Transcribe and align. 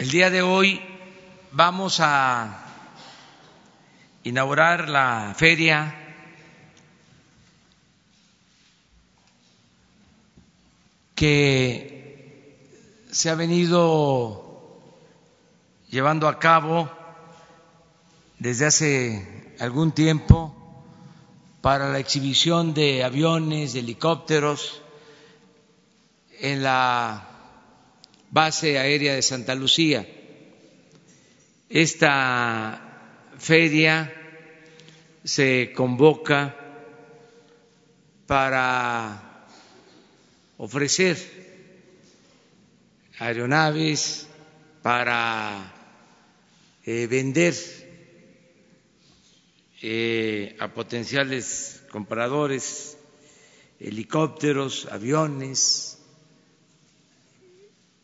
El 0.00 0.10
día 0.10 0.30
de 0.30 0.40
hoy 0.40 0.80
vamos 1.52 1.98
a 2.00 2.64
inaugurar 4.24 4.88
la 4.88 5.34
feria 5.36 5.94
que 11.14 13.04
se 13.10 13.28
ha 13.28 13.34
venido 13.34 14.80
llevando 15.90 16.28
a 16.28 16.38
cabo 16.38 16.90
desde 18.38 18.64
hace 18.64 19.54
algún 19.60 19.92
tiempo 19.92 20.82
para 21.60 21.90
la 21.90 21.98
exhibición 21.98 22.72
de 22.72 23.04
aviones, 23.04 23.74
de 23.74 23.80
helicópteros 23.80 24.80
en 26.38 26.62
la 26.62 27.29
base 28.30 28.78
aérea 28.78 29.14
de 29.14 29.22
Santa 29.22 29.54
Lucía. 29.54 30.06
Esta 31.68 33.32
feria 33.38 34.12
se 35.24 35.72
convoca 35.74 36.56
para 38.26 39.46
ofrecer 40.56 41.16
aeronaves, 43.18 44.26
para 44.82 45.72
eh, 46.84 47.06
vender 47.06 47.54
eh, 49.82 50.56
a 50.58 50.68
potenciales 50.68 51.82
compradores 51.90 52.96
helicópteros, 53.78 54.86
aviones, 54.90 55.89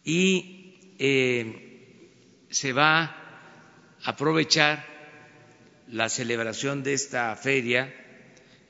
y 0.07 0.79
eh, 1.01 2.47
se 2.49 2.73
va 2.73 3.03
a 3.03 3.17
aprovechar 4.05 4.87
la 5.89 6.09
celebración 6.09 6.85
de 6.85 6.95
esta 6.95 7.35
feria 7.35 7.93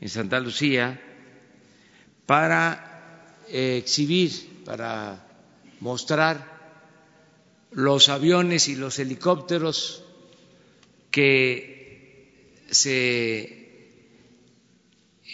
en 0.01 0.09
Santa 0.09 0.41
Lucía 0.41 0.98
para 2.25 3.37
eh, 3.48 3.77
exhibir, 3.77 4.65
para 4.65 5.27
mostrar 5.81 6.56
los 7.73 8.09
aviones 8.09 8.69
y 8.69 8.77
los 8.77 8.98
helicópteros 8.98 10.05
que 11.11 12.65
se 12.71 13.91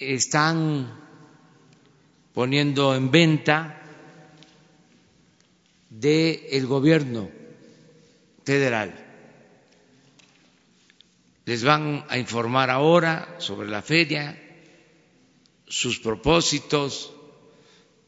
están 0.01 0.99
poniendo 2.35 2.97
en 2.97 3.13
venta 3.13 3.82
del 6.01 6.67
gobierno 6.67 7.31
federal. 8.45 8.95
Les 11.45 11.63
van 11.65 12.05
a 12.09 12.17
informar 12.19 12.71
ahora 12.71 13.37
sobre 13.39 13.69
la 13.69 13.83
feria, 13.83 14.39
sus 15.67 15.99
propósitos 15.99 17.13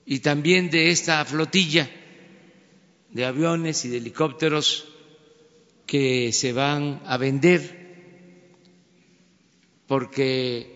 y 0.06 0.20
también 0.20 0.70
de 0.70 0.90
esta 0.90 1.24
flotilla 1.24 1.90
de 3.10 3.24
aviones 3.24 3.84
y 3.84 3.88
de 3.88 3.98
helicópteros 3.98 4.88
que 5.86 6.32
se 6.32 6.52
van 6.52 7.02
a 7.04 7.16
vender 7.18 7.84
porque 9.86 10.72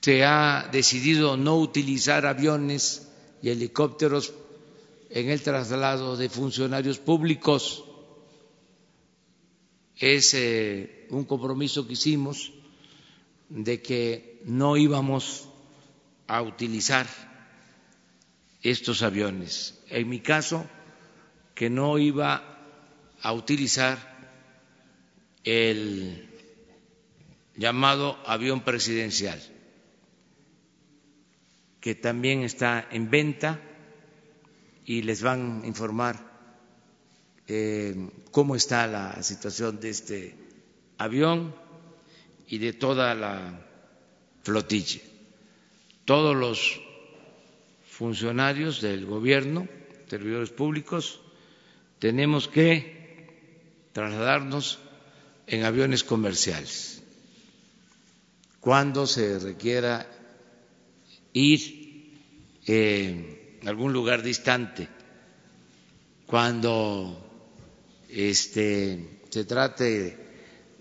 se 0.00 0.24
ha 0.24 0.68
decidido 0.70 1.36
no 1.36 1.56
utilizar 1.58 2.26
aviones 2.26 3.08
y 3.42 3.48
helicópteros 3.50 4.34
en 5.14 5.30
el 5.30 5.40
traslado 5.40 6.16
de 6.16 6.28
funcionarios 6.28 6.98
públicos. 6.98 7.84
Es 9.96 10.34
eh, 10.34 11.06
un 11.10 11.24
compromiso 11.24 11.86
que 11.86 11.92
hicimos 11.92 12.52
de 13.48 13.80
que 13.80 14.42
no 14.44 14.76
íbamos 14.76 15.48
a 16.26 16.42
utilizar 16.42 17.06
estos 18.60 19.02
aviones. 19.02 19.78
En 19.88 20.08
mi 20.08 20.18
caso, 20.18 20.66
que 21.54 21.70
no 21.70 21.96
iba 21.98 22.58
a 23.22 23.32
utilizar 23.32 23.96
el 25.44 26.28
llamado 27.54 28.18
avión 28.26 28.62
presidencial, 28.62 29.40
que 31.80 31.94
también 31.94 32.42
está 32.42 32.88
en 32.90 33.10
venta 33.10 33.60
y 34.84 35.02
les 35.02 35.22
van 35.22 35.62
a 35.62 35.66
informar 35.66 36.34
eh, 37.46 37.94
cómo 38.30 38.56
está 38.56 38.86
la 38.86 39.22
situación 39.22 39.80
de 39.80 39.90
este 39.90 40.34
avión 40.98 41.54
y 42.48 42.58
de 42.58 42.72
toda 42.72 43.14
la 43.14 43.60
flotilla. 44.42 45.00
Todos 46.04 46.36
los 46.36 46.80
funcionarios 47.86 48.80
del 48.80 49.06
gobierno, 49.06 49.68
servidores 50.08 50.50
públicos, 50.50 51.20
tenemos 51.98 52.48
que 52.48 53.30
trasladarnos 53.92 54.78
en 55.46 55.64
aviones 55.64 56.04
comerciales. 56.04 57.02
Cuando 58.60 59.06
se 59.06 59.38
requiera 59.38 60.06
ir 61.32 62.10
eh, 62.66 63.43
algún 63.68 63.92
lugar 63.92 64.22
distante, 64.22 64.88
cuando 66.26 67.24
este, 68.08 69.20
se 69.30 69.44
trate 69.44 70.18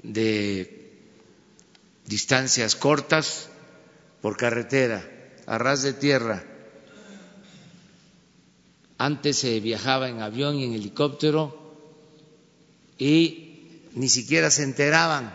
de 0.03 0.99
distancias 2.05 2.75
cortas 2.75 3.49
por 4.22 4.38
carretera, 4.38 5.03
a 5.45 5.57
ras 5.57 5.83
de 5.83 5.93
tierra. 5.93 6.43
Antes 8.97 9.38
se 9.38 9.59
viajaba 9.59 10.09
en 10.09 10.22
avión 10.22 10.55
y 10.55 10.66
en 10.66 10.73
helicóptero 10.73 11.59
y 12.97 13.79
ni 13.95 14.07
siquiera 14.09 14.49
se 14.49 14.63
enteraban 14.63 15.33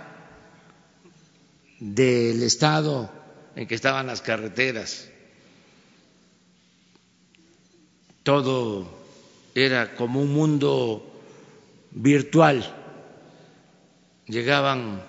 del 1.81 2.43
estado 2.43 3.13
en 3.57 3.67
que 3.69 3.75
estaban 3.75 4.07
las 4.07 4.23
carreteras 4.23 5.09
todo 8.29 8.85
era 9.55 9.95
como 9.95 10.21
un 10.21 10.35
mundo 10.35 11.03
virtual. 11.93 12.61
Llegaban 14.27 15.03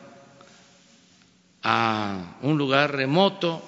a 1.62 2.38
un 2.42 2.58
lugar 2.58 2.96
remoto, 2.96 3.62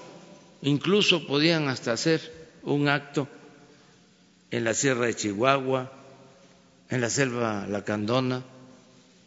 incluso 0.61 1.27
podían 1.27 1.67
hasta 1.67 1.91
hacer 1.91 2.21
un 2.63 2.87
acto 2.87 3.27
en 4.51 4.63
la 4.63 4.73
Sierra 4.73 5.07
de 5.07 5.17
Chihuahua, 5.17 5.91
en 6.89 7.01
la 7.01 7.09
selva 7.09 7.67
lacandona, 7.67 8.45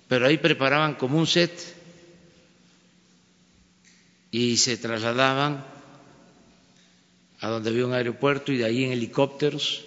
pero 0.09 0.27
ahí 0.27 0.39
preparaban 0.39 0.95
como 0.95 1.19
un 1.19 1.27
set 1.27 1.53
y 4.31 4.57
se 4.57 4.79
trasladaban 4.79 5.63
a 7.41 7.49
donde 7.49 7.69
había 7.69 7.85
un 7.85 7.93
aeropuerto 7.93 8.53
y 8.53 8.57
de 8.57 8.65
ahí 8.65 8.85
en 8.85 8.93
helicópteros 8.93 9.85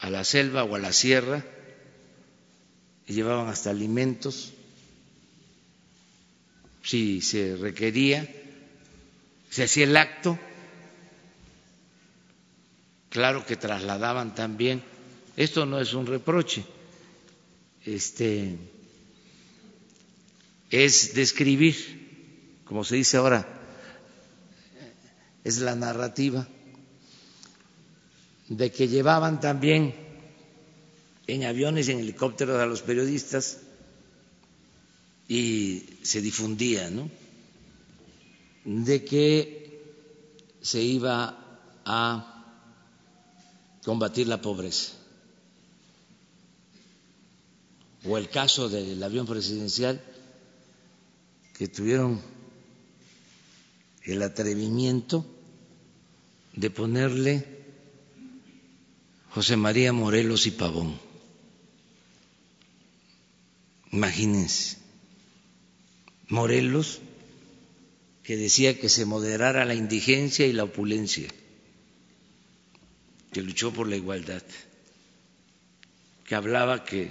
a 0.00 0.10
la 0.10 0.24
selva 0.24 0.64
o 0.64 0.74
a 0.74 0.78
la 0.78 0.92
sierra 0.92 1.44
y 3.06 3.12
llevaban 3.12 3.48
hasta 3.48 3.70
alimentos. 3.70 4.52
Si 6.82 7.20
se 7.20 7.56
requería, 7.56 8.28
se 9.50 9.64
hacía 9.64 9.84
el 9.84 9.96
acto, 9.96 10.38
claro 13.10 13.44
que 13.44 13.56
trasladaban 13.56 14.34
también, 14.34 14.82
esto 15.36 15.66
no 15.66 15.80
es 15.80 15.92
un 15.92 16.06
reproche, 16.06 16.64
este 17.84 18.56
es 20.70 21.14
describir, 21.14 22.60
como 22.64 22.84
se 22.84 22.96
dice 22.96 23.18
ahora, 23.18 23.46
es 25.44 25.58
la 25.58 25.74
narrativa 25.74 26.46
de 28.50 28.72
que 28.72 28.88
llevaban 28.88 29.40
también 29.40 29.94
en 31.28 31.44
aviones 31.44 31.88
y 31.88 31.92
en 31.92 32.00
helicópteros 32.00 32.60
a 32.60 32.66
los 32.66 32.82
periodistas 32.82 33.58
y 35.28 35.84
se 36.02 36.20
difundía, 36.20 36.90
¿no? 36.90 37.08
De 38.64 39.04
que 39.04 39.80
se 40.60 40.82
iba 40.82 41.78
a 41.84 42.66
combatir 43.84 44.26
la 44.26 44.42
pobreza. 44.42 44.94
O 48.04 48.18
el 48.18 48.28
caso 48.28 48.68
del 48.68 49.00
avión 49.00 49.26
presidencial 49.26 50.02
que 51.56 51.68
tuvieron 51.68 52.20
el 54.02 54.22
atrevimiento 54.22 55.24
de 56.54 56.70
ponerle 56.70 57.59
José 59.30 59.56
María 59.56 59.92
Morelos 59.92 60.46
y 60.46 60.50
Pavón. 60.50 60.98
Imagínense, 63.92 64.76
Morelos, 66.28 67.00
que 68.24 68.36
decía 68.36 68.78
que 68.78 68.88
se 68.88 69.04
moderara 69.04 69.64
la 69.64 69.74
indigencia 69.74 70.46
y 70.46 70.52
la 70.52 70.64
opulencia, 70.64 71.28
que 73.32 73.42
luchó 73.42 73.72
por 73.72 73.88
la 73.88 73.96
igualdad, 73.96 74.42
que 76.24 76.34
hablaba 76.34 76.84
que 76.84 77.10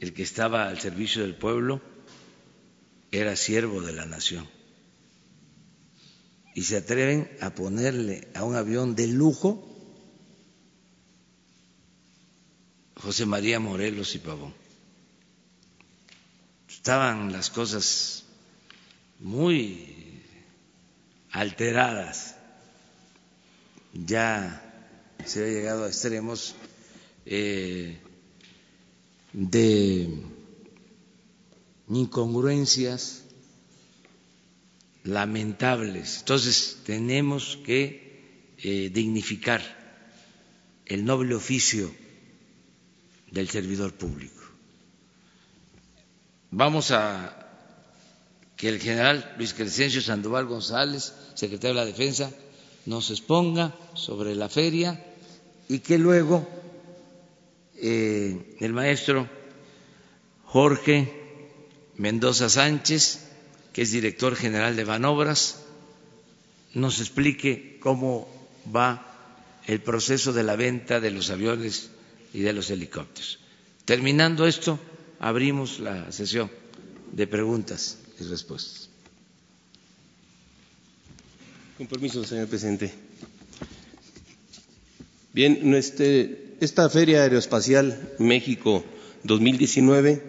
el 0.00 0.12
que 0.12 0.22
estaba 0.22 0.68
al 0.68 0.80
servicio 0.80 1.22
del 1.22 1.34
pueblo 1.34 1.80
era 3.10 3.36
siervo 3.36 3.80
de 3.80 3.94
la 3.94 4.04
nación. 4.04 4.46
Y 6.54 6.62
se 6.62 6.76
atreven 6.76 7.30
a 7.40 7.54
ponerle 7.54 8.28
a 8.34 8.44
un 8.44 8.54
avión 8.54 8.94
de 8.94 9.06
lujo 9.06 9.69
José 13.00 13.24
María 13.26 13.58
Morelos 13.60 14.14
y 14.14 14.18
Pavón. 14.18 14.54
Estaban 16.68 17.32
las 17.32 17.50
cosas 17.50 18.24
muy 19.18 20.22
alteradas, 21.30 22.36
ya 23.92 24.62
se 25.24 25.40
había 25.42 25.52
llegado 25.52 25.84
a 25.84 25.88
extremos 25.88 26.54
eh, 27.26 27.98
de 29.32 30.08
incongruencias 31.88 33.24
lamentables. 35.04 36.18
Entonces 36.18 36.78
tenemos 36.84 37.58
que 37.64 38.54
eh, 38.58 38.90
dignificar 38.92 39.62
el 40.86 41.04
noble 41.04 41.34
oficio 41.34 41.90
del 43.30 43.48
servidor 43.48 43.94
público. 43.94 44.42
Vamos 46.50 46.90
a 46.90 47.36
que 48.56 48.68
el 48.68 48.80
general 48.80 49.34
Luis 49.38 49.54
Crescencio 49.54 50.02
Sandoval 50.02 50.46
González, 50.46 51.14
secretario 51.34 51.74
de 51.76 51.80
la 51.80 51.86
Defensa, 51.86 52.30
nos 52.86 53.10
exponga 53.10 53.74
sobre 53.94 54.34
la 54.34 54.48
feria 54.48 55.02
y 55.68 55.78
que 55.78 55.98
luego 55.98 56.46
eh, 57.76 58.56
el 58.60 58.72
maestro 58.72 59.28
Jorge 60.44 61.10
Mendoza 61.96 62.48
Sánchez, 62.48 63.20
que 63.72 63.82
es 63.82 63.92
director 63.92 64.34
general 64.34 64.74
de 64.74 64.84
Banobras, 64.84 65.62
nos 66.74 67.00
explique 67.00 67.78
cómo 67.80 68.28
va 68.74 69.06
el 69.66 69.80
proceso 69.80 70.32
de 70.32 70.42
la 70.42 70.56
venta 70.56 71.00
de 71.00 71.10
los 71.12 71.30
aviones 71.30 71.90
y 72.32 72.40
de 72.40 72.52
los 72.52 72.70
helicópteros. 72.70 73.38
Terminando 73.84 74.46
esto, 74.46 74.78
abrimos 75.18 75.80
la 75.80 76.10
sesión 76.12 76.50
de 77.12 77.26
preguntas 77.26 77.98
y 78.20 78.24
respuestas. 78.24 78.88
Con 81.76 81.86
permiso, 81.86 82.22
señor 82.24 82.48
presidente. 82.48 82.92
Bien, 85.32 85.74
esta 85.74 86.90
Feria 86.90 87.22
Aeroespacial 87.22 88.14
México 88.18 88.84
2019, 89.24 90.22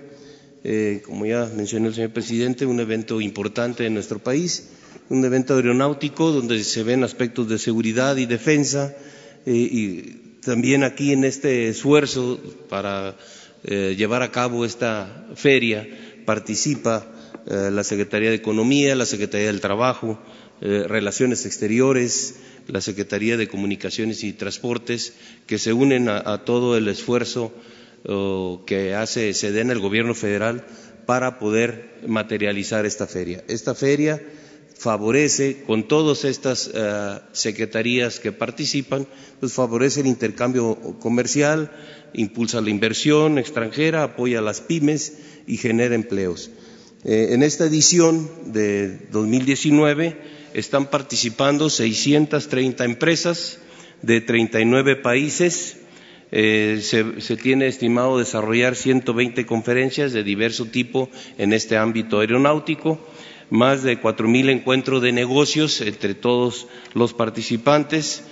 eh, 0.64 1.02
como 1.06 1.26
ya 1.26 1.52
mencionó 1.56 1.88
el 1.88 1.96
señor 1.96 2.12
presidente, 2.12 2.66
un 2.66 2.80
evento 2.80 3.20
importante 3.20 3.86
en 3.86 3.94
nuestro 3.94 4.20
país, 4.20 4.70
un 5.10 5.26
evento 5.26 5.56
aeronáutico 5.56 6.32
donde 6.32 6.64
se 6.64 6.84
ven 6.84 7.04
aspectos 7.04 7.50
de 7.50 7.60
seguridad 7.60 8.16
y 8.18 8.26
defensa 8.26 8.96
eh, 9.46 9.52
y 9.54 10.31
también 10.42 10.84
aquí 10.84 11.14
en 11.14 11.24
este 11.24 11.70
esfuerzo 11.70 12.40
para 12.70 13.16
eh, 13.64 13.96
llevar 13.98 14.24
a 14.24 14.32
cabo 14.32 14.66
esta 14.66 15.28
feria 15.36 15.88
participa 16.26 17.06
eh, 17.46 17.70
la 17.72 17.84
Secretaría 17.84 18.30
de 18.30 18.36
Economía, 18.36 18.96
la 18.96 19.06
Secretaría 19.06 19.48
del 19.48 19.62
Trabajo, 19.62 20.20
eh, 20.62 20.86
Relaciones 20.88 21.46
Exteriores, 21.46 22.40
la 22.68 22.82
Secretaría 22.82 23.38
de 23.38 23.48
Comunicaciones 23.48 24.24
y 24.24 24.34
Transportes, 24.34 25.14
que 25.46 25.60
se 25.60 25.74
unen 25.74 26.10
a, 26.10 26.44
todo 26.46 26.78
el 26.78 26.88
esfuerzo 26.88 27.52
que 28.66 28.96
hace 28.96 29.34
SEDENA, 29.34 29.74
el 29.74 29.80
Gobierno 29.80 30.16
federal, 30.16 30.66
para 31.06 31.38
poder 31.38 32.00
materializar 32.08 32.86
esta 32.86 33.06
feria. 33.06 33.44
Esta 33.48 33.76
feria 33.76 34.22
favorece 34.82 35.62
con 35.68 35.88
todas 35.88 36.26
estas 36.26 36.72
eh, 36.74 37.20
secretarías 37.34 38.20
que 38.20 38.32
participan, 38.32 39.06
pues 39.40 39.54
favorece 39.54 40.02
el 40.02 40.08
intercambio 40.08 40.76
comercial, 41.00 41.72
impulsa 42.14 42.62
la 42.62 42.72
inversión 42.72 43.38
extranjera, 43.38 44.02
apoya 44.02 44.40
a 44.40 44.42
las 44.42 44.60
pymes 44.60 45.20
y 45.46 45.58
genera 45.58 45.94
empleos. 45.94 46.50
Eh, 47.04 47.28
en 47.30 47.44
esta 47.44 47.66
edición 47.66 48.28
de 48.48 48.98
2019 49.12 50.18
están 50.56 50.88
participando 50.88 51.70
630 51.70 52.84
empresas 52.84 53.60
de 54.02 54.20
39 54.20 54.96
países. 54.96 55.78
Eh, 56.32 56.80
se, 56.82 57.22
se, 57.22 57.38
tiene 57.38 57.68
estimado 57.68 58.18
desarrollar 58.18 58.76
120 58.76 59.46
conferencias 59.46 60.12
de 60.12 60.24
diverso 60.24 60.66
tipo 60.66 61.08
en 61.38 61.54
este 61.54 61.78
ámbito 61.78 62.22
aeronáutico 62.22 63.00
más 63.52 63.84
de 63.84 64.00
cuatro 64.00 64.30
mil 64.30 64.50
encuentros 64.50 65.02
de 65.04 65.12
negocios 65.12 65.82
entre 65.82 66.16
todos 66.16 66.68
los 66.94 67.14
participantes. 67.14 68.24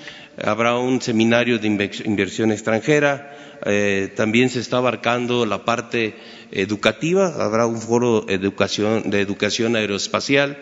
Habrá 0.41 0.77
un 0.77 1.01
seminario 1.01 1.59
de 1.59 1.67
inversión 1.67 2.53
extranjera. 2.53 3.59
Eh, 3.65 4.13
también 4.15 4.49
se 4.49 4.61
está 4.61 4.77
abarcando 4.77 5.45
la 5.45 5.65
parte 5.65 6.15
educativa. 6.51 7.35
Habrá 7.43 7.65
un 7.67 7.81
foro 7.81 8.21
de 8.21 8.35
educación, 8.35 9.75
aeroespacial. 9.75 10.57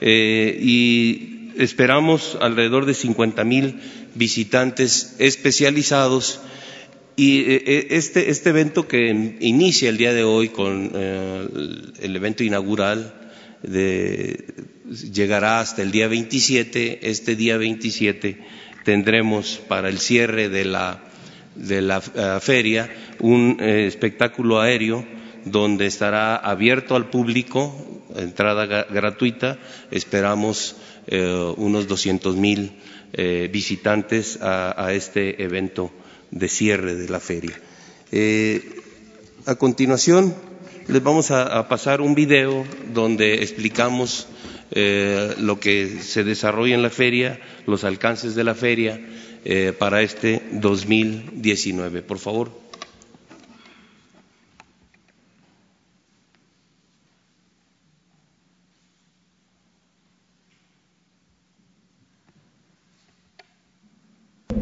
Eh, 0.00 0.56
y 0.62 1.50
esperamos 1.58 2.38
alrededor 2.40 2.86
de 2.86 2.94
cincuenta 2.94 3.42
mil 3.42 3.80
visitantes 4.14 5.16
especializados. 5.18 6.40
Y 7.16 7.40
eh, 7.40 7.88
este, 7.90 8.30
este, 8.30 8.50
evento 8.50 8.86
que 8.86 9.36
inicia 9.40 9.88
el 9.88 9.96
día 9.96 10.12
de 10.12 10.22
hoy 10.22 10.50
con 10.50 10.92
el 10.94 12.14
evento 12.14 12.44
inaugural 12.44 13.17
llegará 13.62 15.60
hasta 15.60 15.82
el 15.82 15.90
día 15.90 16.08
27. 16.08 17.10
Este 17.10 17.36
día 17.36 17.56
27 17.56 18.38
tendremos 18.84 19.60
para 19.68 19.88
el 19.88 19.98
cierre 19.98 20.48
de 20.48 20.64
la, 20.64 21.02
de 21.54 21.82
la 21.82 21.98
eh, 22.14 22.38
feria 22.40 22.90
un 23.20 23.58
eh, 23.60 23.86
espectáculo 23.86 24.60
aéreo 24.60 25.04
donde 25.44 25.86
estará 25.86 26.36
abierto 26.36 26.94
al 26.94 27.10
público, 27.10 28.02
entrada 28.16 28.66
gratuita. 28.84 29.58
Esperamos 29.90 30.76
eh, 31.06 31.52
unos 31.56 31.88
200 31.88 32.36
mil 32.36 32.72
visitantes 33.50 34.38
a, 34.42 34.92
este 34.92 35.42
evento 35.42 35.90
de 36.30 36.46
cierre 36.46 36.94
de 36.94 37.08
la 37.08 37.20
feria. 37.20 37.58
a 39.46 39.54
continuación, 39.54 40.34
les 40.88 41.02
vamos 41.02 41.30
a, 41.30 41.68
pasar 41.68 42.00
un 42.00 42.14
video 42.14 42.64
donde 42.92 43.42
explicamos 43.42 44.26
eh, 44.70 45.34
lo 45.38 45.60
que 45.60 46.00
se 46.00 46.24
desarrolla 46.24 46.74
en 46.74 46.82
la 46.82 46.90
feria, 46.90 47.38
los 47.66 47.84
alcances 47.84 48.34
de 48.34 48.44
la 48.44 48.54
feria 48.54 48.98
eh, 49.44 49.74
para 49.78 50.00
este 50.02 50.42
2019. 50.52 52.02
Por 52.02 52.18
favor. 52.18 52.67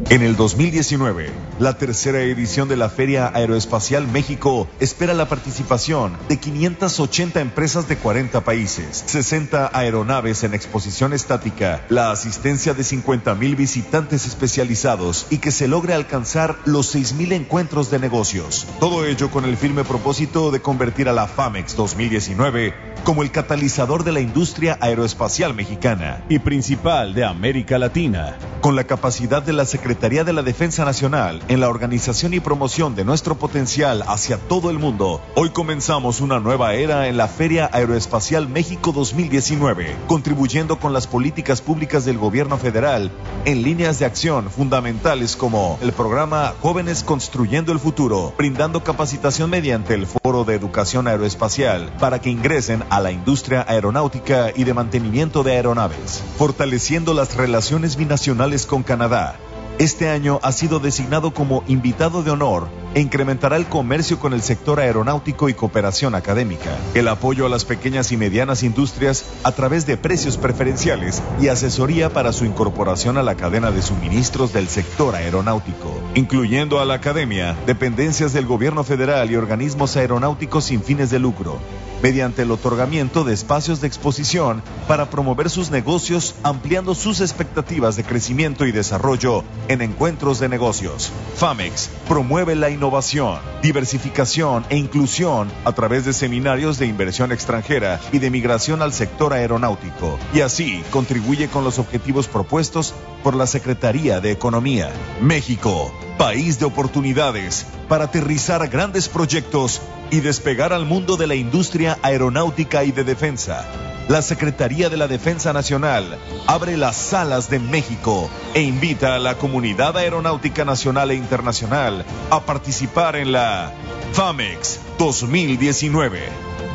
En 0.09 0.21
el 0.21 0.37
2019, 0.37 1.31
la 1.59 1.77
tercera 1.77 2.21
edición 2.21 2.69
de 2.69 2.77
la 2.77 2.87
Feria 2.87 3.29
Aeroespacial 3.33 4.07
México 4.07 4.69
espera 4.79 5.13
la 5.13 5.27
participación 5.27 6.17
de 6.29 6.37
580 6.37 7.41
empresas 7.41 7.89
de 7.89 7.97
40 7.97 8.39
países, 8.45 9.03
60 9.05 9.69
aeronaves 9.73 10.45
en 10.45 10.53
exposición 10.53 11.11
estática, 11.11 11.85
la 11.89 12.11
asistencia 12.11 12.73
de 12.73 12.85
50 12.85 13.35
mil 13.35 13.57
visitantes 13.57 14.25
especializados 14.25 15.27
y 15.29 15.39
que 15.39 15.51
se 15.51 15.67
logre 15.67 15.93
alcanzar 15.93 16.55
los 16.63 16.87
6 16.87 17.15
mil 17.15 17.33
encuentros 17.33 17.91
de 17.91 17.99
negocios. 17.99 18.65
Todo 18.79 19.05
ello 19.05 19.29
con 19.29 19.43
el 19.43 19.57
firme 19.57 19.83
propósito 19.83 20.51
de 20.51 20.61
convertir 20.61 21.09
a 21.09 21.13
la 21.13 21.27
FAMEX 21.27 21.75
2019 21.75 22.95
como 23.03 23.23
el 23.23 23.31
catalizador 23.31 24.05
de 24.05 24.13
la 24.13 24.21
industria 24.21 24.77
aeroespacial 24.79 25.53
mexicana 25.53 26.23
y 26.29 26.39
principal 26.39 27.13
de 27.13 27.25
América 27.25 27.77
Latina, 27.77 28.37
con 28.61 28.75
la 28.75 28.85
capacidad 28.85 29.43
de 29.43 29.53
la 29.53 29.65
Secretaría 29.65 29.96
Secretaría 29.97 30.23
de 30.23 30.33
la 30.33 30.43
Defensa 30.43 30.85
Nacional 30.85 31.41
en 31.47 31.59
la 31.59 31.69
organización 31.69 32.35
y 32.35 32.39
promoción 32.39 32.93
de 32.93 33.03
nuestro 33.03 33.39
potencial 33.39 34.03
hacia 34.05 34.37
todo 34.37 34.69
el 34.69 34.77
mundo, 34.77 35.23
hoy 35.33 35.49
comenzamos 35.49 36.21
una 36.21 36.39
nueva 36.39 36.75
era 36.75 37.07
en 37.07 37.17
la 37.17 37.27
Feria 37.27 37.67
Aeroespacial 37.73 38.47
México 38.47 38.91
2019, 38.91 39.95
contribuyendo 40.05 40.77
con 40.77 40.93
las 40.93 41.07
políticas 41.07 41.63
públicas 41.63 42.05
del 42.05 42.19
gobierno 42.19 42.59
federal 42.59 43.09
en 43.45 43.63
líneas 43.63 43.97
de 43.97 44.05
acción 44.05 44.51
fundamentales 44.51 45.35
como 45.35 45.79
el 45.81 45.91
programa 45.93 46.53
Jóvenes 46.61 47.01
Construyendo 47.01 47.71
el 47.71 47.79
Futuro, 47.79 48.35
brindando 48.37 48.83
capacitación 48.83 49.49
mediante 49.49 49.95
el 49.95 50.05
Foro 50.05 50.43
de 50.43 50.53
Educación 50.53 51.07
Aeroespacial 51.07 51.91
para 51.99 52.21
que 52.21 52.29
ingresen 52.29 52.83
a 52.91 53.01
la 53.01 53.11
industria 53.11 53.65
aeronáutica 53.67 54.51
y 54.55 54.63
de 54.63 54.75
mantenimiento 54.75 55.41
de 55.41 55.53
aeronaves, 55.53 56.23
fortaleciendo 56.37 57.15
las 57.15 57.35
relaciones 57.35 57.95
binacionales 57.95 58.67
con 58.67 58.83
Canadá 58.83 59.39
este 59.79 60.09
año 60.09 60.39
ha 60.41 60.51
sido 60.51 60.79
designado 60.79 61.33
como 61.33 61.63
invitado 61.67 62.23
de 62.23 62.31
honor. 62.31 62.67
E 62.95 62.99
incrementará 62.99 63.57
el 63.57 63.67
comercio 63.67 64.17
con 64.17 64.33
el 64.33 64.41
sector 64.41 64.79
aeronáutico 64.79 65.49
y 65.49 65.53
cooperación 65.53 66.15
académica, 66.15 66.75
el 66.95 67.07
apoyo 67.09 67.45
a 67.45 67.49
las 67.49 67.63
pequeñas 67.63 68.11
y 68.11 68.17
medianas 68.17 68.63
industrias 68.63 69.25
a 69.43 69.51
través 69.51 69.85
de 69.85 69.97
precios 69.97 70.37
preferenciales 70.37 71.21
y 71.39 71.49
asesoría 71.49 72.09
para 72.09 72.33
su 72.33 72.45
incorporación 72.45 73.17
a 73.17 73.23
la 73.23 73.35
cadena 73.35 73.69
de 73.69 73.83
suministros 73.83 74.51
del 74.51 74.67
sector 74.67 75.13
aeronáutico, 75.13 75.93
incluyendo 76.15 76.79
a 76.79 76.85
la 76.85 76.95
academia, 76.95 77.55
dependencias 77.67 78.33
del 78.33 78.47
gobierno 78.47 78.83
federal 78.83 79.29
y 79.29 79.35
organismos 79.35 79.95
aeronáuticos 79.95 80.63
sin 80.63 80.81
fines 80.81 81.11
de 81.11 81.19
lucro, 81.19 81.59
mediante 82.01 82.43
el 82.43 82.51
otorgamiento 82.51 83.23
de 83.23 83.33
espacios 83.33 83.81
de 83.81 83.87
exposición 83.87 84.61
para 84.87 85.09
promover 85.09 85.49
sus 85.49 85.71
negocios, 85.71 86.35
ampliando 86.43 86.95
sus 86.95 87.21
expectativas 87.21 87.95
de 87.95 88.03
crecimiento 88.03 88.65
y 88.65 88.71
desarrollo 88.71 89.43
en 89.67 89.81
encuentros 89.81 90.39
de 90.39 90.49
negocios. 90.49 91.11
FAMEX 91.35 91.89
promueve 92.07 92.55
la 92.55 92.69
innovación, 92.69 93.39
diversificación 93.61 94.65
e 94.69 94.77
inclusión 94.77 95.49
a 95.65 95.73
través 95.73 96.05
de 96.05 96.13
seminarios 96.13 96.77
de 96.77 96.85
inversión 96.85 97.31
extranjera 97.31 97.99
y 98.11 98.19
de 98.19 98.29
migración 98.29 98.81
al 98.81 98.93
sector 98.93 99.33
aeronáutico, 99.33 100.17
y 100.33 100.41
así 100.41 100.83
contribuye 100.91 101.47
con 101.47 101.63
los 101.63 101.79
objetivos 101.79 102.27
propuestos 102.27 102.93
por 103.23 103.35
la 103.35 103.47
Secretaría 103.47 104.21
de 104.21 104.31
Economía. 104.31 104.91
México, 105.21 105.91
país 106.17 106.59
de 106.59 106.65
oportunidades 106.65 107.65
para 107.87 108.05
aterrizar 108.05 108.67
grandes 108.67 109.07
proyectos 109.07 109.81
y 110.09 110.19
despegar 110.19 110.73
al 110.73 110.85
mundo 110.85 111.15
de 111.15 111.27
la 111.27 111.35
industria 111.35 111.97
aeronáutica 112.01 112.83
y 112.83 112.91
de 112.91 113.03
defensa. 113.03 113.65
La 114.07 114.21
Secretaría 114.21 114.89
de 114.89 114.97
la 114.97 115.07
Defensa 115.07 115.53
Nacional 115.53 116.17
abre 116.47 116.77
las 116.77 116.95
salas 116.95 117.49
de 117.49 117.59
México 117.59 118.29
e 118.53 118.61
invita 118.61 119.15
a 119.15 119.19
la 119.19 119.37
comunidad 119.37 119.97
aeronáutica 119.97 120.65
nacional 120.65 121.11
e 121.11 121.15
internacional 121.15 122.05
a 122.29 122.39
participar 122.41 123.17
en 123.17 123.33
la 123.33 123.71
FAMEX 124.13 124.79
2019. 124.97 126.21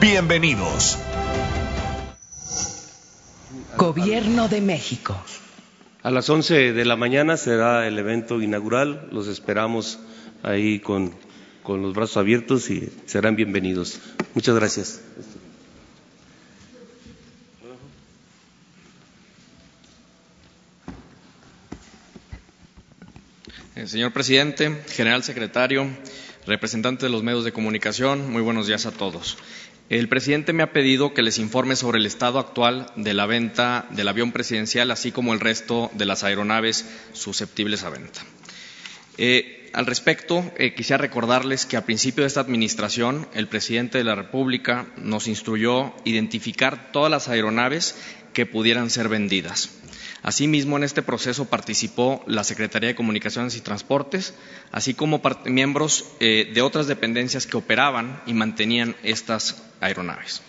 Bienvenidos. 0.00 0.98
Gobierno 3.78 4.48
de 4.48 4.60
México. 4.60 5.16
A 6.04 6.10
las 6.10 6.28
11 6.28 6.72
de 6.72 6.84
la 6.84 6.96
mañana 6.96 7.36
será 7.36 7.86
el 7.86 7.96
evento 7.96 8.42
inaugural. 8.42 9.08
Los 9.12 9.28
esperamos 9.28 10.00
ahí 10.42 10.80
con, 10.80 11.14
con 11.62 11.80
los 11.80 11.94
brazos 11.94 12.16
abiertos 12.16 12.70
y 12.70 12.90
serán 13.06 13.36
bienvenidos. 13.36 14.00
Muchas 14.34 14.56
gracias. 14.56 15.00
Eh, 23.76 23.86
señor 23.86 24.12
presidente, 24.12 24.82
general 24.88 25.22
secretario, 25.22 25.86
representante 26.48 27.06
de 27.06 27.12
los 27.12 27.22
medios 27.22 27.44
de 27.44 27.52
comunicación, 27.52 28.28
muy 28.30 28.42
buenos 28.42 28.66
días 28.66 28.86
a 28.86 28.90
todos. 28.90 29.38
El 29.92 30.08
presidente 30.08 30.54
me 30.54 30.62
ha 30.62 30.72
pedido 30.72 31.12
que 31.12 31.20
les 31.20 31.36
informe 31.36 31.76
sobre 31.76 31.98
el 31.98 32.06
estado 32.06 32.38
actual 32.38 32.90
de 32.96 33.12
la 33.12 33.26
venta 33.26 33.86
del 33.90 34.08
avión 34.08 34.32
presidencial, 34.32 34.90
así 34.90 35.12
como 35.12 35.34
el 35.34 35.40
resto 35.40 35.90
de 35.92 36.06
las 36.06 36.24
aeronaves 36.24 36.88
susceptibles 37.12 37.82
a 37.84 37.90
venta. 37.90 38.22
Eh, 39.18 39.68
al 39.74 39.84
respecto, 39.84 40.50
eh, 40.56 40.72
quisiera 40.72 40.96
recordarles 40.96 41.66
que 41.66 41.76
a 41.76 41.84
principio 41.84 42.22
de 42.22 42.28
esta 42.28 42.40
administración, 42.40 43.28
el 43.34 43.48
presidente 43.48 43.98
de 43.98 44.04
la 44.04 44.14
República 44.14 44.86
nos 44.96 45.28
instruyó 45.28 45.92
identificar 46.06 46.90
todas 46.90 47.10
las 47.10 47.28
aeronaves 47.28 47.94
que 48.32 48.46
pudieran 48.46 48.88
ser 48.88 49.10
vendidas. 49.10 49.81
Asimismo, 50.22 50.76
en 50.76 50.84
este 50.84 51.02
proceso 51.02 51.46
participó 51.46 52.22
la 52.26 52.44
Secretaría 52.44 52.88
de 52.88 52.94
Comunicaciones 52.94 53.56
y 53.56 53.60
Transportes, 53.60 54.34
así 54.70 54.94
como 54.94 55.20
miembros 55.46 56.04
eh, 56.20 56.50
de 56.54 56.62
otras 56.62 56.86
dependencias 56.86 57.46
que 57.46 57.56
operaban 57.56 58.22
y 58.24 58.32
mantenían 58.32 58.94
estas 59.02 59.62
aeronaves. 59.80 60.42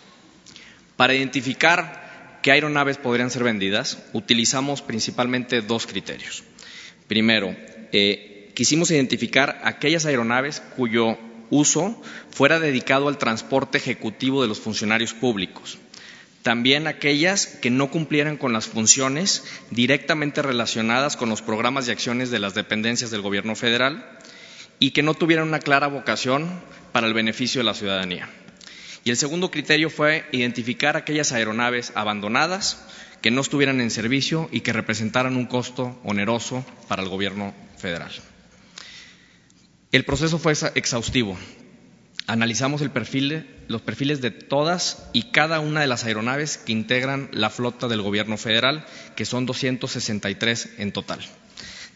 Para 0.96 1.16
identificar 1.16 2.40
qué 2.44 2.52
aeronaves 2.52 2.98
podrían 2.98 3.32
ser 3.32 3.44
vendidas, 3.44 3.98
utilizamos 4.14 4.84
principalmente 4.84 5.62
dos 5.62 5.88
criterios. 5.88 6.44
Primero, 7.08 7.56
eh, 7.92 8.52
quisimos 8.54 8.92
identificar 8.92 9.60
aquellas 9.64 10.06
aeronaves 10.06 10.62
cuyo 10.76 11.18
uso 11.50 12.00
fuera 12.30 12.60
dedicado 12.60 13.08
al 13.08 13.18
transporte 13.18 13.80
ejecutivo 13.80 14.42
de 14.42 14.48
los 14.48 14.60
funcionarios 14.60 15.14
públicos, 15.14 15.80
también 16.44 16.88
aquellas 16.88 17.48
que 17.48 17.70
no 17.70 17.90
cumplieran 17.90 18.38
con 18.38 18.54
las 18.54 18.68
funciones 18.68 19.44
directamente 19.72 20.42
relacionadas 20.42 21.18
con 21.18 21.30
los 21.30 21.42
programas 21.42 21.88
y 21.88 21.92
acciones 21.92 22.30
de 22.30 22.40
las 22.40 22.54
dependencias 22.54 23.12
del 23.12 23.22
Gobierno 23.22 23.56
federal 23.56 24.06
y 24.80 24.92
que 24.92 25.04
no 25.04 25.14
tuvieran 25.14 25.48
una 25.48 25.60
clara 25.60 25.88
vocación 25.88 26.62
para 26.92 27.08
el 27.08 27.14
beneficio 27.14 27.60
de 27.60 27.66
la 27.66 27.74
ciudadanía. 27.74 28.30
Y 29.06 29.10
el 29.10 29.18
segundo 29.18 29.52
criterio 29.52 29.90
fue 29.90 30.26
identificar 30.32 30.98
aquellas 30.98 31.32
aeronaves 31.32 31.94
abandonadas 31.96 32.86
que 33.22 33.32
no 33.32 33.42
estuvieran 33.42 33.80
en 33.80 33.90
servicio 33.90 34.50
y 34.52 34.62
que 34.62 34.74
representaran 34.74 35.38
un 35.38 35.46
costo 35.46 36.00
oneroso 36.04 36.66
para 36.90 37.04
el 37.04 37.10
Gobierno 37.10 37.54
federal. 37.78 38.12
El 39.94 40.04
proceso 40.04 40.40
fue 40.40 40.54
exhaustivo, 40.76 41.38
analizamos 42.28 42.82
el 42.82 42.92
perfil, 42.92 43.48
los 43.68 43.82
perfiles 43.82 44.22
de 44.22 44.32
todas 44.32 45.10
y 45.14 45.24
cada 45.32 45.60
una 45.60 45.82
de 45.82 45.88
las 45.88 46.06
aeronaves 46.06 46.58
que 46.58 46.72
integran 46.72 47.30
la 47.32 47.50
flota 47.50 47.88
del 47.88 48.02
Gobierno 48.02 48.38
federal, 48.38 48.86
que 49.16 49.26
son 49.26 49.46
263 49.46 50.70
en 50.78 50.92
total. 50.92 51.20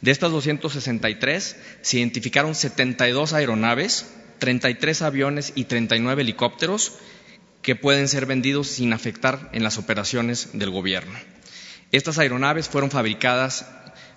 De 0.01 0.11
estas 0.11 0.31
263 0.31 1.55
se 1.81 1.97
identificaron 1.97 2.55
72 2.55 3.33
aeronaves, 3.33 4.05
33 4.39 5.01
aviones 5.01 5.53
y 5.55 5.65
39 5.65 6.21
helicópteros 6.21 6.93
que 7.61 7.75
pueden 7.75 8.07
ser 8.07 8.25
vendidos 8.25 8.67
sin 8.67 8.93
afectar 8.93 9.49
en 9.53 9.63
las 9.63 9.77
operaciones 9.77 10.49
del 10.53 10.69
Gobierno. 10.69 11.17
Estas 11.91 12.19
aeronaves 12.19 12.69
fueron 12.69 12.91
fabricadas 12.91 13.65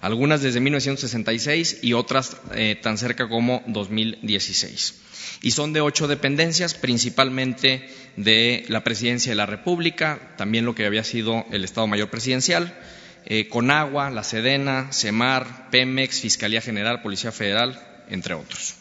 algunas 0.02 0.42
desde 0.42 0.60
1966 0.60 1.78
y 1.82 1.92
otras 1.92 2.36
eh, 2.54 2.78
tan 2.80 2.98
cerca 2.98 3.28
como 3.28 3.62
2016 3.66 4.94
y 5.42 5.52
son 5.52 5.72
de 5.72 5.80
ocho 5.80 6.06
dependencias, 6.06 6.74
principalmente 6.74 7.88
de 8.16 8.64
la 8.68 8.84
Presidencia 8.84 9.32
de 9.32 9.36
la 9.36 9.46
República, 9.46 10.34
también 10.36 10.64
lo 10.64 10.74
que 10.74 10.86
había 10.86 11.04
sido 11.04 11.46
el 11.50 11.64
Estado 11.64 11.86
Mayor 11.86 12.10
Presidencial, 12.10 12.78
eh, 13.24 13.48
Conagua, 13.48 14.10
la 14.10 14.22
Sedena, 14.22 14.92
CEMAR, 14.92 15.70
Pemex, 15.70 16.20
Fiscalía 16.20 16.60
General, 16.60 17.02
Policía 17.02 17.32
Federal, 17.32 17.80
entre 18.08 18.34
otros. 18.34 18.74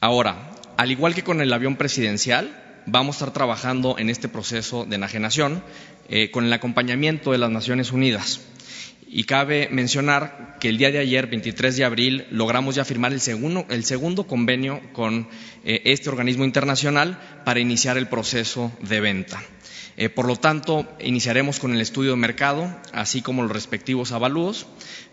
Ahora, 0.00 0.52
al 0.76 0.90
igual 0.90 1.14
que 1.14 1.24
con 1.24 1.40
el 1.40 1.52
avión 1.52 1.76
presidencial, 1.76 2.82
vamos 2.86 3.16
a 3.16 3.18
estar 3.18 3.32
trabajando 3.32 3.96
en 3.98 4.10
este 4.10 4.28
proceso 4.28 4.84
de 4.84 4.96
enajenación 4.96 5.62
eh, 6.08 6.30
con 6.30 6.44
el 6.44 6.52
acompañamiento 6.52 7.32
de 7.32 7.38
las 7.38 7.50
Naciones 7.50 7.92
Unidas. 7.92 8.40
Y 9.12 9.24
cabe 9.24 9.68
mencionar 9.72 10.56
que 10.60 10.68
el 10.68 10.78
día 10.78 10.92
de 10.92 11.00
ayer, 11.00 11.26
23 11.26 11.76
de 11.76 11.84
abril, 11.84 12.26
logramos 12.30 12.76
ya 12.76 12.84
firmar 12.84 13.12
el 13.12 13.20
segundo, 13.20 14.26
convenio 14.28 14.80
con 14.92 15.28
eh, 15.64 15.82
este 15.86 16.08
organismo 16.08 16.44
internacional 16.44 17.18
para 17.44 17.58
iniciar 17.58 17.98
el 17.98 18.06
proceso 18.06 18.70
de 18.80 19.00
venta. 19.00 19.42
Eh, 19.96 20.10
por 20.10 20.28
lo 20.28 20.36
tanto, 20.36 20.88
iniciaremos 21.00 21.58
con 21.58 21.74
el 21.74 21.80
estudio 21.80 22.12
de 22.12 22.18
mercado, 22.18 22.72
así 22.92 23.20
como 23.20 23.42
los 23.42 23.50
respectivos 23.50 24.12
avalúos, 24.12 24.68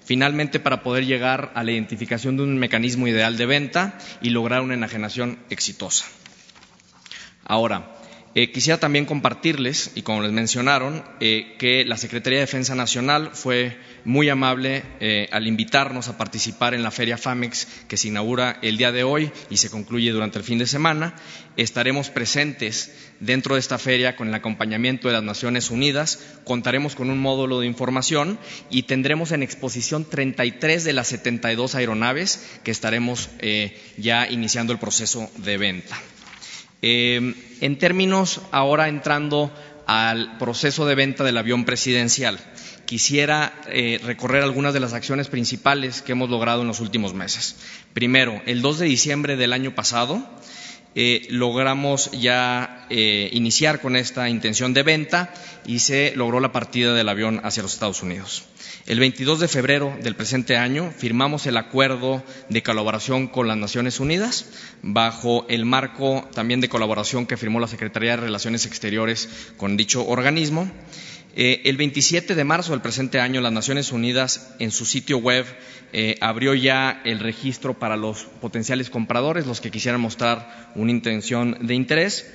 finalmente 0.06 0.60
para 0.60 0.84
poder 0.84 1.08
llegar 1.08 1.52
a 1.56 1.64
la 1.64 1.72
identificación 1.72 2.38
de 2.38 2.44
un 2.44 2.60
mecanismo 2.60 3.08
ideal 3.08 3.36
de 3.36 3.48
venta 3.48 3.98
y 4.22 4.30
lograr 4.30 4.62
una 4.62 4.76
enajenación 4.76 5.40
exitosa. 5.50 6.06
Ahora, 7.44 7.97
Eh, 8.40 8.52
quisiera 8.52 8.80
también 8.80 9.06
compartirles, 9.06 9.94
y 9.96 10.04
como 10.04 10.22
les 10.22 10.32
mencionaron, 10.32 11.04
eh, 11.20 11.56
que 11.58 11.84
la 11.86 11.98
Secretaría 11.98 12.38
de 12.38 12.46
Defensa 12.46 12.76
Nacional 12.76 13.32
fue 13.34 13.80
muy 14.06 14.30
amable 14.30 14.84
eh, 15.00 15.28
al 15.32 15.48
invitarnos 15.48 16.08
a 16.08 16.20
participar 16.20 16.76
en 16.76 16.84
la 16.84 16.92
Feria 16.92 17.18
FAMEX 17.18 17.68
que 17.88 17.98
se 17.98 18.10
inaugura 18.10 18.60
el 18.62 18.78
día 18.78 18.92
de 18.92 19.04
hoy 19.04 19.32
y 19.50 19.58
se 19.58 19.72
concluye 19.72 20.12
durante 20.12 20.38
el 20.38 20.44
fin 20.44 20.60
de 20.60 20.68
semana. 20.68 21.16
Estaremos 21.56 22.12
presentes 22.12 22.96
dentro 23.20 23.56
de 23.56 23.60
esta 23.60 23.80
feria 23.80 24.16
con 24.16 24.28
el 24.28 24.36
acompañamiento 24.36 25.08
de 25.08 25.16
las 25.16 25.24
Naciones 25.24 25.72
Unidas. 25.72 26.20
Contaremos 26.44 26.94
con 26.94 27.10
un 27.10 27.18
módulo 27.18 27.60
de 27.60 27.66
información 27.66 28.38
y 28.70 28.84
tendremos 28.84 29.32
en 29.32 29.42
exposición 29.42 30.06
33 30.08 30.84
de 30.84 30.94
las 30.94 31.08
72 31.08 31.74
aeronaves 31.74 32.60
que 32.64 32.70
estaremos 32.70 33.32
ya 33.98 34.30
iniciando 34.30 34.74
el 34.74 34.78
proceso 34.78 35.28
de 35.38 35.58
venta. 35.58 35.98
Eh, 36.82 37.34
en 37.62 37.78
términos, 37.78 38.42
ahora 38.52 38.88
entrando 38.88 39.52
al 39.86 40.38
proceso 40.38 40.86
de 40.86 40.96
venta 40.96 41.24
del 41.24 41.38
avión 41.38 41.66
presidencial, 41.66 42.40
quisiera 42.86 43.62
eh, 43.68 44.00
recorrer 44.04 44.44
algunas 44.44 44.74
de 44.74 44.80
las 44.80 44.94
acciones 44.94 45.28
principales 45.28 46.02
que 46.02 46.12
hemos 46.12 46.30
logrado 46.30 46.62
en 46.62 46.68
los 46.68 46.80
últimos 46.80 47.14
meses. 47.14 47.58
Primero, 47.94 48.42
el 48.46 48.62
2 48.62 48.80
de 48.80 48.86
diciembre 48.86 49.38
del 49.38 49.54
año 49.54 49.76
pasado, 49.76 50.28
eh, 50.96 51.28
logramos 51.30 52.10
ya 52.12 52.88
iniciar 52.90 53.82
con 53.82 53.96
esta 53.96 54.30
intención 54.30 54.74
de 54.74 54.84
venta 54.84 55.34
y 55.66 55.80
se 55.80 56.14
logró 56.16 56.40
la 56.40 56.52
partida 56.52 56.94
del 56.94 57.10
avión 57.10 57.42
hacia 57.44 57.64
los 57.64 57.74
Estados 57.74 58.02
Unidos. 58.02 58.46
El 58.88 59.02
22 59.02 59.42
de 59.42 59.50
febrero 59.50 59.94
del 60.02 60.16
presente 60.16 60.56
año 60.56 60.94
firmamos 60.98 61.46
el 61.46 61.58
acuerdo 61.58 62.24
de 62.48 62.64
colaboración 62.64 63.28
con 63.28 63.50
las 63.50 63.58
Naciones 63.58 64.00
Unidas 64.00 64.46
bajo 64.82 65.46
el 65.50 65.66
marco 65.66 66.26
también 66.34 66.62
de 66.62 66.70
colaboración 66.70 67.26
que 67.26 67.36
firmó 67.36 67.60
la 67.60 67.68
Secretaría 67.68 68.12
de 68.12 68.24
Relaciones 68.24 68.66
Exteriores 68.66 69.28
con 69.58 69.76
dicho 69.76 70.08
organismo. 70.08 70.72
Eh, 71.36 71.64
el 71.66 71.76
27 71.76 72.34
de 72.34 72.44
marzo 72.46 72.72
del 72.72 72.80
presente 72.80 73.20
año, 73.20 73.42
las 73.42 73.52
Naciones 73.52 73.92
Unidas 73.92 74.56
en 74.60 74.72
su 74.72 74.86
sitio 74.86 75.18
web 75.18 75.46
eh, 75.92 76.16
abrió 76.22 76.54
ya 76.54 77.02
el 77.04 77.20
registro 77.20 77.78
para 77.78 77.98
los 77.98 78.24
potenciales 78.40 78.90
compradores, 78.90 79.46
los 79.46 79.60
que 79.60 79.70
quisieran 79.70 80.00
mostrar 80.00 80.72
una 80.76 80.92
intención 80.92 81.58
de 81.68 81.76
interés. 81.76 82.26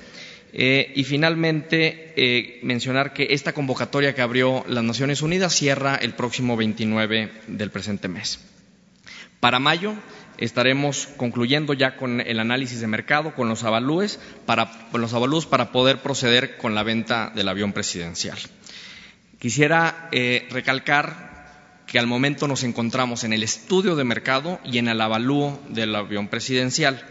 Eh, 0.55 0.93
y 0.95 1.03
finalmente, 1.03 2.13
eh, 2.15 2.59
mencionar 2.61 3.13
que 3.13 3.29
esta 3.31 3.53
convocatoria 3.53 4.13
que 4.13 4.21
abrió 4.21 4.63
las 4.67 4.83
Naciones 4.83 5.23
Unidas 5.23 5.55
cierra 5.55 5.95
el 5.95 6.13
próximo 6.13 6.55
29 6.55 7.31
del 7.47 7.71
presente 7.71 8.07
mes. 8.07 8.39
Para 9.39 9.57
mayo 9.57 9.95
estaremos 10.37 11.09
concluyendo 11.17 11.73
ya 11.73 11.97
con 11.97 12.21
el 12.21 12.39
análisis 12.39 12.79
de 12.81 12.87
mercado, 12.87 13.33
con 13.33 13.49
los 13.49 13.63
avalúes, 13.63 14.19
para, 14.45 14.71
los 14.93 15.13
avalúes 15.15 15.47
para 15.47 15.71
poder 15.71 15.97
proceder 15.99 16.57
con 16.57 16.75
la 16.75 16.83
venta 16.83 17.31
del 17.33 17.49
avión 17.49 17.73
presidencial. 17.73 18.37
Quisiera 19.39 20.07
eh, 20.11 20.47
recalcar 20.51 21.33
que 21.87 21.97
al 21.97 22.07
momento 22.07 22.47
nos 22.47 22.63
encontramos 22.63 23.23
en 23.23 23.33
el 23.33 23.43
estudio 23.43 23.95
de 23.95 24.03
mercado 24.03 24.59
y 24.63 24.77
en 24.77 24.87
el 24.87 25.01
avalúo 25.01 25.59
del 25.69 25.95
avión 25.95 26.27
presidencial. 26.27 27.03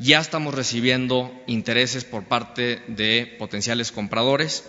Ya 0.00 0.20
estamos 0.20 0.54
recibiendo 0.54 1.32
intereses 1.48 2.04
por 2.04 2.24
parte 2.24 2.80
de 2.86 3.34
potenciales 3.38 3.90
compradores. 3.90 4.64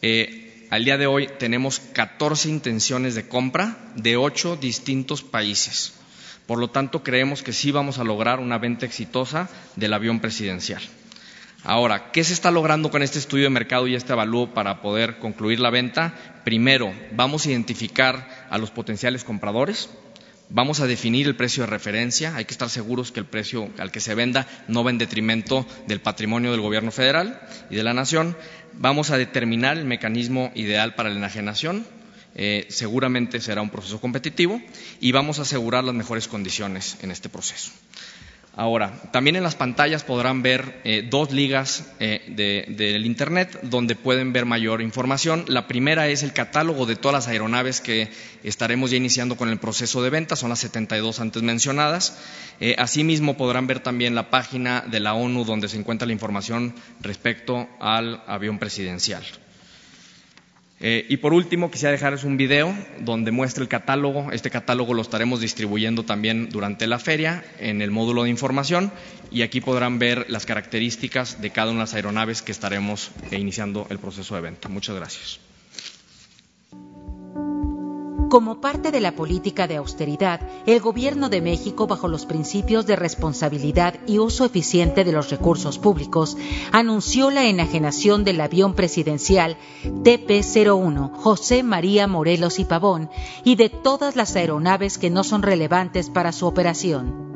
Eh, 0.00 0.66
al 0.70 0.86
día 0.86 0.96
de 0.96 1.06
hoy 1.06 1.28
tenemos 1.38 1.80
14 1.80 2.48
intenciones 2.48 3.14
de 3.14 3.28
compra 3.28 3.76
de 3.96 4.16
ocho 4.16 4.56
distintos 4.56 5.22
países. 5.22 5.92
Por 6.46 6.58
lo 6.58 6.70
tanto, 6.70 7.02
creemos 7.02 7.42
que 7.42 7.52
sí 7.52 7.70
vamos 7.70 7.98
a 7.98 8.04
lograr 8.04 8.40
una 8.40 8.56
venta 8.56 8.86
exitosa 8.86 9.50
del 9.76 9.92
avión 9.92 10.20
presidencial. 10.20 10.82
Ahora, 11.64 12.10
¿qué 12.10 12.24
se 12.24 12.32
está 12.32 12.50
logrando 12.50 12.90
con 12.90 13.02
este 13.02 13.18
estudio 13.18 13.44
de 13.44 13.50
mercado 13.50 13.86
y 13.86 13.94
este 13.94 14.14
avalúo 14.14 14.54
para 14.54 14.80
poder 14.80 15.18
concluir 15.18 15.60
la 15.60 15.70
venta? 15.70 16.14
Primero, 16.44 16.92
vamos 17.12 17.44
a 17.44 17.50
identificar 17.50 18.48
a 18.48 18.56
los 18.56 18.70
potenciales 18.70 19.22
compradores. 19.22 19.90
Vamos 20.54 20.80
a 20.80 20.86
definir 20.86 21.26
el 21.26 21.34
precio 21.34 21.62
de 21.62 21.70
referencia. 21.70 22.36
Hay 22.36 22.44
que 22.44 22.52
estar 22.52 22.68
seguros 22.68 23.10
que 23.10 23.20
el 23.20 23.26
precio 23.26 23.70
al 23.78 23.90
que 23.90 24.00
se 24.00 24.14
venda 24.14 24.46
no 24.68 24.84
va 24.84 24.90
en 24.90 24.98
detrimento 24.98 25.66
del 25.86 26.02
patrimonio 26.02 26.50
del 26.50 26.60
Gobierno 26.60 26.90
federal 26.90 27.40
y 27.70 27.76
de 27.76 27.82
la 27.82 27.94
Nación. 27.94 28.36
Vamos 28.74 29.10
a 29.10 29.16
determinar 29.16 29.78
el 29.78 29.86
mecanismo 29.86 30.52
ideal 30.54 30.94
para 30.94 31.08
la 31.08 31.16
enajenación. 31.16 31.86
Eh, 32.34 32.66
seguramente 32.68 33.40
será 33.40 33.62
un 33.62 33.70
proceso 33.70 33.98
competitivo 33.98 34.60
y 35.00 35.12
vamos 35.12 35.38
a 35.38 35.42
asegurar 35.42 35.84
las 35.84 35.94
mejores 35.94 36.28
condiciones 36.28 36.98
en 37.00 37.10
este 37.10 37.30
proceso. 37.30 37.70
Ahora, 38.54 38.92
también 39.12 39.36
en 39.36 39.42
las 39.42 39.54
pantallas 39.54 40.04
podrán 40.04 40.42
ver 40.42 40.82
eh, 40.84 41.06
dos 41.08 41.32
ligas 41.32 41.90
eh, 42.00 42.20
del 42.68 43.06
Internet 43.06 43.58
donde 43.62 43.96
pueden 43.96 44.34
ver 44.34 44.44
mayor 44.44 44.82
información. 44.82 45.46
La 45.48 45.66
primera 45.66 46.08
es 46.08 46.22
el 46.22 46.34
catálogo 46.34 46.84
de 46.84 46.96
todas 46.96 47.14
las 47.14 47.28
aeronaves 47.28 47.80
que 47.80 48.10
estaremos 48.42 48.90
ya 48.90 48.98
iniciando 48.98 49.36
con 49.38 49.48
el 49.48 49.58
proceso 49.58 50.02
de 50.02 50.10
venta, 50.10 50.36
son 50.36 50.50
las 50.50 50.58
72 50.58 51.20
antes 51.20 51.42
mencionadas. 51.42 52.18
Eh, 52.60 52.74
asimismo, 52.76 53.38
podrán 53.38 53.66
ver 53.66 53.80
también 53.80 54.14
la 54.14 54.28
página 54.28 54.82
de 54.82 55.00
la 55.00 55.14
ONU 55.14 55.46
donde 55.46 55.68
se 55.68 55.78
encuentra 55.78 56.06
la 56.06 56.12
información 56.12 56.74
respecto 57.00 57.70
al 57.80 58.22
avión 58.26 58.58
presidencial. 58.58 59.24
Eh, 60.84 61.06
y 61.08 61.18
por 61.18 61.32
último, 61.32 61.70
quisiera 61.70 61.92
dejarles 61.92 62.24
un 62.24 62.36
video 62.36 62.76
donde 62.98 63.30
muestra 63.30 63.62
el 63.62 63.68
catálogo. 63.68 64.32
Este 64.32 64.50
catálogo 64.50 64.94
lo 64.94 65.02
estaremos 65.02 65.40
distribuyendo 65.40 66.04
también 66.04 66.48
durante 66.50 66.88
la 66.88 66.98
feria 66.98 67.44
en 67.60 67.80
el 67.82 67.92
módulo 67.92 68.24
de 68.24 68.30
información 68.30 68.90
y 69.30 69.42
aquí 69.42 69.60
podrán 69.60 70.00
ver 70.00 70.26
las 70.28 70.44
características 70.44 71.40
de 71.40 71.50
cada 71.50 71.70
una 71.70 71.78
de 71.78 71.82
las 71.84 71.94
aeronaves 71.94 72.42
que 72.42 72.50
estaremos 72.50 73.12
iniciando 73.30 73.86
el 73.90 74.00
proceso 74.00 74.34
de 74.34 74.40
venta. 74.40 74.68
Muchas 74.68 74.96
gracias. 74.96 75.51
Como 78.32 78.62
parte 78.62 78.90
de 78.90 79.02
la 79.02 79.14
política 79.14 79.68
de 79.68 79.76
austeridad, 79.76 80.40
el 80.64 80.80
Gobierno 80.80 81.28
de 81.28 81.42
México, 81.42 81.86
bajo 81.86 82.08
los 82.08 82.24
principios 82.24 82.86
de 82.86 82.96
responsabilidad 82.96 83.96
y 84.06 84.20
uso 84.20 84.46
eficiente 84.46 85.04
de 85.04 85.12
los 85.12 85.28
recursos 85.28 85.78
públicos, 85.78 86.38
anunció 86.72 87.30
la 87.30 87.44
enajenación 87.44 88.24
del 88.24 88.40
avión 88.40 88.72
presidencial 88.72 89.58
TP-01 89.84 91.12
José 91.12 91.62
María 91.62 92.06
Morelos 92.06 92.58
y 92.58 92.64
Pavón 92.64 93.10
y 93.44 93.56
de 93.56 93.68
todas 93.68 94.16
las 94.16 94.34
aeronaves 94.34 94.96
que 94.96 95.10
no 95.10 95.24
son 95.24 95.42
relevantes 95.42 96.08
para 96.08 96.32
su 96.32 96.46
operación. 96.46 97.31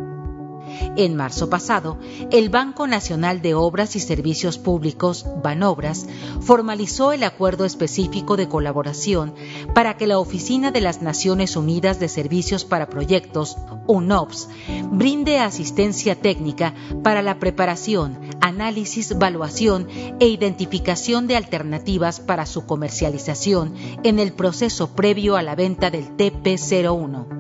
En 0.97 1.15
marzo 1.15 1.51
pasado, 1.51 1.99
el 2.31 2.49
Banco 2.49 2.87
Nacional 2.87 3.43
de 3.43 3.55
Obras 3.55 3.97
y 3.97 4.01
Servicios 4.01 4.59
Públicos, 4.59 5.27
Banobras, 5.43 6.07
formalizó 6.41 7.13
el 7.13 7.23
acuerdo 7.23 7.65
específico 7.65 8.37
de 8.37 8.49
colaboración 8.49 9.35
para 9.75 9.97
que 9.97 10.07
la 10.07 10.19
Oficina 10.19 10.71
de 10.71 10.81
las 10.81 11.03
Naciones 11.03 11.57
Unidas 11.57 12.01
de 12.01 12.09
Servicios 12.09 12.65
para 12.65 12.89
Proyectos, 12.89 13.57
UNOPS, 13.87 14.49
brinde 14.91 15.39
asistencia 15.39 16.15
técnica 16.15 16.75
para 17.03 17.23
la 17.23 17.39
preparación, 17.39 18.19
análisis, 18.41 19.11
evaluación 19.11 19.89
e 20.21 20.29
identificación 20.29 21.27
de 21.27 21.37
alternativas 21.37 22.21
para 22.21 22.47
su 22.47 22.67
comercialización 22.67 23.75
en 24.03 24.19
el 24.19 24.33
proceso 24.33 24.95
previo 24.95 25.37
a 25.37 25.43
la 25.43 25.55
venta 25.55 25.91
del 25.91 26.17
TP01. 26.17 27.36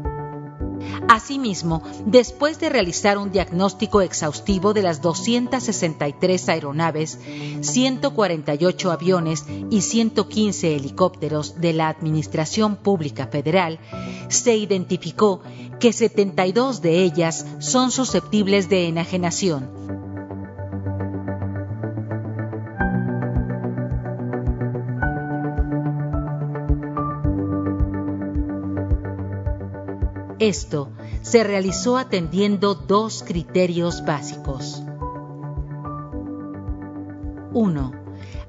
Asimismo, 1.09 1.83
después 2.05 2.59
de 2.59 2.69
realizar 2.69 3.19
un 3.19 3.31
diagnóstico 3.31 4.01
exhaustivo 4.01 4.75
de 4.75 4.83
las 4.83 5.01
263 5.03 6.49
aeronaves, 6.49 7.19
148 7.61 8.91
aviones 8.91 9.45
y 9.71 9.83
115 9.83 10.77
helicópteros 10.77 11.61
de 11.61 11.73
la 11.73 11.89
Administración 11.89 12.77
Pública 12.77 13.27
Federal, 13.27 13.79
se 14.29 14.57
identificó 14.57 15.41
que 15.79 15.93
72 15.93 16.83
de 16.83 17.03
ellas 17.03 17.47
son 17.59 17.91
susceptibles 17.91 18.69
de 18.69 18.89
enajenación. 18.89 19.76
Esto 30.39 30.91
se 31.23 31.45
realizó 31.45 31.97
atendiendo 31.97 32.75
dos 32.75 33.25
criterios 33.27 34.05
básicos. 34.05 34.83
1. 37.55 37.93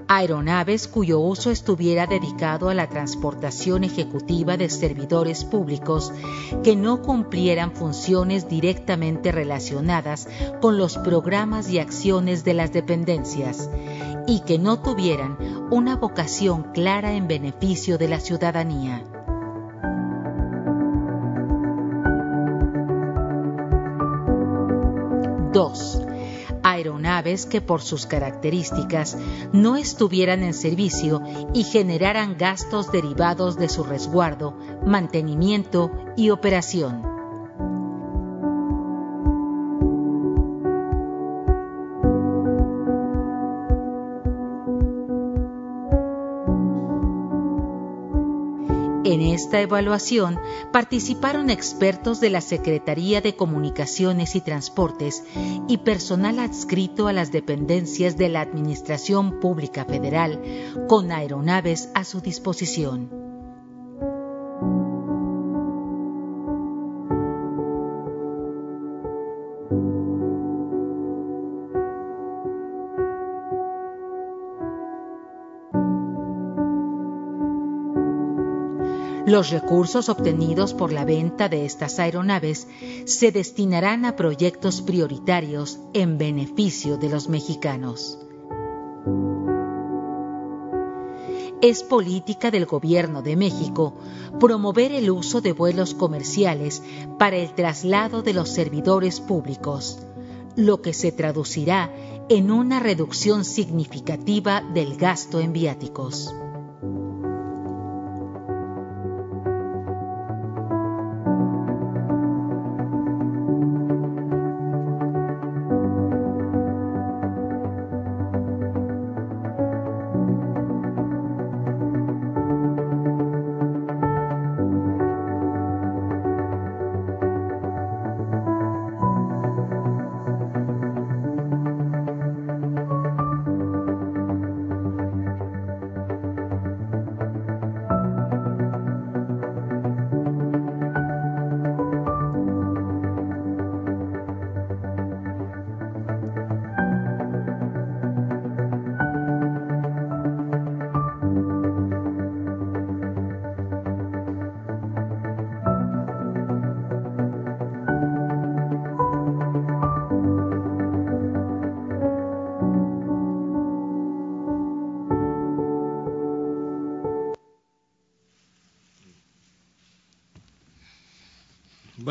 Aeronaves 0.10 0.89
cuyo 0.89 1.19
uso 1.19 1.50
estuviera 1.50 2.06
dedicado 2.06 2.67
a 2.67 2.73
la 2.73 2.89
transportación 2.89 3.86
ejecutiva 3.86 4.58
de 4.58 4.69
servidores 4.69 5.45
públicos 5.45 6.12
que 6.62 6.76
no 6.76 7.02
cumplieran 7.02 7.71
funciones 7.71 8.50
directamente 8.50 9.32
relacionadas 9.32 10.28
con 10.60 10.78
los 10.78 10.97
programas 10.97 11.69
y 11.69 11.80
acciones 11.80 12.43
de 12.43 12.54
las 12.54 12.73
dependencias 12.73 13.69
y 14.28 14.41
que 14.41 14.60
no 14.60 14.82
tuvieran 14.82 15.38
una 15.71 15.95
vocación 15.95 16.63
clara 16.73 17.13
en 17.13 17.30
beneficio 17.30 17.97
de 17.97 18.10
la 18.10 18.19
ciudadanía. 18.19 19.06
2. 25.51 26.01
aeronaves 26.63 27.45
que 27.45 27.62
por 27.62 27.81
sus 27.81 28.05
características 28.05 29.17
no 29.53 29.75
estuvieran 29.77 30.43
en 30.43 30.53
servicio 30.53 31.21
y 31.53 31.63
generaran 31.63 32.38
gastos 32.38 32.91
derivados 32.91 33.57
de 33.57 33.69
su 33.69 33.83
resguardo, 33.83 34.53
mantenimiento 34.86 35.91
y 36.15 36.29
operación. 36.29 37.16
Esta 49.38 49.62
evaluación 49.62 50.39
participaron 50.73 51.52
expertos 51.52 52.19
de 52.19 52.32
la 52.32 52.41
Secretaría 52.41 53.21
de 53.21 53.36
Comunicaciones 53.36 54.36
y 54.36 54.41
Transportes 54.41 55.23
y 55.67 55.78
personal 55.78 56.39
adscrito 56.39 57.08
a 57.08 57.13
las 57.13 57.32
dependencias 57.32 58.17
de 58.17 58.30
la 58.30 58.41
Administración 58.41 59.39
Pública 59.39 59.86
Federal 59.86 60.41
con 60.89 61.12
aeronaves 61.12 61.89
a 61.93 62.04
su 62.04 62.19
disposición. 62.19 63.26
Los 79.27 79.49
recursos 79.49 80.07
obtenidos 80.07 80.73
por 80.73 80.93
la 80.93 81.03
venta 81.03 81.49
de 81.49 81.65
estas 81.65 81.99
aeronaves 81.99 82.65
se 83.03 83.33
destinarán 83.33 84.05
a 84.05 84.15
proyectos 84.15 84.81
prioritarios 84.81 85.79
en 85.91 86.17
beneficio 86.17 86.95
de 86.95 87.09
los 87.09 87.27
mexicanos. 87.27 88.17
Es 91.61 91.83
política 91.83 92.51
del 92.51 92.65
Gobierno 92.65 93.21
de 93.21 93.35
México 93.35 93.95
promover 94.39 94.93
el 94.93 95.11
uso 95.11 95.41
de 95.41 95.51
vuelos 95.51 95.93
comerciales 95.93 96.81
para 97.19 97.35
el 97.35 97.53
traslado 97.53 98.21
de 98.21 98.31
los 98.31 98.47
servidores 98.47 99.19
públicos, 99.19 99.99
lo 100.55 100.81
que 100.81 100.93
se 100.93 101.11
traducirá 101.11 101.91
en 102.29 102.49
una 102.49 102.79
reducción 102.79 103.43
significativa 103.43 104.61
del 104.61 104.95
gasto 104.95 105.41
en 105.41 105.51
viáticos. 105.51 106.33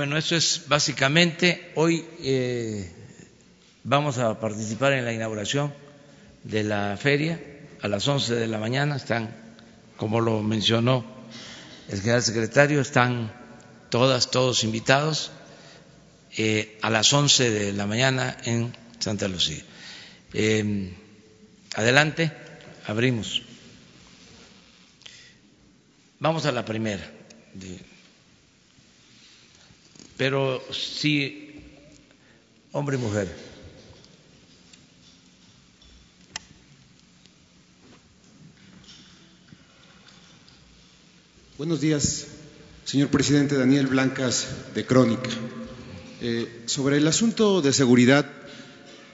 Bueno, 0.07 0.19
eso 0.19 0.37
es 0.37 0.62
básicamente. 0.69 1.73
Hoy 1.75 2.07
eh, 2.21 2.88
vamos 3.83 4.19
a 4.19 4.38
participar 4.38 4.92
en 4.92 5.05
la 5.05 5.12
inauguración 5.12 5.75
de 6.45 6.62
la 6.62 6.97
feria 6.97 7.40
a 7.83 7.88
las 7.88 8.07
11 8.07 8.37
de 8.37 8.47
la 8.47 8.59
mañana. 8.59 8.95
Están, 8.95 9.35
como 9.97 10.21
lo 10.21 10.45
mencionó 10.45 11.05
el 11.88 12.01
general 12.01 12.23
secretario, 12.23 12.81
están 12.81 13.33
todas, 13.90 14.31
todos 14.31 14.62
invitados 14.62 15.33
eh, 16.37 16.79
a 16.83 16.90
las 16.90 17.12
11 17.12 17.51
de 17.51 17.73
la 17.73 17.88
mañana 17.88 18.37
en 18.45 18.77
Santa 19.01 19.27
Lucía. 19.27 19.64
Eh, 20.35 20.95
adelante, 21.75 22.31
abrimos. 22.87 23.42
Vamos 26.21 26.47
a 26.47 26.53
la 26.53 26.64
primera 26.64 27.11
pero 30.16 30.62
sí 30.72 31.62
hombre 32.72 32.96
y 32.96 33.00
mujer. 33.00 33.29
Buenos 41.59 41.81
días, 41.81 42.26
señor 42.85 43.09
presidente 43.09 43.57
Daniel 43.57 43.87
Blancas 43.87 44.48
de 44.74 44.85
Crónica. 44.85 45.31
Eh, 46.20 46.64
sobre 46.66 46.98
el 46.98 47.07
asunto 47.09 47.62
de 47.62 47.72
seguridad, 47.72 48.31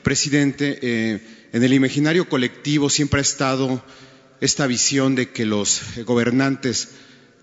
presidente, 0.02 0.78
eh, 0.82 1.20
en 1.52 1.62
el 1.62 1.72
imaginario 1.72 2.28
colectivo 2.28 2.90
siempre 2.90 3.18
ha 3.18 3.22
estado 3.22 3.84
esta 4.40 4.66
visión 4.66 5.14
de 5.14 5.30
que 5.30 5.46
los 5.46 5.82
gobernantes 6.04 6.88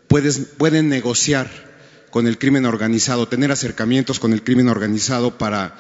pueden 0.08 0.90
negociar 0.90 1.69
con 2.12 2.28
el 2.28 2.38
crimen 2.38 2.66
organizado, 2.66 3.28
tener 3.28 3.52
acercamientos 3.52 4.20
con 4.20 4.34
el 4.34 4.44
crimen 4.44 4.70
organizado 4.70 5.38
para 5.38 5.76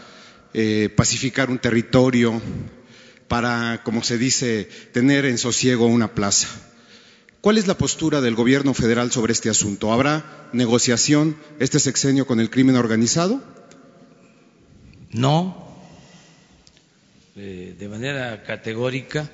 eh, 0.53 0.89
pacificar 0.95 1.49
un 1.49 1.59
territorio, 1.59 2.41
para, 3.27 3.81
como 3.83 4.03
se 4.03 4.17
dice, 4.17 4.69
tener 4.91 5.25
en 5.25 5.37
sosiego 5.37 5.87
una 5.87 6.13
plaza. 6.13 6.47
¿Cuál 7.41 7.57
es 7.57 7.67
la 7.67 7.77
postura 7.77 8.21
del 8.21 8.35
gobierno 8.35 8.73
federal 8.73 9.11
sobre 9.11 9.33
este 9.33 9.49
asunto? 9.49 9.93
¿Habrá 9.93 10.49
negociación 10.51 11.37
este 11.59 11.79
sexenio 11.79 12.27
con 12.27 12.39
el 12.39 12.49
crimen 12.49 12.75
organizado? 12.75 13.41
No, 15.11 15.67
eh, 17.35 17.75
de 17.77 17.87
manera 17.87 18.43
categórica. 18.43 19.29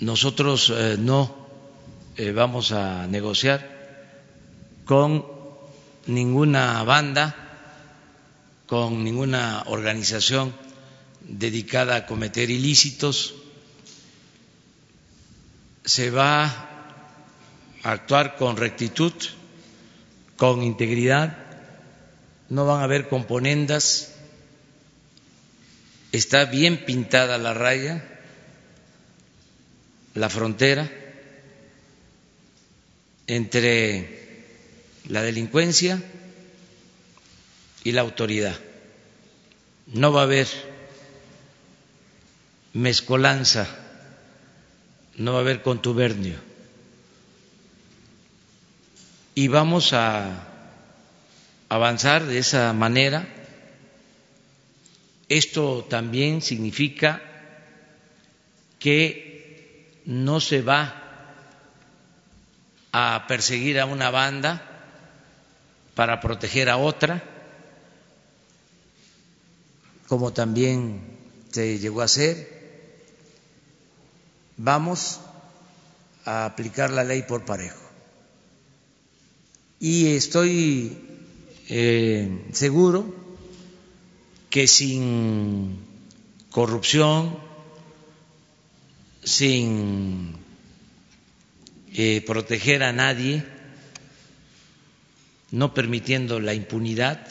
Nosotros 0.00 0.72
eh, 0.74 0.96
no 0.98 1.48
vamos 2.34 2.72
a 2.72 3.06
negociar 3.06 3.78
con 4.84 5.37
ninguna 6.08 6.82
banda, 6.82 7.36
con 8.66 9.04
ninguna 9.04 9.62
organización 9.66 10.54
dedicada 11.20 11.96
a 11.96 12.06
cometer 12.06 12.50
ilícitos. 12.50 13.34
Se 15.84 16.10
va 16.10 16.44
a 17.82 17.92
actuar 17.92 18.36
con 18.36 18.56
rectitud, 18.56 19.12
con 20.36 20.62
integridad, 20.62 21.36
no 22.48 22.66
van 22.66 22.80
a 22.80 22.84
haber 22.84 23.08
componendas, 23.08 24.14
está 26.12 26.46
bien 26.46 26.84
pintada 26.84 27.38
la 27.38 27.54
raya, 27.54 28.02
la 30.14 30.28
frontera 30.28 30.90
entre 33.26 34.17
la 35.08 35.22
delincuencia 35.22 36.02
y 37.82 37.92
la 37.92 38.02
autoridad. 38.02 38.56
No 39.86 40.12
va 40.12 40.20
a 40.20 40.24
haber 40.24 40.46
mezcolanza, 42.74 43.66
no 45.16 45.32
va 45.32 45.38
a 45.38 45.40
haber 45.42 45.62
contubernio. 45.62 46.36
Y 49.34 49.48
vamos 49.48 49.92
a 49.92 50.46
avanzar 51.68 52.26
de 52.26 52.38
esa 52.38 52.72
manera. 52.72 53.26
Esto 55.28 55.86
también 55.88 56.42
significa 56.42 57.22
que 58.78 60.02
no 60.04 60.40
se 60.40 60.62
va 60.62 61.04
a 62.92 63.26
perseguir 63.28 63.78
a 63.78 63.86
una 63.86 64.10
banda 64.10 64.67
para 65.98 66.20
proteger 66.20 66.68
a 66.70 66.76
otra, 66.76 67.24
como 70.06 70.32
también 70.32 71.00
se 71.50 71.80
llegó 71.80 72.02
a 72.02 72.04
hacer. 72.04 73.02
Vamos 74.56 75.18
a 76.24 76.44
aplicar 76.44 76.90
la 76.92 77.02
ley 77.02 77.22
por 77.22 77.44
parejo. 77.44 77.82
Y 79.80 80.14
estoy 80.14 80.96
eh, 81.68 82.46
seguro 82.52 83.12
que 84.50 84.68
sin 84.68 85.84
corrupción, 86.52 87.36
sin 89.24 90.36
eh, 91.92 92.22
proteger 92.24 92.84
a 92.84 92.92
nadie, 92.92 93.57
no 95.50 95.72
permitiendo 95.74 96.40
la 96.40 96.54
impunidad, 96.54 97.26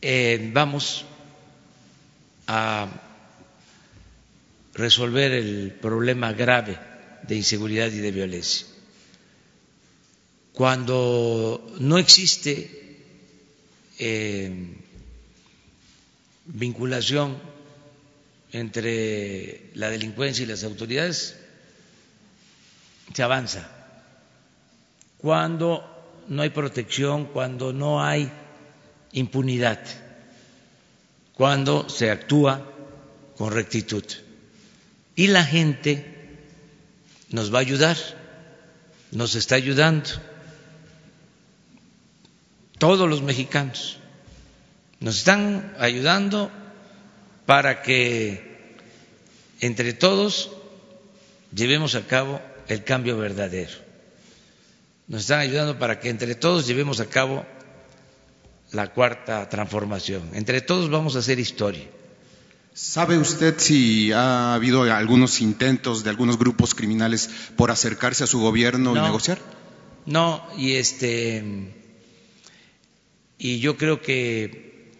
eh, 0.00 0.50
vamos 0.52 1.04
a 2.46 2.88
resolver 4.74 5.32
el 5.32 5.72
problema 5.72 6.32
grave 6.32 6.78
de 7.26 7.36
inseguridad 7.36 7.90
y 7.90 7.98
de 7.98 8.10
violencia. 8.12 8.66
Cuando 10.52 11.74
no 11.80 11.98
existe 11.98 12.70
eh, 13.98 14.76
vinculación 16.44 17.36
entre 18.52 19.70
la 19.74 19.90
delincuencia 19.90 20.44
y 20.44 20.46
las 20.46 20.62
autoridades, 20.64 21.36
se 23.12 23.22
avanza. 23.22 23.70
Cuando 25.18 25.95
no 26.28 26.42
hay 26.42 26.50
protección, 26.50 27.26
cuando 27.26 27.72
no 27.72 28.02
hay 28.02 28.30
impunidad, 29.12 29.80
cuando 31.34 31.88
se 31.88 32.10
actúa 32.10 32.66
con 33.36 33.52
rectitud. 33.52 34.04
Y 35.14 35.28
la 35.28 35.44
gente 35.44 36.04
nos 37.30 37.52
va 37.52 37.58
a 37.58 37.62
ayudar, 37.62 37.96
nos 39.12 39.34
está 39.34 39.54
ayudando. 39.54 40.10
Todos 42.78 43.08
los 43.08 43.22
mexicanos 43.22 43.98
nos 45.00 45.18
están 45.18 45.74
ayudando 45.78 46.50
para 47.46 47.82
que 47.82 48.76
entre 49.60 49.92
todos 49.92 50.50
llevemos 51.54 51.94
a 51.94 52.06
cabo 52.06 52.40
el 52.68 52.84
cambio 52.84 53.16
verdadero. 53.16 53.85
Nos 55.08 55.22
están 55.22 55.40
ayudando 55.40 55.78
para 55.78 56.00
que 56.00 56.08
entre 56.08 56.34
todos 56.34 56.66
llevemos 56.66 57.00
a 57.00 57.06
cabo 57.06 57.46
la 58.72 58.92
cuarta 58.92 59.48
transformación. 59.48 60.30
Entre 60.34 60.60
todos 60.60 60.90
vamos 60.90 61.14
a 61.16 61.20
hacer 61.20 61.38
historia. 61.38 61.86
¿Sabe 62.74 63.16
usted 63.16 63.54
si 63.56 64.12
ha 64.12 64.54
habido 64.54 64.82
algunos 64.82 65.40
intentos 65.40 66.04
de 66.04 66.10
algunos 66.10 66.38
grupos 66.38 66.74
criminales 66.74 67.30
por 67.56 67.70
acercarse 67.70 68.24
a 68.24 68.26
su 68.26 68.40
gobierno 68.40 68.94
y 68.94 69.00
negociar? 69.00 69.38
No, 70.04 70.46
y 70.58 70.74
este 70.74 71.72
y 73.38 73.60
yo 73.60 73.78
creo 73.78 74.02
que 74.02 74.92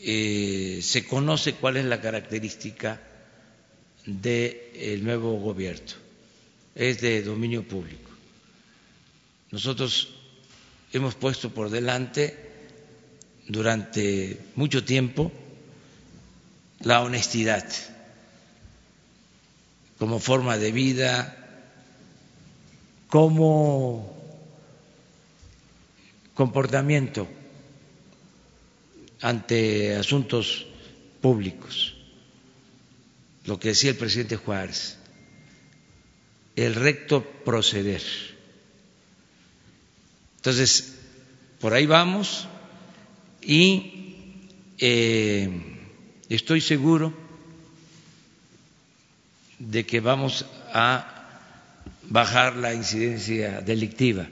eh, 0.00 0.80
se 0.82 1.04
conoce 1.06 1.54
cuál 1.54 1.76
es 1.76 1.86
la 1.86 2.00
característica 2.00 3.00
del 4.06 5.02
nuevo 5.02 5.40
gobierno. 5.40 5.92
Es 6.76 7.00
de 7.00 7.22
dominio 7.22 7.66
público. 7.66 8.11
Nosotros 9.52 10.08
hemos 10.94 11.14
puesto 11.14 11.50
por 11.50 11.68
delante 11.68 12.50
durante 13.46 14.40
mucho 14.56 14.82
tiempo 14.82 15.30
la 16.80 17.02
honestidad 17.02 17.70
como 19.98 20.18
forma 20.18 20.56
de 20.56 20.72
vida, 20.72 21.36
como 23.08 24.16
comportamiento 26.34 27.28
ante 29.20 29.94
asuntos 29.94 30.66
públicos, 31.20 31.94
lo 33.44 33.60
que 33.60 33.68
decía 33.68 33.90
el 33.90 33.96
presidente 33.96 34.36
Juárez, 34.36 34.96
el 36.56 36.74
recto 36.74 37.22
proceder. 37.44 38.31
Entonces, 40.42 40.94
por 41.60 41.72
ahí 41.72 41.86
vamos 41.86 42.48
y 43.40 44.40
eh, 44.76 45.48
estoy 46.28 46.60
seguro 46.60 47.14
de 49.60 49.86
que 49.86 50.00
vamos 50.00 50.44
a 50.72 51.06
bajar 52.08 52.56
la 52.56 52.74
incidencia 52.74 53.60
delictiva 53.60 54.26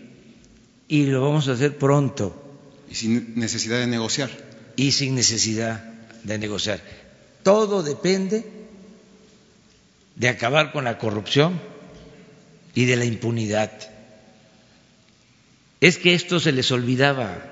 y 0.88 1.06
lo 1.06 1.22
vamos 1.22 1.46
a 1.46 1.52
hacer 1.52 1.78
pronto. 1.78 2.58
Y 2.90 2.96
sin 2.96 3.38
necesidad 3.38 3.78
de 3.78 3.86
negociar. 3.86 4.30
Y 4.74 4.90
sin 4.90 5.14
necesidad 5.14 5.84
de 6.24 6.38
negociar. 6.38 6.80
Todo 7.44 7.84
depende 7.84 8.50
de 10.16 10.28
acabar 10.28 10.72
con 10.72 10.82
la 10.82 10.98
corrupción 10.98 11.60
y 12.74 12.86
de 12.86 12.96
la 12.96 13.04
impunidad. 13.04 13.99
Es 15.80 15.98
que 15.98 16.14
esto 16.14 16.40
se 16.40 16.52
les 16.52 16.70
olvidaba 16.70 17.42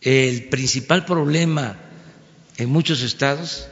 el 0.00 0.44
principal 0.48 1.04
problema 1.04 1.76
en 2.56 2.68
muchos 2.70 3.02
estados 3.02 3.68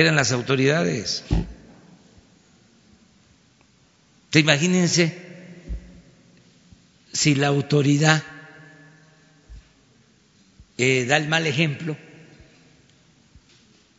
eran 0.00 0.16
las 0.16 0.32
autoridades. 0.32 1.24
¿Te 4.30 4.40
imagínense 4.40 5.16
si 7.12 7.34
la 7.34 7.48
autoridad 7.48 8.22
eh, 10.76 11.06
da 11.06 11.16
el 11.16 11.28
mal 11.28 11.46
ejemplo, 11.46 11.96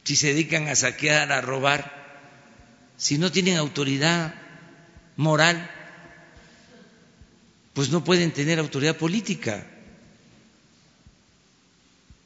si 0.03 0.15
se 0.15 0.27
dedican 0.27 0.67
a 0.67 0.75
saquear, 0.75 1.31
a 1.31 1.41
robar, 1.41 1.97
si 2.97 3.17
no 3.17 3.31
tienen 3.31 3.57
autoridad 3.57 4.35
moral, 5.17 5.69
pues 7.73 7.89
no 7.89 8.03
pueden 8.03 8.31
tener 8.31 8.59
autoridad 8.59 8.97
política. 8.97 9.65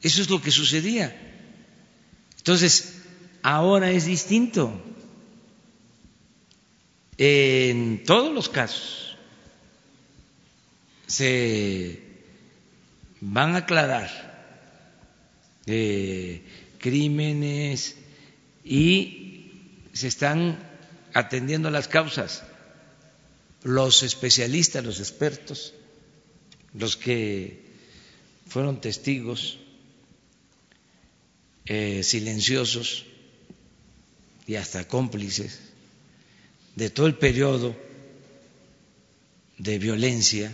Eso 0.01 0.21
es 0.21 0.29
lo 0.29 0.41
que 0.41 0.51
sucedía. 0.51 1.15
Entonces, 2.38 3.01
ahora 3.41 3.91
es 3.91 4.06
distinto. 4.06 4.82
En 7.17 8.03
todos 8.03 8.34
los 8.34 8.49
casos 8.49 9.17
se 11.08 12.01
van 13.21 13.56
a 13.56 13.60
aclarar 13.60 14.10
eh, 15.67 16.41
crímenes 16.79 17.95
y 18.65 19.51
se 19.93 20.08
están 20.08 20.58
atendiendo 21.13 21.69
las 21.69 21.88
causas. 21.88 22.43
Los 23.63 24.04
especialistas, 24.04 24.84
los 24.84 24.99
expertos, 24.99 25.73
los 26.73 26.97
que 26.97 27.63
fueron 28.47 28.82
testigos 28.82 29.58
eh, 31.65 32.04
silenciosos 32.04 33.06
y 34.45 34.56
hasta 34.56 34.88
cómplices 34.88 35.60
de 36.76 36.89
todo 36.89 37.08
el 37.08 37.15
periodo 37.15 37.76
de 39.58 39.80
violencia 39.80 40.54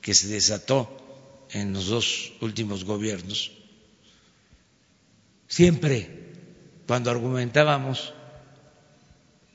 que 0.00 0.14
se 0.14 0.28
desató 0.28 1.46
en 1.50 1.72
los 1.72 1.86
dos 1.86 2.32
últimos 2.40 2.84
gobiernos. 2.84 3.52
Siempre 5.48 6.08
cuando 6.86 7.10
argumentábamos 7.10 8.14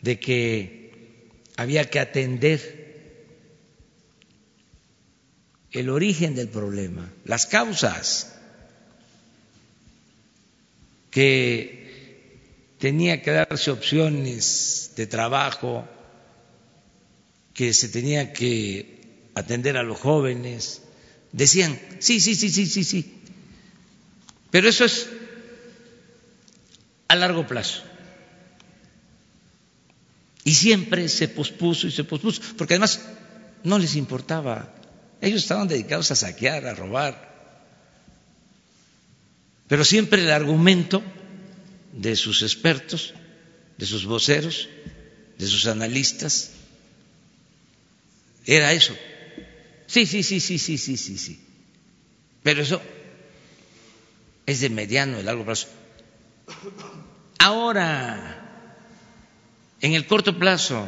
de 0.01 0.19
que 0.19 0.86
había 1.57 1.89
que 1.89 1.99
atender 1.99 2.87
el 5.71 5.89
origen 5.89 6.35
del 6.35 6.47
problema, 6.47 7.11
las 7.25 7.45
causas, 7.45 8.33
que 11.11 12.75
tenía 12.77 13.21
que 13.21 13.31
darse 13.31 13.71
opciones 13.71 14.91
de 14.95 15.07
trabajo, 15.07 15.87
que 17.53 17.73
se 17.73 17.89
tenía 17.89 18.33
que 18.33 19.31
atender 19.33 19.77
a 19.77 19.83
los 19.83 19.99
jóvenes. 19.99 20.83
Decían, 21.31 21.79
sí, 21.99 22.19
sí, 22.19 22.35
sí, 22.35 22.49
sí, 22.49 22.67
sí, 22.67 22.83
sí. 22.83 23.13
Pero 24.51 24.69
eso 24.69 24.85
es 24.85 25.09
a 27.07 27.15
largo 27.15 27.47
plazo. 27.47 27.83
Y 30.47 30.53
siempre 30.53 31.09
se 31.09 31.27
pospuso 31.27 31.87
y 31.87 31.91
se 31.91 32.05
pospuso, 32.05 32.41
porque 32.57 32.75
además 32.75 33.01
no 33.65 33.77
les 33.77 33.97
importaba. 33.97 34.73
Ellos 35.19 35.41
estaban 35.41 35.67
dedicados 35.67 36.09
a 36.11 36.15
saquear, 36.15 36.65
a 36.65 36.73
robar, 36.73 37.15
Pero 39.67 39.83
siempre 39.83 40.21
el 40.21 40.31
argumento 40.31 41.03
de 41.91 42.15
sus 42.15 42.43
expertos, 42.43 43.13
de 43.77 43.85
sus 43.85 44.05
voceros, 44.05 44.69
de 45.37 45.47
sus 45.47 45.67
analistas, 45.67 46.51
era 48.45 48.71
eso. 48.71 48.95
Sí, 49.85 50.05
sí, 50.05 50.23
sí, 50.23 50.39
sí, 50.39 50.57
sí, 50.59 50.77
sí, 50.77 50.95
sí, 50.95 51.17
sí. 51.17 51.41
Pero 52.41 52.61
eso 52.61 52.81
es 54.45 54.61
de 54.61 54.69
mediano 54.69 55.19
y 55.19 55.23
largo 55.23 55.43
plazo. 55.43 55.67
Ahora, 57.37 58.36
en 59.81 59.93
el 59.93 60.05
corto 60.07 60.37
plazo, 60.37 60.85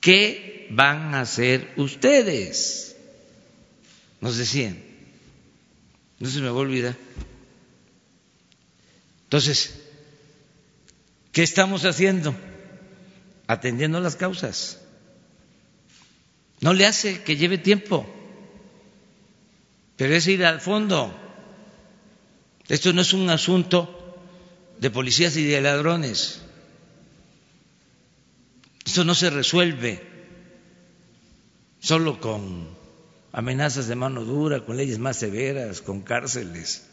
¿qué 0.00 0.68
van 0.70 1.14
a 1.14 1.22
hacer 1.22 1.72
ustedes? 1.76 2.96
Nos 4.20 4.36
decían. 4.36 4.82
No 6.18 6.28
se 6.28 6.40
me 6.40 6.48
va 6.48 6.58
a 6.58 6.62
olvidar. 6.62 6.96
Entonces, 9.24 9.78
¿qué 11.32 11.42
estamos 11.42 11.84
haciendo? 11.84 12.34
Atendiendo 13.46 14.00
las 14.00 14.16
causas. 14.16 14.80
No 16.60 16.72
le 16.72 16.86
hace 16.86 17.22
que 17.22 17.36
lleve 17.36 17.56
tiempo, 17.56 18.06
pero 19.96 20.14
es 20.14 20.26
ir 20.26 20.44
al 20.44 20.60
fondo. 20.60 21.16
Esto 22.68 22.92
no 22.92 23.02
es 23.02 23.12
un 23.12 23.30
asunto 23.30 24.07
de 24.80 24.90
policías 24.90 25.36
y 25.36 25.44
de 25.44 25.60
ladrones. 25.60 26.42
Esto 28.84 29.04
no 29.04 29.14
se 29.14 29.30
resuelve 29.30 30.02
solo 31.80 32.20
con 32.20 32.68
amenazas 33.32 33.88
de 33.88 33.94
mano 33.94 34.24
dura, 34.24 34.64
con 34.64 34.76
leyes 34.76 34.98
más 34.98 35.16
severas, 35.16 35.80
con 35.80 36.02
cárceles. 36.02 36.86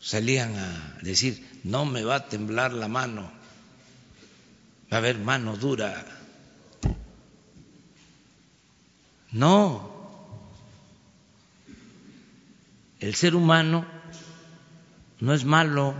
Salían 0.00 0.56
a 0.56 0.98
decir, 1.02 1.46
no 1.64 1.84
me 1.84 2.04
va 2.04 2.16
a 2.16 2.28
temblar 2.28 2.72
la 2.72 2.88
mano, 2.88 3.30
va 4.92 4.96
a 4.96 4.98
haber 4.98 5.18
mano 5.18 5.56
dura. 5.56 6.04
No, 9.32 9.90
el 12.98 13.14
ser 13.14 13.34
humano 13.34 13.99
no 15.20 15.34
es 15.34 15.44
malo 15.44 15.94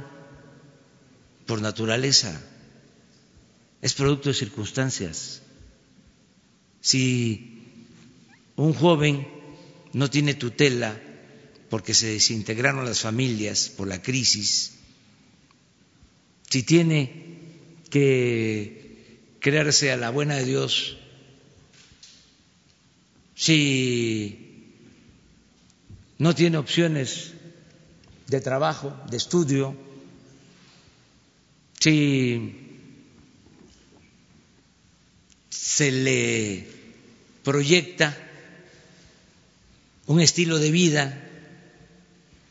por 1.46 1.60
naturaleza, 1.60 2.40
es 3.82 3.94
producto 3.94 4.28
de 4.28 4.34
circunstancias. 4.34 5.42
Si 6.80 7.62
un 8.56 8.72
joven 8.72 9.26
no 9.92 10.08
tiene 10.08 10.34
tutela 10.34 10.98
porque 11.68 11.94
se 11.94 12.08
desintegraron 12.08 12.84
las 12.84 13.00
familias 13.00 13.68
por 13.68 13.88
la 13.88 14.02
crisis, 14.02 14.72
si 16.48 16.62
tiene 16.62 17.38
que 17.90 19.36
creerse 19.40 19.92
a 19.92 19.96
la 19.96 20.10
buena 20.10 20.36
de 20.36 20.44
Dios, 20.44 20.96
si 23.34 24.74
no 26.18 26.34
tiene 26.34 26.58
opciones 26.58 27.34
de 28.30 28.40
trabajo, 28.40 28.96
de 29.10 29.16
estudio, 29.16 29.76
si 31.80 32.86
se 35.48 35.90
le 35.90 36.64
proyecta 37.42 38.16
un 40.06 40.20
estilo 40.20 40.60
de 40.60 40.70
vida 40.70 41.28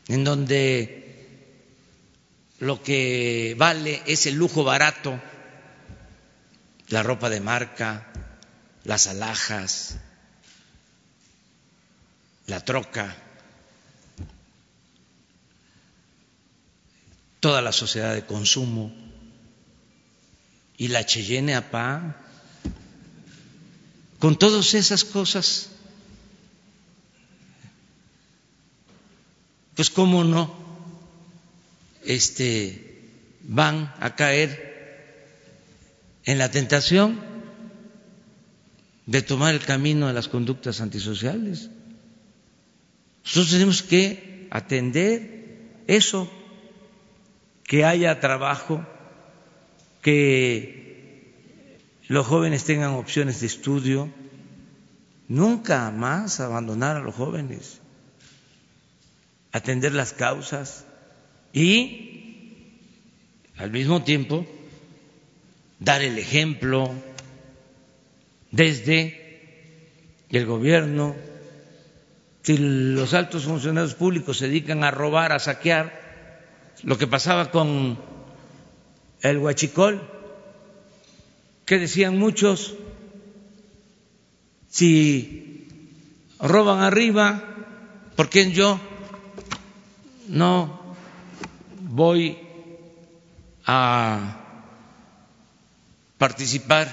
en 0.08 0.22
donde 0.22 1.00
lo 2.58 2.82
que 2.82 3.54
vale 3.56 4.02
es 4.06 4.26
el 4.26 4.34
lujo 4.34 4.64
barato, 4.64 5.18
la 6.88 7.02
ropa 7.02 7.30
de 7.30 7.40
marca, 7.40 8.12
las 8.84 9.06
alhajas, 9.06 9.96
la 12.46 12.60
troca, 12.60 13.29
toda 17.40 17.62
la 17.62 17.72
sociedad 17.72 18.14
de 18.14 18.26
consumo 18.26 18.92
y 20.76 20.88
la 20.88 21.04
Cheyenne 21.04 21.54
APA, 21.54 22.16
con 24.18 24.38
todas 24.38 24.74
esas 24.74 25.04
cosas 25.04 25.70
pues 29.80 29.88
cómo 29.88 30.24
no 30.24 30.54
este, 32.04 33.08
van 33.42 33.94
a 33.98 34.14
caer 34.14 34.70
en 36.24 36.36
la 36.36 36.50
tentación 36.50 37.18
de 39.06 39.22
tomar 39.22 39.54
el 39.54 39.60
camino 39.60 40.06
de 40.06 40.12
las 40.12 40.28
conductas 40.28 40.82
antisociales. 40.82 41.70
Nosotros 43.24 43.50
tenemos 43.50 43.82
que 43.82 44.48
atender 44.50 45.82
eso, 45.86 46.30
que 47.70 47.84
haya 47.84 48.18
trabajo, 48.18 48.84
que 50.02 51.78
los 52.08 52.26
jóvenes 52.26 52.64
tengan 52.64 52.94
opciones 52.94 53.38
de 53.38 53.46
estudio, 53.46 54.12
nunca 55.28 55.88
más 55.92 56.40
abandonar 56.40 56.96
a 56.96 57.00
los 57.00 57.14
jóvenes 57.14 57.80
atender 59.52 59.92
las 59.92 60.12
causas 60.12 60.84
y 61.52 62.72
al 63.56 63.70
mismo 63.70 64.02
tiempo 64.02 64.44
dar 65.78 66.02
el 66.02 66.18
ejemplo 66.18 66.92
desde 68.50 70.26
el 70.28 70.44
gobierno. 70.44 71.14
Si 72.42 72.58
los 72.58 73.14
altos 73.14 73.44
funcionarios 73.44 73.94
públicos 73.94 74.38
se 74.38 74.48
dedican 74.48 74.82
a 74.82 74.90
robar, 74.90 75.30
a 75.30 75.38
saquear, 75.38 75.99
lo 76.82 76.98
que 76.98 77.06
pasaba 77.06 77.50
con 77.50 77.98
el 79.22 79.38
huachicol, 79.38 80.00
que 81.66 81.78
decían 81.78 82.18
muchos, 82.18 82.74
si 84.68 85.68
roban 86.38 86.80
arriba, 86.82 87.42
¿por 88.16 88.28
qué 88.28 88.50
yo 88.50 88.80
no 90.28 90.96
voy 91.80 92.38
a 93.66 94.36
participar 96.18 96.88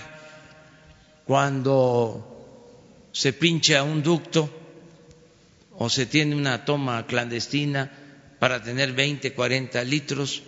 cuando 1.25 2.37
se 3.11 3.33
pincha 3.33 3.83
un 3.83 4.03
ducto 4.03 4.49
o 5.77 5.89
se 5.89 6.05
tiene 6.05 6.35
una 6.35 6.65
toma 6.65 7.05
clandestina 7.05 7.91
para 8.39 8.61
tener 8.61 8.93
20, 8.93 9.33
40 9.33 9.83
litros, 9.83 10.43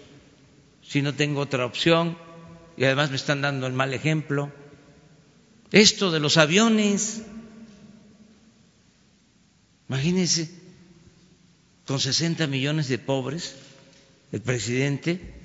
si 0.81 1.01
no 1.01 1.13
tengo 1.15 1.41
otra 1.41 1.65
opción 1.65 2.17
y 2.77 2.85
además 2.85 3.09
me 3.09 3.17
están 3.17 3.41
dando 3.41 3.67
el 3.67 3.73
mal 3.73 3.93
ejemplo. 3.93 4.51
Esto 5.71 6.11
de 6.11 6.19
los 6.19 6.37
aviones, 6.37 7.21
imagínense, 9.87 10.49
con 11.85 11.99
60 11.99 12.47
millones 12.47 12.87
de 12.87 12.99
pobres, 12.99 13.55
el 14.31 14.41
presidente 14.41 15.35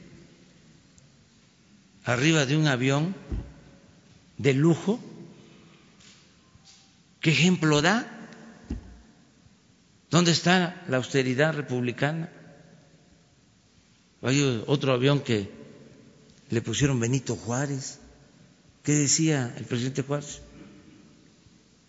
arriba 2.04 2.44
de 2.46 2.56
un 2.56 2.66
avión 2.66 3.14
de 4.36 4.52
lujo, 4.52 5.00
¿qué 7.20 7.30
ejemplo 7.30 7.80
da? 7.82 8.28
¿Dónde 10.10 10.30
está 10.30 10.84
la 10.88 10.98
austeridad 10.98 11.54
republicana? 11.54 12.30
Hay 14.24 14.64
otro 14.66 14.92
avión 14.92 15.20
que 15.20 15.48
le 16.50 16.60
pusieron 16.62 16.98
Benito 16.98 17.36
Juárez. 17.36 18.00
¿Qué 18.82 18.92
decía 18.92 19.54
el 19.56 19.64
presidente 19.64 20.02
Juárez? 20.02 20.40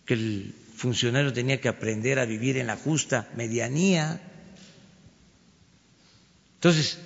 Que 0.06 0.13
el 0.13 0.56
funcionario 0.76 1.34
tenía 1.34 1.60
que 1.60 1.69
aprender 1.69 2.19
a 2.19 2.26
vivir 2.26 2.58
en 2.58 2.67
la 2.67 2.76
justa 2.76 3.30
medianía 3.36 4.21
entonces, 6.65 6.98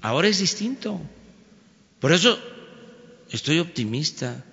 ahora 0.00 0.26
es 0.26 0.40
distinto. 0.40 1.00
Por 2.00 2.10
eso 2.10 2.36
estoy 3.30 3.60
optimista 3.60 4.44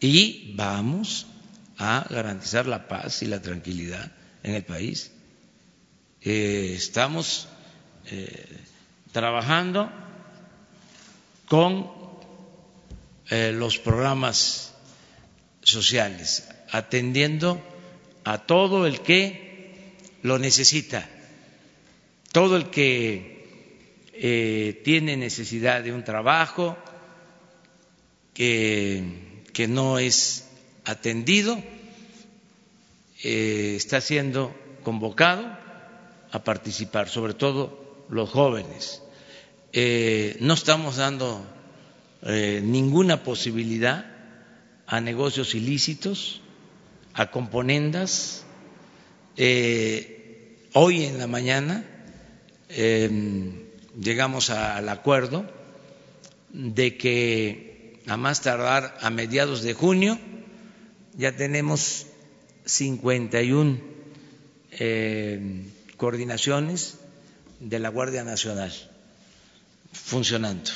y 0.00 0.52
vamos 0.54 1.26
a 1.78 2.06
garantizar 2.10 2.66
la 2.66 2.88
paz 2.88 3.22
y 3.22 3.26
la 3.26 3.40
tranquilidad 3.40 4.12
en 4.42 4.54
el 4.54 4.64
país. 4.64 5.12
Eh, 6.20 6.74
estamos 6.76 7.48
eh, 8.10 8.44
trabajando 9.12 9.90
con 11.48 11.90
eh, 13.30 13.52
los 13.52 13.78
programas 13.78 14.74
sociales, 15.62 16.48
atendiendo 16.70 17.60
a 18.24 18.46
todo 18.46 18.86
el 18.86 19.00
que 19.00 19.94
lo 20.22 20.38
necesita. 20.38 21.08
Todo 22.32 22.56
el 22.56 22.70
que 22.70 23.38
eh, 24.12 24.80
tiene 24.84 25.16
necesidad 25.16 25.82
de 25.82 25.92
un 25.92 26.04
trabajo, 26.04 26.76
que, 28.34 29.66
no 29.68 29.98
es 29.98 30.48
atendido, 30.84 31.60
eh, 33.24 33.74
está 33.76 34.00
siendo 34.00 34.54
convocado 34.84 35.44
a 36.30 36.44
participar, 36.44 37.08
sobre 37.08 37.34
todo 37.34 37.87
los 38.08 38.30
jóvenes. 38.30 39.02
Eh, 39.72 40.36
no 40.40 40.54
estamos 40.54 40.96
dando 40.96 41.44
eh, 42.22 42.60
ninguna 42.62 43.22
posibilidad 43.22 44.06
a 44.86 45.00
negocios 45.00 45.54
ilícitos, 45.54 46.40
a 47.14 47.30
componendas. 47.30 48.44
hoy 49.36 51.04
en 51.04 51.18
la 51.18 51.26
mañana 51.26 51.84
llegamos 52.68 54.50
al 54.50 54.88
acuerdo 54.88 55.44
de 56.50 56.96
que 56.96 58.00
a 58.06 58.16
más 58.16 58.40
tardar 58.40 58.96
a 59.00 59.10
mediados 59.10 59.62
de 59.62 59.74
junio 59.74 60.18
ya 61.16 61.36
tenemos 61.36 62.06
51 62.64 63.78
eh, 64.72 65.66
coordinaciones 65.96 66.97
de 67.60 67.78
la 67.78 67.88
Guardia 67.88 68.24
Nacional 68.24 68.72
funcionando. 69.92 70.70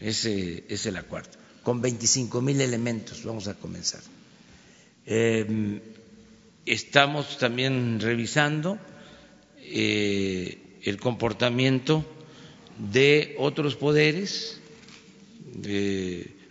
Ese 0.00 0.64
es 0.68 0.86
el 0.86 0.96
acuerdo. 0.96 1.30
Con 1.62 1.80
25 1.80 2.40
mil 2.40 2.60
elementos 2.60 3.24
vamos 3.24 3.48
a 3.48 3.54
comenzar. 3.54 4.00
Eh, 5.06 5.80
estamos 6.66 7.38
también 7.38 7.98
revisando 8.00 8.78
eh, 9.58 10.78
el 10.82 11.00
comportamiento 11.00 12.04
de 12.78 13.34
otros 13.38 13.74
poderes, 13.76 14.60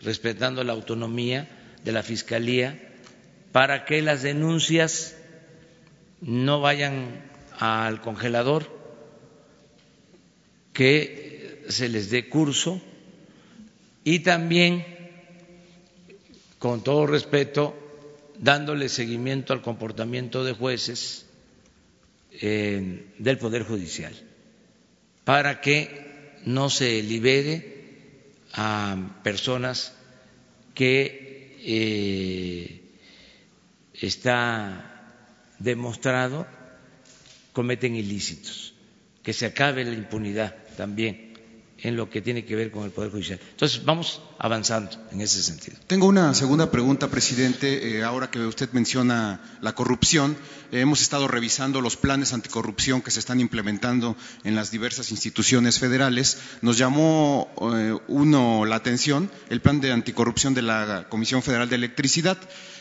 respetando 0.02 0.64
la 0.64 0.74
autonomía 0.74 1.48
de 1.84 1.92
la 1.92 2.04
Fiscalía 2.04 2.94
para 3.52 3.86
que 3.86 4.02
las 4.02 4.24
denuncias 4.24 5.16
no 6.22 6.60
vayan 6.60 7.24
al 7.60 8.02
congelador, 8.02 8.77
que 10.78 11.66
se 11.70 11.90
les 11.90 12.12
dé 12.12 12.30
curso 12.30 12.80
y 14.04 14.20
también, 14.20 14.86
con 16.60 16.84
todo 16.84 17.08
respeto, 17.08 17.74
dándole 18.38 18.88
seguimiento 18.88 19.54
al 19.54 19.64
comportamiento 19.64 20.44
de 20.44 20.54
jueces 20.54 21.26
eh, 22.32 23.08
del 23.18 23.40
Poder 23.40 23.64
Judicial, 23.64 24.14
para 25.24 25.62
que 25.62 26.36
no 26.46 26.70
se 26.70 27.02
libere 27.02 28.36
a 28.54 29.18
personas 29.24 29.96
que 30.76 31.58
eh, 31.66 32.82
está 33.96 35.26
demostrado 35.58 36.46
cometen 37.52 37.96
ilícitos, 37.96 38.76
que 39.24 39.34
se 39.34 39.48
acabe 39.48 39.84
la 39.84 39.96
impunidad 39.96 40.67
también 40.78 41.28
en 41.80 41.96
lo 41.96 42.10
que 42.10 42.22
tiene 42.22 42.46
que 42.46 42.56
ver 42.56 42.72
con 42.72 42.84
el 42.84 42.92
Poder 42.92 43.12
Judicial. 43.12 43.40
Entonces, 43.52 43.86
vamos 43.86 44.22
avanzando 44.40 44.92
en 45.12 45.22
ese 45.22 45.44
sentido. 45.44 45.78
Tengo 45.86 46.08
una 46.08 46.34
segunda 46.34 46.72
pregunta, 46.72 47.08
presidente. 47.10 47.98
Eh, 47.98 48.04
ahora 48.04 48.32
que 48.32 48.40
usted 48.40 48.70
menciona 48.72 49.58
la 49.62 49.76
corrupción, 49.76 50.36
eh, 50.72 50.80
hemos 50.80 51.02
estado 51.02 51.28
revisando 51.28 51.82
los 51.82 51.96
planes 51.96 52.34
anticorrupción 52.34 53.02
que 53.02 53.12
se 53.12 53.20
están 53.20 53.40
implementando 53.40 54.16
en 54.44 54.56
las 54.56 54.72
diversas 54.72 55.12
instituciones 55.12 55.80
federales. 55.80 56.40
Nos 56.62 56.78
llamó 56.78 57.52
eh, 57.76 57.96
uno 58.08 58.66
la 58.66 58.76
atención 58.76 59.30
el 59.50 59.62
plan 59.62 59.80
de 59.80 59.92
anticorrupción 59.92 60.54
de 60.54 60.64
la 60.64 61.08
Comisión 61.10 61.44
Federal 61.44 61.70
de 61.70 61.76
Electricidad 61.76 62.38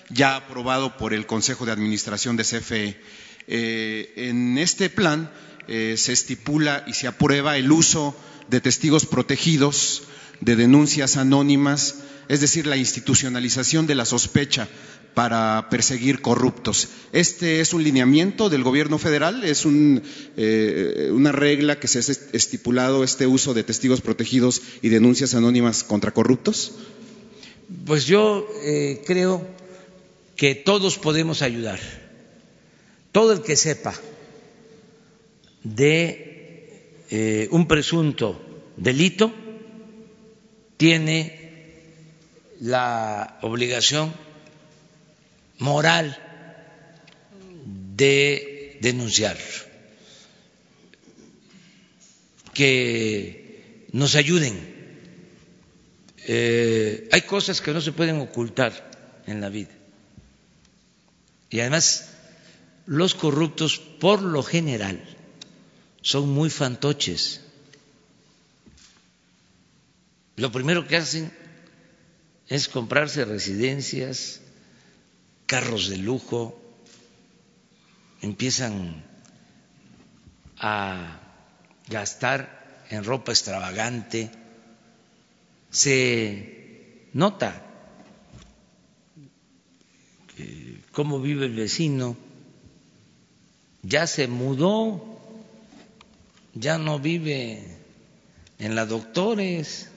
ya 0.08 0.36
aprobado 0.36 0.96
por 0.96 1.12
el 1.12 1.26
Consejo 1.26 1.66
de 1.66 1.72
Administración 1.72 2.36
de 2.36 2.44
CFE. 2.44 3.00
En 3.48 4.58
este 4.58 4.88
plan 4.88 5.30
eh, 5.68 5.94
se 5.96 6.12
estipula 6.12 6.84
y 6.86 6.92
se 6.92 7.08
aprueba 7.08 7.56
el 7.56 7.72
uso 7.72 8.14
de 8.48 8.60
testigos 8.60 9.04
protegidos, 9.04 10.04
de 10.40 10.54
denuncias 10.54 11.16
anónimas, 11.16 11.96
es 12.28 12.40
decir, 12.40 12.66
la 12.66 12.76
institucionalización 12.76 13.86
de 13.86 13.96
la 13.96 14.04
sospecha 14.04 14.68
para 15.14 15.68
perseguir 15.70 16.20
corruptos. 16.20 16.88
Este 17.12 17.60
es 17.60 17.72
un 17.72 17.82
lineamiento 17.82 18.48
del 18.48 18.62
Gobierno 18.62 18.98
federal, 18.98 19.42
es 19.42 19.64
eh, 19.66 21.10
una 21.12 21.32
regla 21.32 21.80
que 21.80 21.88
se 21.88 21.98
ha 21.98 22.14
estipulado 22.32 23.02
este 23.02 23.26
uso 23.26 23.54
de 23.54 23.64
testigos 23.64 24.02
protegidos 24.02 24.62
y 24.82 24.90
denuncias 24.90 25.34
anónimas 25.34 25.82
contra 25.82 26.12
corruptos. 26.12 26.72
Pues 27.86 28.06
yo 28.06 28.46
creo 29.06 29.44
que 30.36 30.54
todos 30.54 30.98
podemos 30.98 31.42
ayudar. 31.42 31.80
Todo 33.10 33.32
el 33.32 33.40
que 33.40 33.56
sepa 33.56 33.94
de 35.74 37.02
eh, 37.10 37.48
un 37.50 37.66
presunto 37.66 38.40
delito 38.76 39.32
tiene 40.76 41.82
la 42.60 43.38
obligación 43.42 44.12
moral 45.58 46.16
de 47.96 48.78
denunciar, 48.80 49.38
que 52.52 53.86
nos 53.92 54.14
ayuden. 54.14 54.74
Eh, 56.28 57.08
hay 57.12 57.22
cosas 57.22 57.60
que 57.60 57.72
no 57.72 57.80
se 57.80 57.92
pueden 57.92 58.20
ocultar 58.20 58.90
en 59.26 59.40
la 59.40 59.48
vida. 59.48 59.70
Y 61.50 61.60
además, 61.60 62.10
los 62.86 63.14
corruptos, 63.14 63.78
por 63.78 64.22
lo 64.22 64.42
general, 64.42 65.15
son 66.06 66.28
muy 66.28 66.50
fantoches. 66.50 67.40
Lo 70.36 70.52
primero 70.52 70.86
que 70.86 70.98
hacen 70.98 71.32
es 72.46 72.68
comprarse 72.68 73.24
residencias, 73.24 74.40
carros 75.46 75.88
de 75.88 75.96
lujo, 75.96 76.62
empiezan 78.22 79.04
a 80.58 81.18
gastar 81.88 82.84
en 82.88 83.02
ropa 83.02 83.32
extravagante, 83.32 84.30
se 85.70 87.08
nota 87.14 87.64
cómo 90.92 91.20
vive 91.20 91.46
el 91.46 91.56
vecino, 91.56 92.16
ya 93.82 94.06
se 94.06 94.28
mudó, 94.28 95.15
ya 96.58 96.78
no 96.78 96.98
vive 96.98 97.62
en 98.58 98.74
la 98.74 98.86
Doctores, 98.86 99.88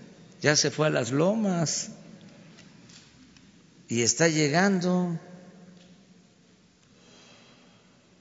ya 0.41 0.55
se 0.55 0.71
fue 0.71 0.87
a 0.87 0.89
las 0.89 1.11
lomas 1.11 1.91
y 3.87 4.01
está 4.01 4.27
llegando. 4.27 5.17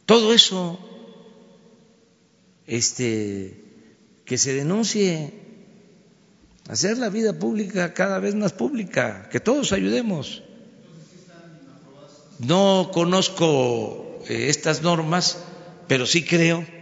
Todo 0.07 0.32
eso, 0.32 0.78
este, 2.66 3.61
que 4.24 4.39
se 4.39 4.55
denuncie, 4.55 5.34
hacer 6.68 6.97
la 6.97 7.11
vida 7.11 7.39
pública 7.39 7.93
cada 7.93 8.20
vez 8.20 8.34
más 8.34 8.53
pública, 8.53 9.28
que 9.30 9.41
todos 9.41 9.72
ayudemos. 9.72 10.45
No 12.39 12.91
conozco 12.95 14.22
eh, 14.28 14.47
estas 14.49 14.82
normas, 14.82 15.39
pero 15.89 16.07
sí 16.07 16.24
creo 16.24 16.78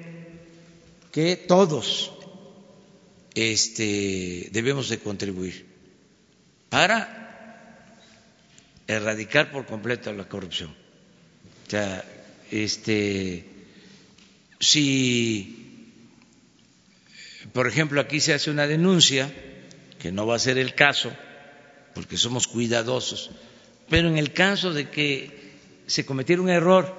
que 1.16 1.34
todos 1.34 2.12
este, 3.34 4.50
debemos 4.52 4.90
de 4.90 4.98
contribuir 4.98 5.64
para 6.68 7.96
erradicar 8.86 9.50
por 9.50 9.64
completo 9.64 10.12
la 10.12 10.28
corrupción. 10.28 10.76
O 11.66 11.70
sea, 11.70 12.04
este, 12.50 13.46
si, 14.60 15.88
por 17.54 17.66
ejemplo, 17.66 18.02
aquí 18.02 18.20
se 18.20 18.34
hace 18.34 18.50
una 18.50 18.66
denuncia, 18.66 19.32
que 19.98 20.12
no 20.12 20.26
va 20.26 20.36
a 20.36 20.38
ser 20.38 20.58
el 20.58 20.74
caso, 20.74 21.10
porque 21.94 22.18
somos 22.18 22.46
cuidadosos, 22.46 23.30
pero 23.88 24.08
en 24.08 24.18
el 24.18 24.34
caso 24.34 24.74
de 24.74 24.90
que 24.90 25.54
se 25.86 26.04
cometiera 26.04 26.42
un 26.42 26.50
error 26.50 26.94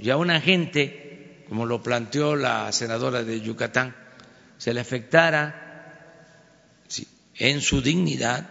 y 0.00 0.10
a 0.10 0.16
una 0.16 0.40
gente, 0.40 1.03
como 1.48 1.66
lo 1.66 1.82
planteó 1.82 2.36
la 2.36 2.70
senadora 2.72 3.22
de 3.22 3.40
Yucatán, 3.40 3.94
se 4.58 4.72
le 4.72 4.80
afectara 4.80 5.64
en 7.36 7.60
su 7.60 7.82
dignidad, 7.82 8.48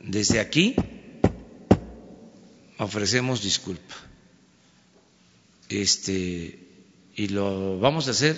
desde 0.00 0.40
aquí 0.40 0.76
ofrecemos 2.78 3.42
disculpa. 3.42 3.94
este, 5.68 6.58
y 7.14 7.28
lo 7.28 7.78
vamos 7.78 8.08
a 8.08 8.12
hacer 8.12 8.36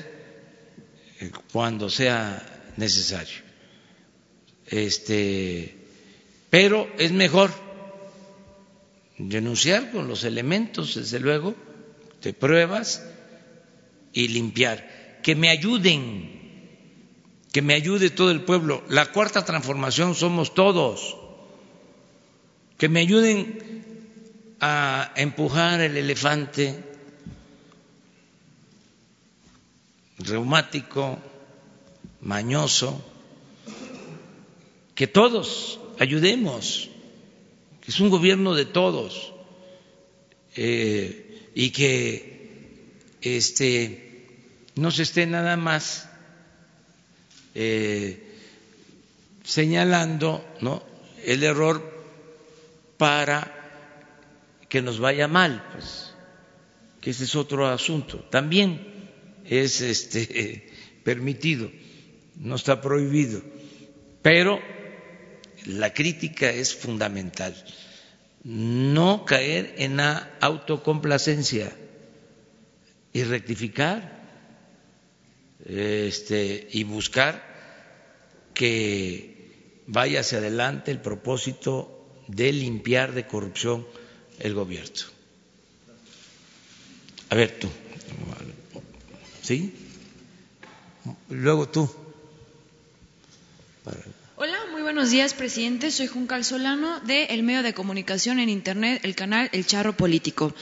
eh, 1.21 1.31
cuando 1.53 1.91
sea 1.91 2.73
necesario. 2.77 3.43
Este, 4.67 5.77
pero 6.51 6.89
es 6.99 7.13
mejor 7.13 7.51
denunciar 9.19 9.91
con 9.93 10.09
los 10.09 10.25
elementos, 10.25 10.95
desde 10.95 11.21
luego, 11.21 11.55
de 12.23 12.33
pruebas 12.33 13.03
y 14.15 14.29
limpiar. 14.29 15.21
Que 15.23 15.35
me 15.35 15.51
ayuden, 15.51 16.31
que 17.53 17.61
me 17.61 17.75
ayude 17.75 18.09
todo 18.11 18.31
el 18.31 18.43
pueblo. 18.43 18.83
La 18.89 19.13
cuarta 19.13 19.45
transformación 19.45 20.15
somos 20.15 20.55
todos. 20.55 21.17
Que 22.79 22.89
me 22.89 23.01
ayuden 23.01 23.85
a 24.61 25.13
empujar 25.17 25.81
el 25.81 25.97
elefante 25.97 26.83
reumático, 30.19 31.19
mañoso, 32.21 33.05
que 34.95 35.07
todos 35.07 35.81
ayudemos, 35.99 36.91
que 37.81 37.91
es 37.91 38.01
un 38.01 38.11
gobierno 38.11 38.55
de 38.55 38.65
todos 38.65 39.33
eh, 40.57 41.51
y 41.55 41.71
que 41.71 42.35
este, 43.21 44.04
no 44.77 44.91
se 44.91 45.03
esté 45.03 45.27
nada 45.27 45.57
más 45.57 46.09
eh, 47.55 48.35
señalando 49.45 50.45
el 51.25 51.45
error 51.45 51.83
para 52.97 53.51
que 54.69 54.83
nos 54.83 54.99
vaya 54.99 55.29
mal, 55.29 55.65
pues, 55.73 56.13
que 57.01 57.11
ese 57.11 57.25
es 57.25 57.35
otro 57.37 57.69
asunto. 57.69 58.19
También 58.31 59.11
es 59.45 59.81
este, 59.81 60.69
permitido, 61.05 61.71
no 62.37 62.57
está 62.57 62.81
prohibido, 62.81 63.43
pero 64.23 64.61
la 65.67 65.93
crítica 65.93 66.51
es 66.51 66.75
fundamental. 66.75 67.55
No 68.43 69.25
caer 69.25 69.75
en 69.79 69.97
la 69.97 70.37
autocomplacencia 70.41 71.73
y 73.13 73.23
rectificar 73.23 74.24
este, 75.65 76.69
y 76.73 76.85
buscar 76.85 77.43
que 78.55 79.35
vaya 79.87 80.21
hacia 80.21 80.39
adelante 80.39 80.91
el 80.91 81.01
propósito 81.01 81.91
de 82.29 82.53
limpiar 82.53 83.13
de 83.13 83.27
corrupción 83.27 83.87
el 84.39 84.55
gobierno. 84.55 85.07
A 87.31 87.35
ver 87.35 87.59
tú. 87.59 87.69
¿Sí? 89.43 89.75
Luego 91.29 91.69
tú. 91.69 91.91
Hola, 94.37 94.59
muy 94.73 94.83
buenos 94.83 95.11
días, 95.11 95.35
presidente. 95.35 95.91
Soy 95.91 96.07
Juncal 96.07 96.45
Solano 96.45 97.01
de 97.01 97.25
el 97.27 97.43
medio 97.43 97.63
de 97.63 97.75
comunicación 97.75 98.39
en 98.39 98.49
Internet, 98.49 99.01
el 99.05 99.15
canal 99.15 99.51
El 99.53 99.67
Charro 99.67 99.97
Político. 99.97 100.55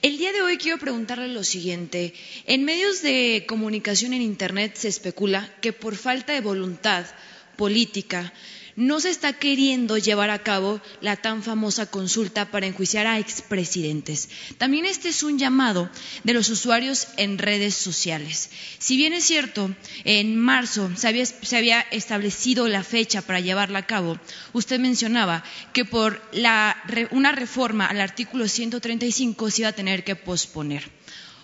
El 0.00 0.16
día 0.16 0.32
de 0.32 0.42
hoy 0.42 0.58
quiero 0.58 0.78
preguntarle 0.78 1.26
lo 1.26 1.42
siguiente. 1.42 2.14
En 2.46 2.64
medios 2.64 3.02
de 3.02 3.44
comunicación 3.48 4.12
en 4.12 4.22
Internet 4.22 4.76
se 4.76 4.86
especula 4.86 5.52
que 5.60 5.72
por 5.72 5.96
falta 5.96 6.32
de 6.34 6.40
voluntad 6.40 7.04
política 7.56 8.32
no 8.78 9.00
se 9.00 9.10
está 9.10 9.32
queriendo 9.32 9.98
llevar 9.98 10.30
a 10.30 10.44
cabo 10.44 10.80
la 11.00 11.16
tan 11.16 11.42
famosa 11.42 11.86
consulta 11.86 12.52
para 12.52 12.68
enjuiciar 12.68 13.08
a 13.08 13.18
expresidentes. 13.18 14.28
También 14.56 14.84
este 14.84 15.08
es 15.08 15.24
un 15.24 15.36
llamado 15.36 15.90
de 16.22 16.32
los 16.32 16.48
usuarios 16.48 17.08
en 17.16 17.38
redes 17.38 17.74
sociales. 17.74 18.50
Si 18.78 18.96
bien 18.96 19.14
es 19.14 19.24
cierto, 19.24 19.74
en 20.04 20.36
marzo 20.36 20.92
se 20.94 21.08
había, 21.08 21.80
establecido 21.90 22.68
la 22.68 22.84
fecha 22.84 23.20
para 23.20 23.40
llevarla 23.40 23.80
a 23.80 23.86
cabo, 23.86 24.16
usted 24.52 24.78
mencionaba 24.78 25.42
que 25.72 25.84
por 25.84 26.22
una 27.10 27.32
reforma 27.32 27.86
al 27.86 28.00
artículo 28.00 28.46
135 28.46 29.50
se 29.50 29.62
iba 29.62 29.70
a 29.70 29.72
tener 29.72 30.04
que 30.04 30.14
posponer. 30.14 30.88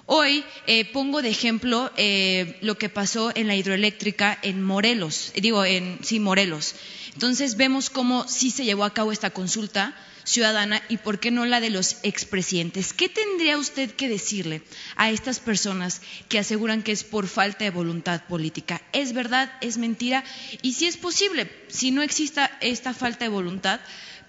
Hoy 0.06 0.44
eh, 0.66 0.84
pongo 0.84 1.22
de 1.22 1.30
ejemplo 1.30 1.90
eh, 1.96 2.58
lo 2.60 2.76
que 2.76 2.90
pasó 2.90 3.32
en 3.34 3.46
la 3.46 3.56
hidroeléctrica 3.56 4.38
en 4.42 4.62
Morelos, 4.62 5.32
digo, 5.34 5.64
en 5.64 5.98
sí, 6.02 6.20
Morelos. 6.20 6.74
Entonces 7.14 7.56
vemos 7.56 7.90
cómo 7.90 8.28
sí 8.28 8.50
se 8.50 8.64
llevó 8.64 8.84
a 8.84 8.92
cabo 8.92 9.12
esta 9.12 9.30
consulta 9.30 9.94
ciudadana 10.24 10.82
y 10.88 10.96
por 10.96 11.20
qué 11.20 11.30
no 11.30 11.44
la 11.46 11.60
de 11.60 11.70
los 11.70 11.98
expresidentes. 12.02 12.92
¿Qué 12.92 13.08
tendría 13.08 13.58
usted 13.58 13.90
que 13.90 14.08
decirle 14.08 14.62
a 14.96 15.10
estas 15.10 15.38
personas 15.38 16.00
que 16.28 16.38
aseguran 16.38 16.82
que 16.82 16.92
es 16.92 17.04
por 17.04 17.28
falta 17.28 17.64
de 17.64 17.70
voluntad 17.70 18.22
política? 18.26 18.82
¿Es 18.92 19.12
verdad? 19.12 19.52
¿Es 19.60 19.78
mentira? 19.78 20.24
Y 20.62 20.72
si 20.72 20.86
es 20.86 20.96
posible, 20.96 21.50
si 21.68 21.90
no 21.90 22.02
exista 22.02 22.50
esta 22.60 22.94
falta 22.94 23.26
de 23.26 23.30
voluntad, 23.30 23.80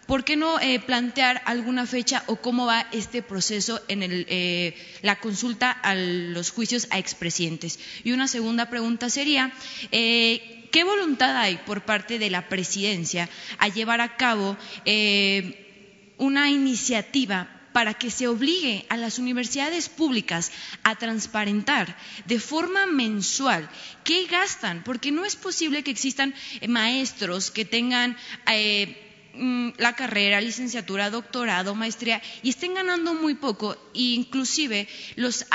¿por 0.06 0.24
qué 0.24 0.36
no 0.36 0.60
eh, 0.60 0.80
plantear 0.80 1.42
alguna 1.46 1.86
fecha 1.86 2.24
o 2.28 2.36
cómo 2.36 2.66
va 2.66 2.88
este 2.92 3.22
proceso 3.22 3.82
en 3.88 4.02
eh, 4.04 4.76
la 5.02 5.20
consulta 5.20 5.72
a 5.72 5.96
los 5.96 6.52
juicios 6.52 6.88
a 6.92 7.00
expresidentes? 7.00 7.80
Y 8.04 8.12
una 8.12 8.28
segunda 8.28 8.70
pregunta 8.70 9.10
sería, 9.10 9.52
eh, 9.92 10.65
¿Qué 10.76 10.84
voluntad 10.84 11.38
hay 11.38 11.56
por 11.66 11.86
parte 11.86 12.20
de 12.20 12.30
la 12.30 12.50
presidencia 12.50 13.30
a 13.60 13.70
llevar 13.70 14.02
a 14.02 14.18
cabo 14.18 14.58
eh, 14.84 16.14
una 16.18 16.50
iniciativa 16.52 17.48
para 17.72 17.94
que 17.94 18.12
se 18.12 18.28
obligue 18.28 18.86
a 18.90 18.98
las 18.98 19.18
universidades 19.18 19.88
públicas 19.88 20.52
a 20.84 20.96
transparentar 20.98 21.96
de 22.26 22.42
forma 22.42 22.88
mensual 22.88 23.70
qué 24.04 24.26
gastan, 24.26 24.84
porque 24.84 25.14
no 25.14 25.24
es 25.24 25.38
posible 25.38 25.82
que 25.82 25.92
existan 25.92 26.36
maestros 26.68 27.52
que 27.52 27.64
tengan 27.64 28.18
eh, 28.52 29.05
Mm, 29.38 29.74
la 29.80 29.96
carrera, 29.96 30.40
licenciatura, 30.40 31.10
doctorado, 31.10 31.76
maestría 31.76 32.22
y 32.42 32.50
estén 32.50 32.74
ganando 32.74 33.14
muy 33.14 33.36
poco 33.36 33.76
inclusive 33.94 34.88
los 35.18 35.46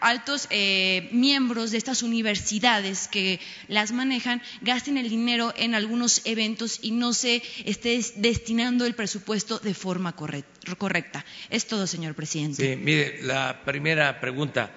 altos 0.00 0.48
eh, 0.50 1.08
miembros 1.12 1.70
de 1.70 1.78
estas 1.78 2.02
universidades 2.02 3.06
que 3.06 3.38
las 3.68 3.92
manejan 3.92 4.42
gasten 4.62 4.98
el 4.98 5.08
dinero 5.08 5.54
en 5.56 5.76
algunos 5.76 6.22
eventos 6.24 6.80
y 6.82 6.90
no 6.90 7.12
se 7.12 7.40
esté 7.64 8.00
destinando 8.16 8.86
el 8.86 8.94
presupuesto 8.94 9.60
de 9.60 9.74
forma 9.74 10.16
correcta. 10.16 11.24
Es 11.48 11.68
todo, 11.68 11.86
señor 11.86 12.14
presidente. 12.14 12.74
Sí, 12.74 12.76
mire, 12.76 13.22
la 13.22 13.62
primera 13.64 14.20
pregunta. 14.20 14.72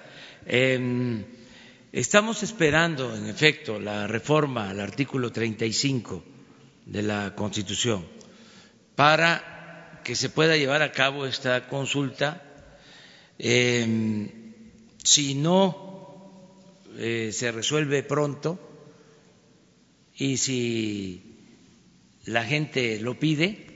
Em, 0.46 1.24
estamos 1.92 2.44
esperando, 2.44 3.16
en 3.16 3.26
efecto, 3.26 3.80
la 3.80 4.06
reforma 4.06 4.70
al 4.70 4.78
artículo 4.78 5.32
35 5.32 6.24
de 6.86 7.02
la 7.02 7.34
Constitución 7.34 8.21
para 8.96 10.00
que 10.04 10.16
se 10.16 10.28
pueda 10.28 10.56
llevar 10.56 10.82
a 10.82 10.92
cabo 10.92 11.26
esta 11.26 11.68
consulta. 11.68 12.42
Em, 13.38 14.28
si 15.02 15.34
no 15.34 15.92
eh, 16.96 17.30
se 17.32 17.50
resuelve 17.50 18.02
pronto 18.02 18.58
y 20.16 20.36
si 20.36 21.36
la 22.24 22.44
gente 22.44 23.00
lo 23.00 23.18
pide, 23.18 23.66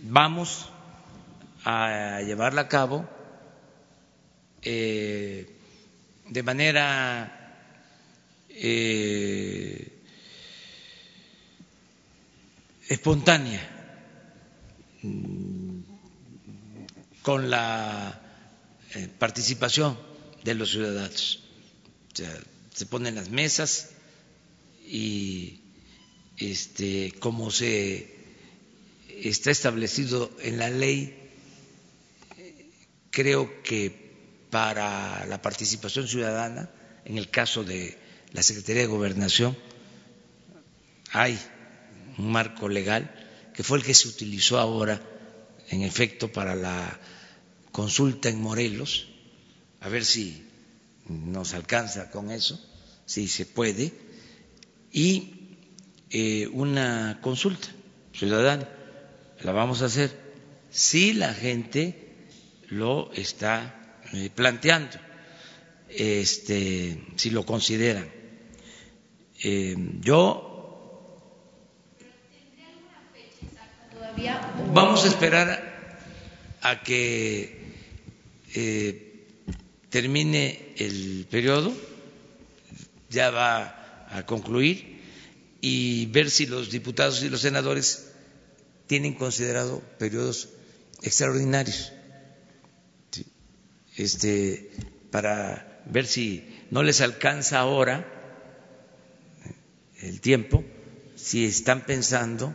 vamos 0.00 0.70
a 1.64 2.20
llevarla 2.22 2.62
a 2.62 2.68
cabo 2.68 3.08
eh, 4.62 5.46
de 6.28 6.42
manera 6.42 7.66
eh, 8.50 9.93
espontánea, 12.88 13.70
con 17.22 17.50
la 17.50 18.20
eh, 18.94 19.08
participación 19.18 19.98
de 20.44 20.54
los 20.54 20.70
ciudadanos. 20.70 21.42
se 22.74 22.86
ponen 22.86 23.14
las 23.14 23.30
mesas 23.30 23.90
y 24.86 25.60
este, 26.36 27.12
como 27.18 27.50
se 27.50 28.14
está 29.08 29.50
establecido 29.50 30.30
en 30.40 30.58
la 30.58 30.70
ley, 30.70 31.14
creo 33.10 33.62
que 33.62 34.04
para 34.50 35.24
la 35.26 35.40
participación 35.40 36.06
ciudadana, 36.08 36.70
en 37.04 37.18
el 37.18 37.30
caso 37.30 37.64
de 37.64 37.96
la 38.32 38.42
Secretaría 38.42 38.82
de 38.82 38.88
Gobernación, 38.88 39.56
hay 41.12 41.38
un 42.18 42.32
marco 42.32 42.68
legal 42.68 43.12
que 43.54 43.62
fue 43.62 43.78
el 43.78 43.84
que 43.84 43.94
se 43.94 44.08
utilizó 44.08 44.58
ahora, 44.58 45.00
en 45.68 45.82
efecto, 45.82 46.32
para 46.32 46.54
la 46.54 47.00
consulta 47.72 48.28
en 48.28 48.40
Morelos, 48.40 49.08
a 49.80 49.88
ver 49.88 50.04
si 50.04 50.44
nos 51.08 51.54
alcanza 51.54 52.10
con 52.10 52.30
eso, 52.30 52.60
si 53.06 53.28
se 53.28 53.46
puede, 53.46 53.92
y 54.92 55.58
eh, 56.10 56.48
una 56.52 57.18
consulta 57.20 57.68
ciudadana, 58.12 58.68
la 59.42 59.52
vamos 59.52 59.82
a 59.82 59.86
hacer 59.86 60.10
si 60.70 61.12
la 61.12 61.32
gente 61.34 62.28
lo 62.68 63.12
está 63.12 64.00
eh, 64.12 64.30
planteando, 64.34 64.96
este, 65.88 67.04
si 67.16 67.30
lo 67.30 67.46
consideran. 67.46 68.08
Eh, 69.42 69.76
yo 70.00 70.53
vamos 74.72 75.04
a 75.04 75.08
esperar 75.08 75.48
a 76.62 76.82
que 76.82 77.58
eh, 78.54 79.26
termine 79.90 80.74
el 80.76 81.26
periodo, 81.30 81.72
ya 83.10 83.30
va 83.30 84.06
a 84.10 84.24
concluir, 84.26 85.00
y 85.60 86.06
ver 86.06 86.30
si 86.30 86.46
los 86.46 86.70
diputados 86.70 87.22
y 87.22 87.28
los 87.28 87.40
senadores 87.40 88.10
tienen 88.86 89.14
considerado 89.14 89.80
periodos 89.98 90.48
extraordinarios. 91.02 91.92
Este, 93.96 94.70
para 95.10 95.82
ver 95.86 96.06
si 96.06 96.44
no 96.70 96.82
les 96.82 97.00
alcanza 97.00 97.60
ahora 97.60 98.04
el 100.00 100.20
tiempo, 100.20 100.64
si 101.14 101.44
están 101.46 101.86
pensando 101.86 102.54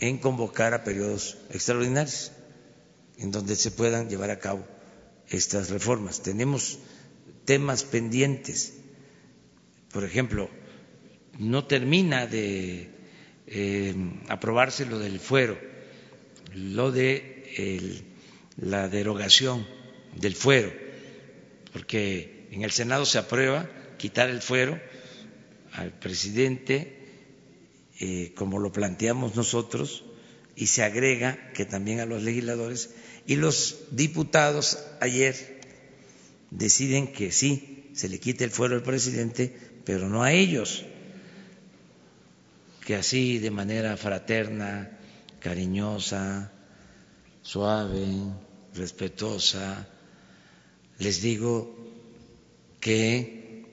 en 0.00 0.18
convocar 0.18 0.74
a 0.74 0.84
periodos 0.84 1.38
extraordinarios 1.50 2.32
en 3.18 3.30
donde 3.30 3.56
se 3.56 3.70
puedan 3.70 4.08
llevar 4.08 4.30
a 4.30 4.38
cabo 4.38 4.66
estas 5.28 5.70
reformas. 5.70 6.22
Tenemos 6.22 6.78
temas 7.44 7.84
pendientes. 7.84 8.74
Por 9.92 10.04
ejemplo, 10.04 10.50
no 11.38 11.66
termina 11.66 12.26
de 12.26 12.90
eh, 13.46 13.94
aprobarse 14.28 14.86
lo 14.86 14.98
del 14.98 15.20
fuero, 15.20 15.58
lo 16.54 16.90
de 16.92 18.04
la 18.56 18.88
derogación 18.88 19.66
del 20.16 20.34
fuero, 20.34 20.72
porque 21.72 22.48
en 22.50 22.62
el 22.62 22.70
Senado 22.70 23.06
se 23.06 23.18
aprueba 23.18 23.68
quitar 23.98 24.28
el 24.28 24.42
fuero 24.42 24.80
al 25.72 25.92
presidente, 25.92 27.03
eh, 28.00 28.32
como 28.36 28.58
lo 28.58 28.72
planteamos 28.72 29.36
nosotros, 29.36 30.04
y 30.56 30.66
se 30.66 30.82
agrega 30.82 31.52
que 31.52 31.64
también 31.64 32.00
a 32.00 32.06
los 32.06 32.22
legisladores, 32.22 32.90
y 33.26 33.36
los 33.36 33.78
diputados 33.90 34.78
ayer 35.00 35.62
deciden 36.50 37.12
que 37.12 37.32
sí, 37.32 37.90
se 37.94 38.08
le 38.08 38.18
quite 38.20 38.44
el 38.44 38.50
fuero 38.50 38.74
al 38.74 38.82
presidente, 38.82 39.56
pero 39.84 40.08
no 40.08 40.22
a 40.22 40.32
ellos, 40.32 40.84
que 42.84 42.96
así 42.96 43.38
de 43.38 43.50
manera 43.50 43.96
fraterna, 43.96 44.98
cariñosa, 45.40 46.52
suave, 47.42 48.06
respetuosa, 48.74 49.88
les 50.98 51.20
digo 51.22 51.74
que 52.80 53.64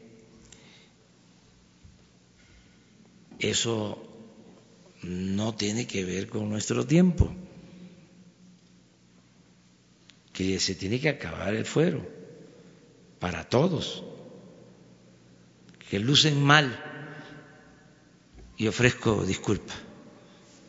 eso 3.39 4.10
no 5.03 5.55
tiene 5.55 5.87
que 5.87 6.05
ver 6.05 6.27
con 6.27 6.49
nuestro 6.49 6.85
tiempo, 6.85 7.33
que 10.33 10.59
se 10.59 10.75
tiene 10.75 10.99
que 10.99 11.09
acabar 11.09 11.53
el 11.53 11.65
fuero 11.65 12.07
para 13.19 13.47
todos, 13.47 14.03
que 15.89 15.99
lucen 15.99 16.41
mal 16.41 16.83
y 18.57 18.67
ofrezco 18.67 19.25
disculpa 19.25 19.73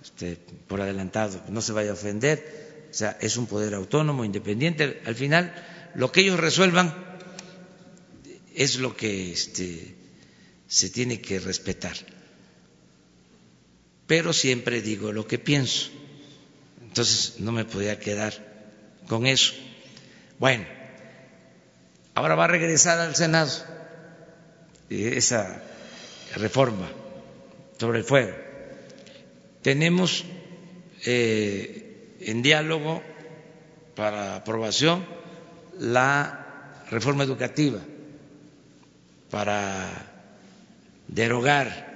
este, 0.02 0.36
por 0.66 0.80
adelantado, 0.80 1.42
no 1.48 1.60
se 1.60 1.72
vaya 1.72 1.90
a 1.90 1.94
ofender, 1.94 2.88
o 2.90 2.94
sea, 2.94 3.16
es 3.20 3.36
un 3.36 3.46
poder 3.46 3.74
autónomo, 3.74 4.24
independiente, 4.24 5.00
al 5.06 5.14
final 5.14 5.54
lo 5.94 6.10
que 6.10 6.20
ellos 6.22 6.40
resuelvan 6.40 6.94
es 8.54 8.78
lo 8.78 8.96
que 8.96 9.32
este, 9.32 9.94
se 10.66 10.90
tiene 10.90 11.20
que 11.20 11.38
respetar. 11.38 11.96
Pero 14.12 14.34
siempre 14.34 14.82
digo 14.82 15.10
lo 15.10 15.26
que 15.26 15.38
pienso. 15.38 15.88
Entonces 16.82 17.40
no 17.40 17.50
me 17.50 17.64
podía 17.64 17.98
quedar 17.98 18.34
con 19.08 19.24
eso. 19.24 19.54
Bueno, 20.38 20.66
ahora 22.12 22.34
va 22.34 22.44
a 22.44 22.48
regresar 22.48 22.98
al 22.98 23.16
Senado 23.16 23.50
esa 24.90 25.62
reforma 26.36 26.90
sobre 27.78 28.00
el 28.00 28.04
fuego. 28.04 28.34
Tenemos 29.62 30.26
eh, 31.06 32.18
en 32.20 32.42
diálogo 32.42 33.02
para 33.96 34.36
aprobación 34.36 35.06
la 35.78 36.84
reforma 36.90 37.24
educativa 37.24 37.80
para 39.30 39.88
derogar, 41.08 41.88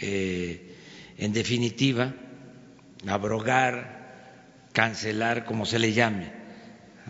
eh, 0.00 0.67
en 1.18 1.32
definitiva, 1.32 2.14
abrogar, 3.06 4.70
cancelar, 4.72 5.44
como 5.44 5.66
se 5.66 5.78
le 5.78 5.92
llame, 5.92 6.32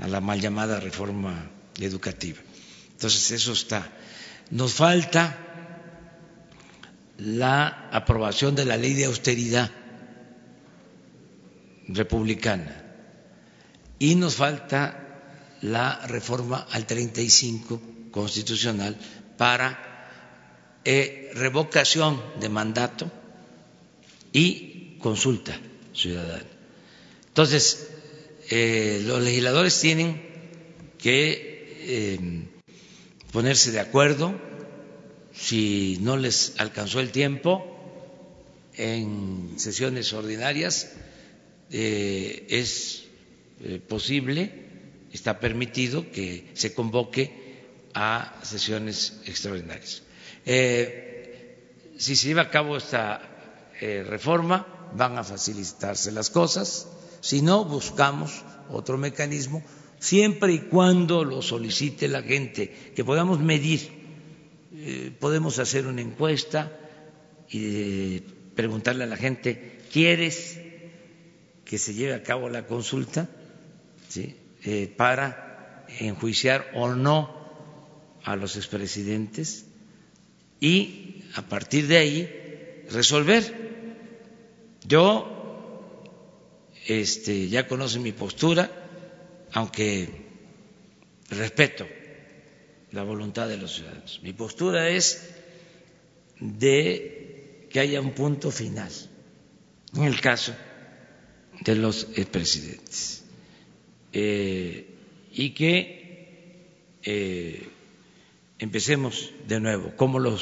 a 0.00 0.09
la 0.09 0.20
mal 0.20 0.40
llamada 0.40 0.80
reforma 0.80 1.50
educativa. 1.78 2.38
Entonces, 2.92 3.30
eso 3.30 3.52
está. 3.52 3.86
Nos 4.50 4.74
falta 4.74 5.36
la 7.18 7.90
aprobación 7.92 8.54
de 8.54 8.64
la 8.64 8.76
ley 8.76 8.94
de 8.94 9.04
austeridad 9.04 9.70
republicana 11.88 12.84
y 13.98 14.14
nos 14.14 14.36
falta 14.36 15.04
la 15.61 16.06
reforma 16.06 16.66
al 16.70 16.86
35 16.86 17.80
constitucional 18.11 18.96
para 19.36 20.80
eh, 20.84 21.30
revocación 21.34 22.22
de 22.40 22.48
mandato 22.48 23.11
y 24.33 24.97
consulta 25.01 25.59
ciudadana. 25.95 26.45
Entonces, 27.29 27.91
eh, 28.51 29.03
los 29.05 29.22
legisladores 29.22 29.79
tienen 29.81 30.20
que 30.99 31.76
eh, 31.81 32.18
ponerse 33.33 33.70
de 33.70 33.81
acuerdo 33.81 34.35
si 35.33 35.99
no 36.01 36.16
les 36.16 36.55
alcanzó 36.59 37.01
el 37.01 37.11
tiempo 37.11 37.74
en 38.74 39.55
sesiones 39.59 40.12
ordinarias 40.12 40.93
es 41.70 43.05
posible 43.89 44.68
está 45.12 45.41
permitido 45.41 46.11
que 46.11 46.51
se 46.55 46.74
convoque 46.74 47.31
a 47.95 48.39
sesiones 48.43 49.20
extraordinarias. 49.26 50.03
Eh, 50.45 51.95
si 51.97 52.16
se 52.16 52.29
lleva 52.29 52.43
a 52.43 52.51
cabo 52.51 52.76
esta 52.76 53.38
eh, 53.81 54.05
reforma, 54.07 54.66
van 54.95 55.18
a 55.18 55.24
facilitarse 55.24 56.12
las 56.12 56.31
cosas. 56.31 56.89
Si 57.20 57.43
no, 57.43 57.64
buscamos 57.64 58.45
otro 58.70 58.99
mecanismo, 58.99 59.62
siempre 59.99 60.53
y 60.53 60.59
cuando 60.61 61.24
lo 61.24 61.43
solicite 61.43 62.09
la 62.09 62.22
gente, 62.22 62.93
que 62.95 63.05
podamos 63.05 63.41
medir. 63.41 63.99
Eh, 64.72 65.12
podemos 65.18 65.59
hacer 65.59 65.87
una 65.87 66.01
encuesta 66.01 66.72
y 67.51 68.20
preguntarle 68.55 69.05
a 69.05 69.09
la 69.09 69.16
gente, 69.16 69.81
¿quieres 69.93 70.61
que 71.64 71.79
se 71.79 71.95
lleve 71.95 72.14
a 72.14 72.22
cabo 72.22 72.49
la 72.49 72.66
consulta? 72.66 73.29
Eh, 74.16 74.93
para 74.97 75.87
enjuiciar 76.01 76.70
o 76.74 76.89
no 76.95 77.33
a 78.24 78.35
los 78.35 78.57
expresidentes 78.57 79.66
y 80.61 81.22
a 81.35 81.43
partir 81.43 81.87
de 81.87 81.97
ahí 81.97 82.85
resolver. 82.91 83.68
Yo 84.89 85.39
este, 86.86 87.49
ya 87.49 87.68
conozco 87.68 88.01
mi 88.01 88.12
postura, 88.12 88.70
aunque 89.53 90.09
respeto 91.28 91.86
la 92.93 93.03
voluntad 93.03 93.47
de 93.49 93.59
los 93.59 93.74
ciudadanos. 93.74 94.20
Mi 94.22 94.32
postura 94.32 94.89
es 94.89 95.28
de 96.41 97.66
que 97.68 97.80
haya 97.80 98.01
un 98.01 98.12
punto 98.12 98.51
final 98.51 98.91
en 99.95 100.05
el 100.05 100.20
caso 100.22 100.55
de 101.61 101.74
los 101.74 102.09
expresidentes. 102.16 103.24
Eh, 104.14 104.95
y 105.32 105.51
que 105.51 106.64
eh, 107.03 107.68
empecemos 108.59 109.32
de 109.47 109.61
nuevo, 109.61 109.95
como 109.97 110.18
lo 110.18 110.39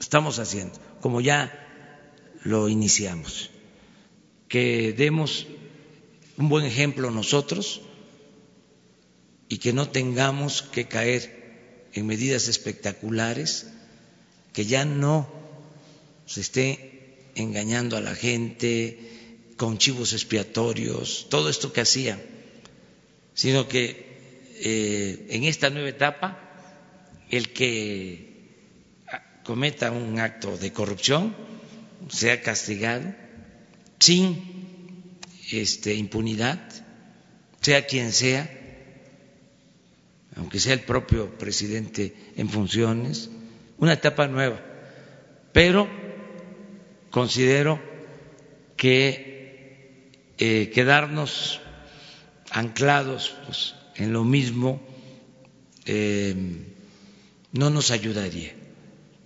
estamos 0.00 0.40
haciendo, 0.40 0.80
como 1.00 1.20
ya 1.20 1.64
lo 2.42 2.68
iniciamos, 2.68 3.50
que 4.48 4.92
demos 4.92 5.46
un 6.36 6.48
buen 6.48 6.64
ejemplo 6.64 7.10
nosotros 7.10 7.82
y 9.48 9.58
que 9.58 9.72
no 9.72 9.88
tengamos 9.88 10.62
que 10.62 10.86
caer 10.86 11.88
en 11.92 12.06
medidas 12.06 12.48
espectaculares, 12.48 13.68
que 14.52 14.66
ya 14.66 14.84
no 14.84 15.28
se 16.26 16.40
esté 16.40 17.30
engañando 17.34 17.96
a 17.96 18.00
la 18.00 18.14
gente 18.14 18.98
con 19.56 19.78
chivos 19.78 20.12
expiatorios, 20.12 21.26
todo 21.30 21.48
esto 21.48 21.72
que 21.72 21.80
hacían 21.80 22.20
sino 23.38 23.68
que 23.68 24.50
eh, 24.64 25.26
en 25.30 25.44
esta 25.44 25.70
nueva 25.70 25.88
etapa 25.88 26.40
el 27.30 27.52
que 27.52 28.50
cometa 29.44 29.92
un 29.92 30.18
acto 30.18 30.58
de 30.58 30.72
corrupción 30.72 31.36
sea 32.08 32.42
castigado 32.42 33.14
sin 33.98 35.18
este, 35.50 35.94
impunidad, 35.94 36.60
sea 37.60 37.86
quien 37.86 38.12
sea, 38.12 38.48
aunque 40.36 40.60
sea 40.60 40.74
el 40.74 40.80
propio 40.80 41.36
presidente 41.36 42.14
en 42.36 42.48
funciones, 42.48 43.30
una 43.78 43.94
etapa 43.94 44.28
nueva. 44.28 44.60
Pero 45.52 45.88
considero 47.10 47.80
que 48.76 50.12
eh, 50.38 50.70
quedarnos 50.72 51.60
anclados 52.50 53.34
pues, 53.46 53.74
en 53.96 54.12
lo 54.12 54.24
mismo 54.24 54.80
eh, 55.84 56.34
no 57.52 57.70
nos 57.70 57.90
ayudaría, 57.90 58.52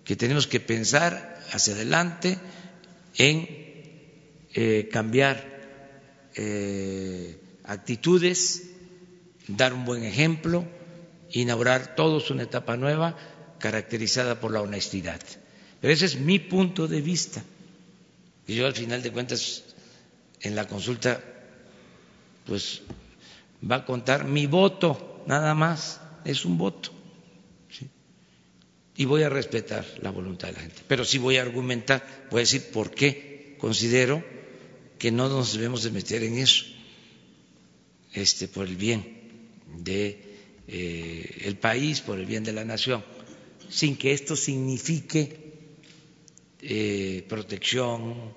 que 0.05 0.17
tenemos 0.17 0.47
que 0.47 0.61
pensar 0.61 1.41
hacia 1.53 1.75
adelante 1.75 2.39
en 3.17 3.62
eh, 4.55 4.89
cambiar 4.91 5.53
actitudes, 7.65 8.71
dar 9.49 9.75
un 9.75 9.85
buen 9.85 10.03
ejemplo, 10.05 10.65
inaugurar 11.31 11.95
todos 11.95 12.31
una 12.31 12.45
etapa 12.45 12.77
nueva 12.77 13.17
caracterizada 13.59 14.41
por 14.41 14.51
la 14.51 14.63
honestidad. 14.63 15.21
Pero 15.81 15.93
ese 15.93 16.07
es 16.07 16.17
mi 16.17 16.39
punto 16.39 16.89
de 16.89 17.01
vista. 17.01 17.43
Y 18.47 18.55
yo 18.55 18.67
al 18.67 18.75
final 18.75 19.03
de 19.03 19.13
cuentas 19.13 19.65
en 20.41 20.57
la 20.57 20.67
consulta 20.67 21.23
pues 22.47 22.83
va 23.69 23.77
a 23.77 23.85
contar 23.85 24.25
mi 24.25 24.47
voto, 24.47 25.23
nada 25.27 25.55
más, 25.55 26.01
es 26.25 26.45
un 26.45 26.59
voto. 26.59 26.91
Y 28.95 29.05
voy 29.07 29.23
a 29.23 29.29
respetar 29.29 29.87
la 30.03 30.11
voluntad 30.11 30.49
de 30.49 30.55
la 30.55 30.61
gente. 30.61 30.83
Pero 30.87 31.05
sí 31.05 31.19
voy 31.19 31.39
a 31.39 31.43
argumentar, 31.43 32.27
voy 32.31 32.41
a 32.41 32.43
decir 32.43 32.71
por 32.73 32.91
qué 32.91 33.57
considero 33.59 34.23
que 35.03 35.11
no 35.11 35.29
nos 35.29 35.55
debemos 35.55 35.83
de 35.83 35.91
meter 35.91 36.23
en 36.23 36.39
eso, 36.39 36.65
este, 38.13 38.47
por 38.47 38.69
el 38.69 38.77
bien 38.77 39.03
de 39.79 40.23
eh, 40.69 41.57
país, 41.61 42.01
por 42.01 42.21
el 42.21 42.25
bien 42.25 42.45
de 42.45 42.53
la 42.53 42.65
nación, 42.65 43.05
sin 43.69 43.97
que 43.97 44.13
esto 44.13 44.37
signifique 44.37 45.41
eh, 46.61 47.27
protección, 47.29 48.33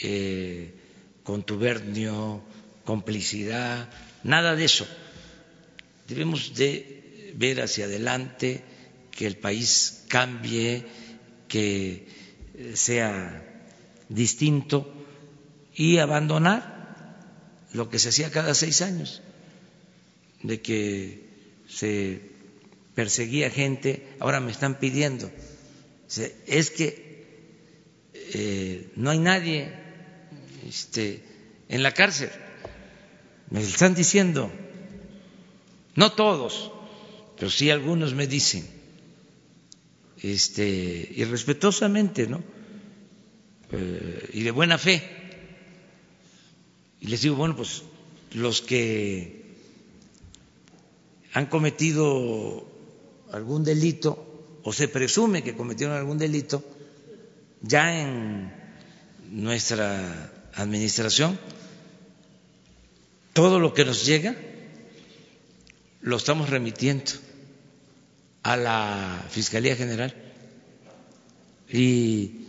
eh, 0.00 0.74
contubernio, 1.24 2.40
complicidad, 2.84 3.90
nada 4.22 4.54
de 4.54 4.64
eso. 4.64 4.86
Debemos 6.06 6.54
de 6.54 7.32
ver 7.34 7.60
hacia 7.60 7.86
adelante, 7.86 8.62
que 9.10 9.26
el 9.26 9.38
país 9.38 10.04
cambie, 10.06 10.86
que 11.48 12.06
sea 12.74 13.42
distinto 14.08 14.95
y 15.76 15.98
abandonar 15.98 16.74
lo 17.72 17.90
que 17.90 17.98
se 17.98 18.08
hacía 18.08 18.30
cada 18.30 18.54
seis 18.54 18.80
años, 18.80 19.22
de 20.42 20.60
que 20.62 21.28
se 21.68 22.22
perseguía 22.94 23.50
gente, 23.50 24.08
ahora 24.18 24.40
me 24.40 24.50
están 24.50 24.78
pidiendo. 24.78 25.30
Es 26.46 26.70
que 26.70 27.06
eh, 28.14 28.90
no 28.96 29.10
hay 29.10 29.18
nadie 29.18 29.72
este, 30.66 31.22
en 31.68 31.82
la 31.82 31.92
cárcel. 31.92 32.30
Me 33.50 33.60
están 33.60 33.94
diciendo, 33.94 34.50
no 35.94 36.12
todos, 36.12 36.72
pero 37.38 37.50
sí 37.50 37.70
algunos 37.70 38.14
me 38.14 38.26
dicen, 38.26 38.66
este, 40.22 41.12
y 41.14 41.24
respetuosamente, 41.24 42.26
¿no? 42.26 42.42
Eh, 43.72 44.30
y 44.32 44.42
de 44.42 44.50
buena 44.50 44.78
fe. 44.78 45.15
Y 47.00 47.08
les 47.08 47.22
digo, 47.22 47.36
bueno, 47.36 47.56
pues 47.56 47.82
los 48.32 48.62
que 48.62 49.44
han 51.32 51.46
cometido 51.46 52.66
algún 53.32 53.64
delito 53.64 54.60
o 54.62 54.72
se 54.72 54.88
presume 54.88 55.42
que 55.42 55.54
cometieron 55.54 55.96
algún 55.96 56.18
delito, 56.18 56.64
ya 57.62 58.00
en 58.00 58.52
nuestra 59.30 60.32
administración, 60.54 61.38
todo 63.32 63.60
lo 63.60 63.74
que 63.74 63.84
nos 63.84 64.06
llega 64.06 64.34
lo 66.00 66.16
estamos 66.16 66.50
remitiendo 66.50 67.12
a 68.42 68.56
la 68.56 69.26
Fiscalía 69.28 69.76
General. 69.76 70.14
Y 71.68 72.46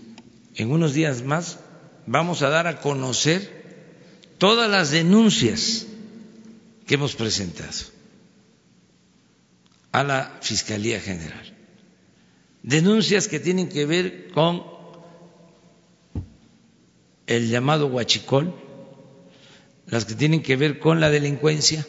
en 0.56 0.72
unos 0.72 0.94
días 0.94 1.24
más 1.24 1.60
vamos 2.06 2.42
a 2.42 2.50
dar 2.50 2.68
a 2.68 2.80
conocer 2.80 3.57
todas 4.38 4.70
las 4.70 4.92
denuncias 4.92 5.88
que 6.86 6.96
hemos 6.96 7.16
presentado 7.16 7.98
a 9.92 10.04
la 10.04 10.38
Fiscalía 10.42 11.00
General. 11.00 11.54
Denuncias 12.64 13.28
que 13.28 13.40
tienen 13.40 13.70
que 13.70 13.86
ver 13.86 14.32
con 14.32 14.64
el 17.28 17.50
llamado 17.50 17.88
huachicol, 17.88 18.54
las 19.86 20.06
que 20.06 20.16
tienen 20.16 20.42
que 20.42 20.56
ver 20.56 20.80
con 20.80 21.00
la 21.00 21.10
delincuencia 21.10 21.86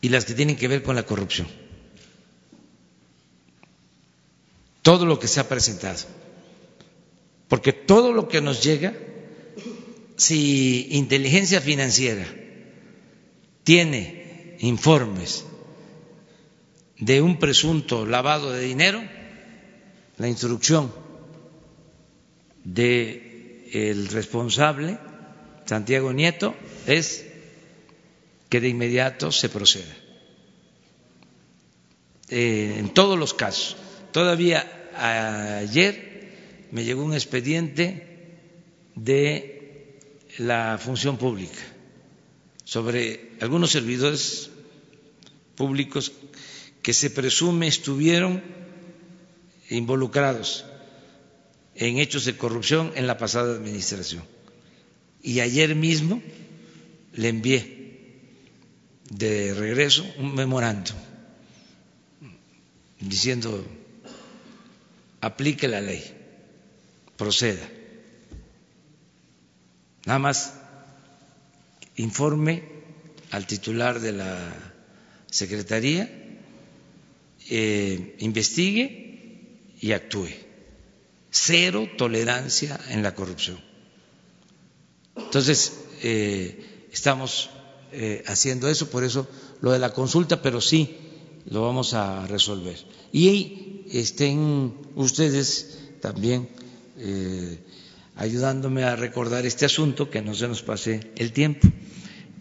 y 0.00 0.08
las 0.08 0.24
que 0.24 0.34
tienen 0.34 0.56
que 0.56 0.68
ver 0.68 0.82
con 0.82 0.96
la 0.96 1.04
corrupción. 1.04 1.48
Todo 4.82 5.06
lo 5.06 5.18
que 5.18 5.28
se 5.28 5.40
ha 5.40 5.48
presentado. 5.48 5.98
Porque 7.48 7.72
todo 7.72 8.12
lo 8.12 8.28
que 8.28 8.40
nos 8.40 8.62
llega, 8.62 8.94
si 10.18 10.88
inteligencia 10.90 11.60
financiera 11.60 12.26
tiene 13.62 14.56
informes 14.58 15.44
de 16.98 17.22
un 17.22 17.38
presunto 17.38 18.04
lavado 18.04 18.50
de 18.50 18.60
dinero, 18.60 19.00
la 20.16 20.28
instrucción 20.28 20.92
del 22.64 24.08
responsable, 24.08 24.98
Santiago 25.64 26.12
Nieto, 26.12 26.56
es 26.86 27.24
que 28.48 28.60
de 28.60 28.68
inmediato 28.68 29.30
se 29.30 29.48
proceda. 29.48 29.94
Eh, 32.30 32.74
en 32.78 32.92
todos 32.92 33.16
los 33.18 33.34
casos. 33.34 33.76
Todavía 34.10 34.66
ayer 35.60 36.66
me 36.72 36.82
llegó 36.82 37.04
un 37.04 37.14
expediente 37.14 38.36
de 38.96 39.57
la 40.38 40.78
función 40.78 41.18
pública 41.18 41.60
sobre 42.64 43.32
algunos 43.40 43.70
servidores 43.70 44.50
públicos 45.56 46.12
que 46.82 46.94
se 46.94 47.10
presume 47.10 47.66
estuvieron 47.66 48.42
involucrados 49.68 50.64
en 51.74 51.98
hechos 51.98 52.24
de 52.24 52.36
corrupción 52.36 52.92
en 52.94 53.06
la 53.06 53.18
pasada 53.18 53.54
administración. 53.54 54.22
Y 55.22 55.40
ayer 55.40 55.74
mismo 55.74 56.22
le 57.14 57.28
envié 57.28 58.22
de 59.10 59.54
regreso 59.54 60.06
un 60.18 60.34
memorando 60.34 60.92
diciendo 63.00 63.64
aplique 65.20 65.66
la 65.68 65.80
ley, 65.80 66.02
proceda. 67.16 67.77
Nada 70.08 70.20
más 70.20 70.54
informe 71.96 72.62
al 73.30 73.46
titular 73.46 74.00
de 74.00 74.12
la 74.12 74.38
Secretaría, 75.30 76.10
eh, 77.50 78.16
investigue 78.20 79.68
y 79.78 79.92
actúe 79.92 80.28
cero 81.30 81.86
tolerancia 81.98 82.80
en 82.88 83.02
la 83.02 83.14
corrupción. 83.14 83.60
Entonces, 85.14 85.74
eh, 86.02 86.88
estamos 86.90 87.50
eh, 87.92 88.24
haciendo 88.28 88.70
eso, 88.70 88.88
por 88.88 89.04
eso 89.04 89.28
lo 89.60 89.72
de 89.72 89.78
la 89.78 89.92
consulta, 89.92 90.40
pero 90.40 90.62
sí 90.62 90.96
lo 91.50 91.60
vamos 91.60 91.92
a 91.92 92.26
resolver. 92.26 92.78
Y 93.12 93.82
estén 93.90 94.74
ustedes 94.94 95.80
también 96.00 96.48
ayudándome 98.18 98.84
a 98.84 98.96
recordar 98.96 99.46
este 99.46 99.64
asunto, 99.64 100.10
que 100.10 100.20
no 100.20 100.34
se 100.34 100.46
nos 100.48 100.62
pase 100.62 101.00
el 101.16 101.32
tiempo. 101.32 101.66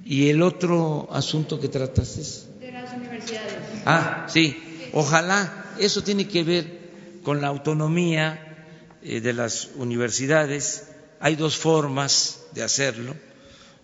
Y 0.05 0.29
el 0.29 0.41
otro 0.41 1.07
asunto 1.11 1.59
que 1.59 1.69
trataste 1.69 2.21
es... 2.21 2.47
De 2.59 2.71
las 2.71 2.93
universidades. 2.93 3.53
Ah, 3.85 4.25
sí, 4.29 4.57
ojalá, 4.93 5.73
eso 5.79 6.03
tiene 6.03 6.27
que 6.27 6.43
ver 6.43 6.79
con 7.23 7.41
la 7.41 7.47
autonomía 7.47 8.65
eh, 9.01 9.21
de 9.21 9.33
las 9.33 9.69
universidades. 9.75 10.89
Hay 11.19 11.35
dos 11.35 11.55
formas 11.55 12.43
de 12.53 12.63
hacerlo. 12.63 13.15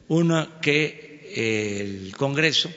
Una 0.10 0.60
que 0.62 1.22
eh, 1.36 1.82
el 2.08 2.18
Congreso 2.18 2.70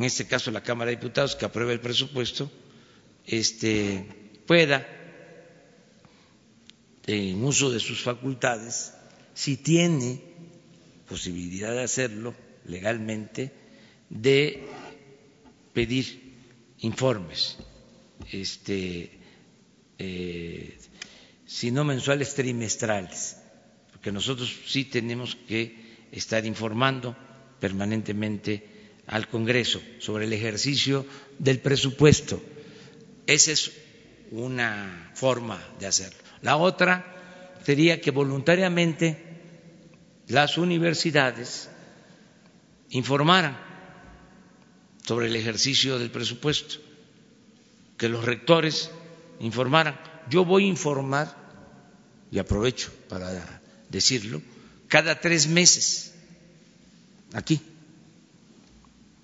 en 0.00 0.06
este 0.06 0.26
caso 0.26 0.50
la 0.50 0.62
Cámara 0.62 0.88
de 0.90 0.96
Diputados, 0.96 1.36
que 1.36 1.44
apruebe 1.44 1.74
el 1.74 1.80
presupuesto, 1.80 2.50
este, 3.26 4.06
pueda, 4.46 4.86
en 7.06 7.42
uso 7.44 7.70
de 7.70 7.80
sus 7.80 8.02
facultades, 8.02 8.92
si 9.34 9.56
tiene 9.56 10.20
posibilidad 11.08 11.72
de 11.72 11.82
hacerlo 11.82 12.34
legalmente, 12.66 13.52
de 14.08 14.64
pedir 15.72 16.34
informes, 16.78 17.56
este, 18.30 19.18
eh, 19.98 20.78
si 21.46 21.70
no 21.70 21.84
mensuales, 21.84 22.34
trimestrales, 22.34 23.36
porque 23.90 24.12
nosotros 24.12 24.54
sí 24.66 24.84
tenemos 24.84 25.36
que 25.36 26.06
estar 26.12 26.44
informando 26.46 27.16
permanentemente 27.60 28.66
al 29.06 29.28
Congreso 29.28 29.82
sobre 29.98 30.24
el 30.24 30.32
ejercicio 30.32 31.04
del 31.38 31.60
presupuesto. 31.60 32.42
Esa 33.26 33.52
es 33.52 33.72
una 34.30 35.10
forma 35.14 35.60
de 35.78 35.86
hacerlo. 35.86 36.29
La 36.42 36.56
otra 36.56 37.04
sería 37.64 38.00
que 38.00 38.10
voluntariamente 38.10 39.26
las 40.28 40.58
universidades 40.58 41.68
informaran 42.90 43.58
sobre 45.04 45.26
el 45.26 45.36
ejercicio 45.36 45.98
del 45.98 46.10
presupuesto, 46.10 46.76
que 47.96 48.08
los 48.08 48.24
rectores 48.24 48.90
informaran. 49.40 50.00
Yo 50.28 50.44
voy 50.44 50.64
a 50.64 50.68
informar, 50.68 51.36
y 52.30 52.38
aprovecho 52.38 52.92
para 53.08 53.60
decirlo, 53.88 54.40
cada 54.88 55.20
tres 55.20 55.48
meses 55.48 56.14
aquí 57.32 57.60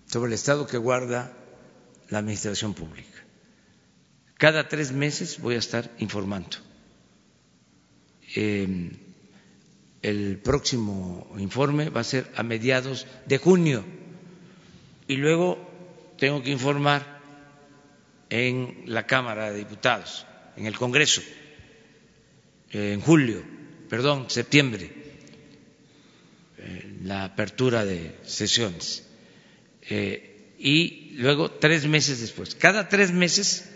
sobre 0.07 0.29
el 0.29 0.35
estado 0.35 0.67
que 0.67 0.79
guarda 0.79 1.33
la 2.09 2.19
administración 2.19 2.75
pública. 2.75 3.25
Cada 4.39 4.69
tres 4.69 4.93
meses 4.93 5.41
voy 5.41 5.55
a 5.55 5.59
estar 5.59 5.91
informando. 5.99 6.59
Eh, 8.37 8.91
el 10.03 10.39
próximo 10.39 11.35
informe 11.37 11.91
va 11.91 12.03
a 12.03 12.05
ser 12.05 12.31
a 12.37 12.45
mediados 12.45 13.07
de 13.27 13.39
junio 13.39 13.85
y 15.09 15.17
luego 15.17 15.59
tengo 16.17 16.43
que 16.45 16.51
informar 16.51 17.21
en 18.31 18.85
la 18.87 19.05
Cámara 19.07 19.51
de 19.51 19.59
Diputados, 19.59 20.27
en 20.57 20.67
el 20.67 20.77
Congreso, 20.77 21.23
en 22.71 23.01
julio, 23.01 23.43
perdón, 23.89 24.31
septiembre, 24.31 24.93
la 27.03 27.25
apertura 27.25 27.85
de 27.85 28.17
sesiones. 28.25 29.05
Eh, 29.89 30.55
y 30.59 31.15
luego 31.17 31.51
tres 31.51 31.87
meses 31.87 32.21
después, 32.21 32.55
cada 32.55 32.89
tres 32.89 33.13
meses 33.13 33.71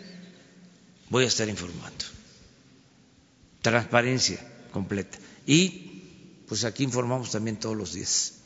voy 1.09 1.25
a 1.25 1.29
estar 1.29 1.49
informando. 1.49 2.05
Transparencia 3.63 4.50
completa. 4.71 5.19
Y 5.47 6.43
pues 6.49 6.65
aquí 6.65 6.85
informamos 6.85 7.31
también 7.31 7.59
todos 7.59 7.77
los 7.77 7.93
días. 7.93 8.40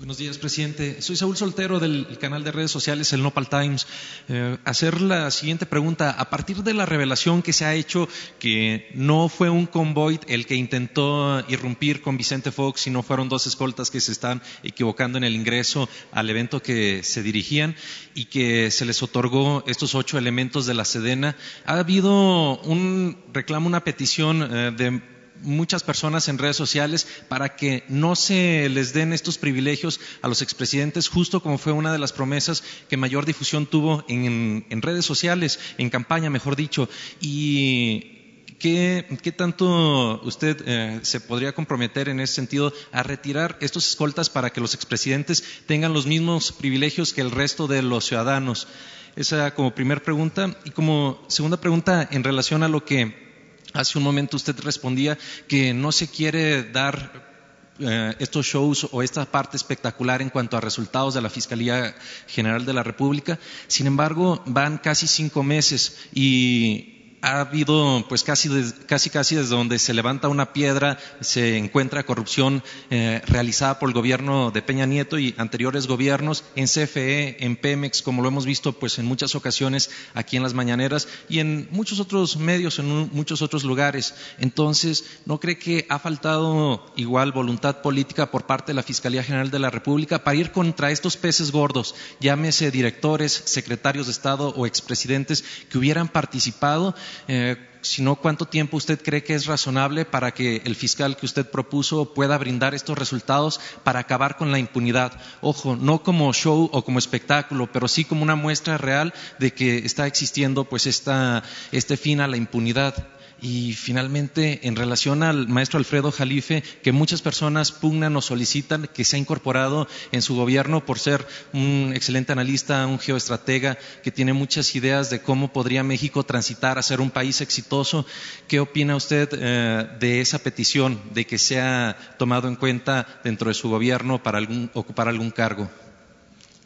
Buenos 0.00 0.16
días, 0.16 0.38
presidente. 0.38 1.02
Soy 1.02 1.14
Saúl 1.14 1.36
Soltero 1.36 1.78
del 1.78 2.16
canal 2.18 2.42
de 2.42 2.52
redes 2.52 2.70
sociales 2.70 3.12
El 3.12 3.22
Nopal 3.22 3.50
Times. 3.50 3.86
Eh, 4.30 4.56
hacer 4.64 5.02
la 5.02 5.30
siguiente 5.30 5.66
pregunta. 5.66 6.12
A 6.12 6.30
partir 6.30 6.62
de 6.62 6.72
la 6.72 6.86
revelación 6.86 7.42
que 7.42 7.52
se 7.52 7.66
ha 7.66 7.74
hecho 7.74 8.08
que 8.38 8.88
no 8.94 9.28
fue 9.28 9.50
un 9.50 9.66
convoy 9.66 10.18
el 10.26 10.46
que 10.46 10.54
intentó 10.54 11.44
irrumpir 11.50 12.00
con 12.00 12.16
Vicente 12.16 12.50
Fox, 12.50 12.80
sino 12.80 13.02
fueron 13.02 13.28
dos 13.28 13.46
escoltas 13.46 13.90
que 13.90 14.00
se 14.00 14.12
están 14.12 14.40
equivocando 14.62 15.18
en 15.18 15.24
el 15.24 15.34
ingreso 15.34 15.86
al 16.12 16.30
evento 16.30 16.62
que 16.62 17.02
se 17.02 17.22
dirigían 17.22 17.76
y 18.14 18.24
que 18.24 18.70
se 18.70 18.86
les 18.86 19.02
otorgó 19.02 19.64
estos 19.66 19.94
ocho 19.94 20.16
elementos 20.16 20.64
de 20.64 20.72
la 20.72 20.86
Sedena, 20.86 21.36
ha 21.66 21.74
habido 21.74 22.58
un 22.60 23.18
reclamo, 23.34 23.66
una 23.66 23.84
petición 23.84 24.48
eh, 24.50 24.72
de 24.74 25.19
muchas 25.42 25.82
personas 25.82 26.28
en 26.28 26.38
redes 26.38 26.56
sociales 26.56 27.06
para 27.28 27.56
que 27.56 27.84
no 27.88 28.16
se 28.16 28.68
les 28.68 28.92
den 28.92 29.12
estos 29.12 29.38
privilegios 29.38 30.00
a 30.22 30.28
los 30.28 30.42
expresidentes, 30.42 31.08
justo 31.08 31.42
como 31.42 31.58
fue 31.58 31.72
una 31.72 31.92
de 31.92 31.98
las 31.98 32.12
promesas 32.12 32.62
que 32.88 32.96
mayor 32.96 33.26
difusión 33.26 33.66
tuvo 33.66 34.04
en, 34.08 34.64
redes 34.82 35.04
sociales, 35.04 35.58
en 35.78 35.90
campaña, 35.90 36.30
mejor 36.30 36.56
dicho. 36.56 36.88
Y 37.20 38.16
¿Qué, 38.58 39.34
tanto 39.34 40.20
usted 40.22 40.62
eh, 40.66 41.00
se 41.02 41.20
podría 41.20 41.54
comprometer 41.54 42.10
en 42.10 42.20
ese 42.20 42.34
sentido 42.34 42.74
a 42.92 43.02
retirar 43.02 43.56
estos 43.62 43.88
escoltas 43.88 44.28
para 44.28 44.50
que 44.50 44.60
los 44.60 44.74
expresidentes 44.74 45.42
tengan 45.66 45.94
los 45.94 46.06
mismos 46.06 46.52
privilegios 46.52 47.14
que 47.14 47.22
el 47.22 47.30
resto 47.30 47.66
de 47.68 47.80
los 47.80 48.04
ciudadanos? 48.04 48.68
Esa 49.16 49.54
como 49.54 49.74
primera 49.74 50.02
pregunta. 50.02 50.58
Y 50.66 50.70
como 50.70 51.24
segunda 51.28 51.58
pregunta, 51.58 52.06
en 52.10 52.22
relación 52.22 52.62
a 52.62 52.68
lo 52.68 52.84
que 52.84 53.29
Hace 53.72 53.98
un 53.98 54.04
momento 54.04 54.36
usted 54.36 54.58
respondía 54.60 55.18
que 55.46 55.72
no 55.72 55.92
se 55.92 56.08
quiere 56.08 56.64
dar 56.64 57.30
eh, 57.78 58.14
estos 58.18 58.46
shows 58.46 58.88
o 58.92 59.02
esta 59.02 59.24
parte 59.24 59.56
espectacular 59.56 60.20
en 60.20 60.28
cuanto 60.28 60.56
a 60.56 60.60
resultados 60.60 61.14
de 61.14 61.22
la 61.22 61.30
Fiscalía 61.30 61.94
General 62.26 62.66
de 62.66 62.74
la 62.74 62.82
República. 62.82 63.38
Sin 63.68 63.86
embargo, 63.86 64.42
van 64.44 64.78
casi 64.78 65.06
cinco 65.06 65.42
meses 65.42 65.96
y 66.12 66.99
ha 67.22 67.40
habido 67.40 68.04
pues 68.08 68.24
casi, 68.24 68.48
casi, 68.86 69.10
casi 69.10 69.36
desde 69.36 69.54
donde 69.54 69.78
se 69.78 69.94
levanta 69.94 70.28
una 70.28 70.52
piedra 70.52 70.98
se 71.20 71.58
encuentra 71.58 72.04
corrupción 72.04 72.62
eh, 72.90 73.22
realizada 73.26 73.78
por 73.78 73.88
el 73.88 73.94
gobierno 73.94 74.50
de 74.50 74.62
Peña 74.62 74.86
Nieto 74.86 75.18
y 75.18 75.34
anteriores 75.36 75.86
gobiernos 75.86 76.44
en 76.56 76.66
CFE, 76.66 77.44
en 77.44 77.56
Pemex, 77.56 78.02
como 78.02 78.22
lo 78.22 78.28
hemos 78.28 78.46
visto 78.46 78.72
pues 78.72 78.98
en 78.98 79.06
muchas 79.06 79.34
ocasiones 79.34 79.90
aquí 80.14 80.36
en 80.36 80.42
las 80.42 80.54
mañaneras 80.54 81.08
y 81.28 81.40
en 81.40 81.68
muchos 81.70 82.00
otros 82.00 82.36
medios, 82.36 82.78
en 82.78 83.10
muchos 83.12 83.42
otros 83.42 83.64
lugares. 83.64 84.14
Entonces, 84.38 85.04
¿no 85.26 85.40
cree 85.40 85.58
que 85.58 85.86
ha 85.88 85.98
faltado 85.98 86.92
igual 86.96 87.32
voluntad 87.32 87.82
política 87.82 88.30
por 88.30 88.46
parte 88.46 88.72
de 88.72 88.76
la 88.76 88.82
Fiscalía 88.82 89.22
General 89.22 89.50
de 89.50 89.58
la 89.58 89.70
República 89.70 90.24
para 90.24 90.36
ir 90.36 90.52
contra 90.52 90.90
estos 90.90 91.16
peces 91.16 91.52
gordos, 91.52 91.94
llámese 92.20 92.70
directores, 92.70 93.32
secretarios 93.32 94.06
de 94.06 94.12
Estado 94.12 94.50
o 94.56 94.66
expresidentes 94.66 95.44
que 95.68 95.78
hubieran 95.78 96.08
participado 96.08 96.94
eh, 97.28 97.56
sino 97.82 98.16
cuánto 98.16 98.46
tiempo 98.46 98.76
usted 98.76 99.00
cree 99.02 99.24
que 99.24 99.34
es 99.34 99.46
razonable 99.46 100.04
para 100.04 100.32
que 100.32 100.62
el 100.64 100.74
fiscal 100.76 101.16
que 101.16 101.26
usted 101.26 101.50
propuso 101.50 102.12
pueda 102.14 102.36
brindar 102.38 102.74
estos 102.74 102.98
resultados 102.98 103.60
para 103.84 104.00
acabar 104.00 104.36
con 104.36 104.52
la 104.52 104.58
impunidad. 104.58 105.12
Ojo, 105.40 105.76
no 105.76 106.02
como 106.02 106.32
show 106.32 106.68
o 106.72 106.84
como 106.84 106.98
espectáculo, 106.98 107.70
pero 107.72 107.88
sí 107.88 108.04
como 108.04 108.22
una 108.22 108.36
muestra 108.36 108.78
real 108.78 109.14
de 109.38 109.52
que 109.52 109.78
está 109.78 110.06
existiendo 110.06 110.64
pues 110.64 110.86
este 110.86 111.96
fin 111.96 112.20
a 112.20 112.28
la 112.28 112.36
impunidad. 112.36 112.94
Y 113.42 113.72
finalmente, 113.72 114.60
en 114.64 114.76
relación 114.76 115.22
al 115.22 115.48
maestro 115.48 115.78
Alfredo 115.78 116.12
Jalife, 116.12 116.62
que 116.82 116.92
muchas 116.92 117.22
personas 117.22 117.72
pugnan 117.72 118.14
o 118.16 118.20
solicitan 118.20 118.88
que 118.92 119.04
se 119.04 119.16
ha 119.16 119.18
incorporado 119.18 119.88
en 120.12 120.20
su 120.20 120.34
gobierno 120.34 120.84
por 120.84 120.98
ser 120.98 121.26
un 121.52 121.92
excelente 121.94 122.32
analista, 122.32 122.86
un 122.86 122.98
geoestratega, 122.98 123.78
que 124.02 124.10
tiene 124.10 124.34
muchas 124.34 124.74
ideas 124.74 125.08
de 125.08 125.22
cómo 125.22 125.52
podría 125.52 125.82
México 125.82 126.24
transitar 126.24 126.78
a 126.78 126.82
ser 126.82 127.00
un 127.00 127.10
país 127.10 127.40
exitoso. 127.40 128.04
¿Qué 128.46 128.60
opina 128.60 128.96
usted 128.96 129.28
eh, 129.32 129.88
de 129.98 130.20
esa 130.20 130.38
petición, 130.40 131.00
de 131.14 131.26
que 131.26 131.38
sea 131.38 131.96
tomado 132.18 132.46
en 132.46 132.56
cuenta 132.56 133.20
dentro 133.24 133.48
de 133.48 133.54
su 133.54 133.70
gobierno 133.70 134.22
para 134.22 134.40
ocupar 134.74 135.08
algún 135.08 135.30
cargo? 135.30 135.70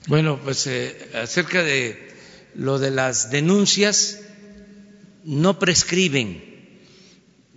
Bueno, 0.07 0.41
pues 0.43 0.67
eh, 0.67 1.11
acerca 1.15 1.63
de 1.63 2.15
lo 2.55 2.79
de 2.79 2.91
las 2.91 3.31
denuncias, 3.31 4.21
no 5.25 5.59
prescriben 5.59 6.54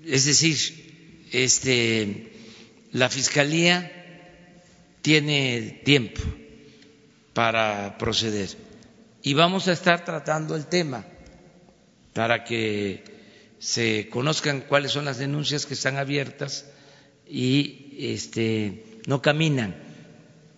es 0.08 0.26
decir, 0.26 1.28
este, 1.32 2.32
la 2.93 3.10
Fiscalía 3.10 3.91
tiene 5.01 5.82
tiempo 5.84 6.22
para 7.34 7.97
proceder 7.97 8.49
y 9.22 9.34
vamos 9.34 9.68
a 9.68 9.74
estar 9.74 10.05
tratando 10.05 10.55
el 10.55 10.68
tema 10.68 11.05
para 12.14 12.43
que 12.43 13.03
se 13.60 14.08
conozcan 14.10 14.62
cuáles 14.62 14.91
son 14.91 15.05
las 15.05 15.18
denuncias 15.18 15.66
que 15.66 15.74
están 15.74 15.97
abiertas 15.97 16.66
y 17.28 17.95
este, 17.99 19.01
no 19.05 19.22
caminan 19.22 19.76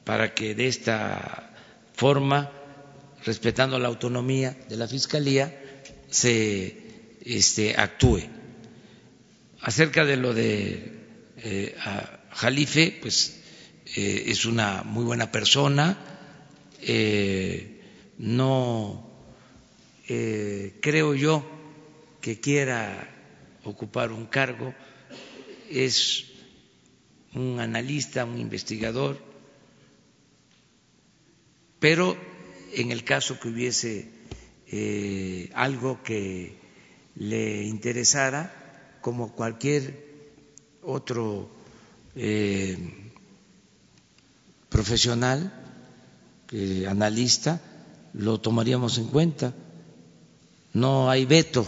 para 0.03 0.33
que 0.33 0.55
de 0.55 0.67
esta 0.67 1.51
forma, 1.93 2.51
respetando 3.25 3.77
la 3.79 3.87
autonomía 3.87 4.55
de 4.69 4.77
la 4.77 4.87
Fiscalía, 4.87 5.59
se 6.09 6.77
este, 7.25 7.75
actúe. 7.77 8.38
Acerca 9.61 10.05
de 10.05 10.17
lo 10.17 10.33
de 10.33 10.93
eh, 11.37 11.75
Jalife, 12.31 12.97
pues 13.01 13.41
eh, 13.95 14.25
es 14.27 14.45
una 14.45 14.83
muy 14.83 15.03
buena 15.03 15.31
persona, 15.31 15.97
eh, 16.81 17.81
no 18.17 19.07
creo 20.07 21.13
yo 21.13 21.45
que 22.19 22.39
quiera 22.39 23.07
ocupar 23.63 24.11
un 24.11 24.25
cargo, 24.25 24.73
es 25.69 26.25
un 27.35 27.59
analista, 27.59 28.25
un 28.25 28.39
investigador 28.39 29.29
pero 31.79 32.17
en 32.73 32.91
el 32.91 33.03
caso 33.03 33.39
que 33.39 33.47
hubiese 33.47 34.09
eh, 34.67 35.49
algo 35.53 36.03
que 36.03 36.57
le 37.15 37.63
interesara, 37.63 38.58
como 39.09 39.31
cualquier 39.31 40.05
otro 40.83 41.49
eh, 42.15 42.77
profesional, 44.69 45.51
analista, 46.87 47.59
lo 48.13 48.39
tomaríamos 48.39 48.99
en 48.99 49.07
cuenta. 49.07 49.51
No 50.73 51.09
hay 51.09 51.25
veto 51.25 51.67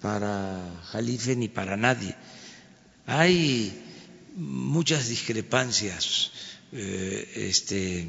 para 0.00 0.62
Jalife 0.92 1.34
ni 1.34 1.48
para 1.48 1.76
nadie. 1.76 2.14
Hay 3.06 3.72
muchas 4.36 5.08
discrepancias, 5.08 6.30
eh, 6.70 7.28
este, 7.50 8.06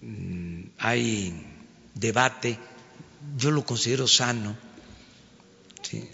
mm, 0.00 0.62
hay 0.78 1.34
debate, 1.94 2.58
yo 3.36 3.50
lo 3.50 3.66
considero 3.66 4.08
sano. 4.08 4.67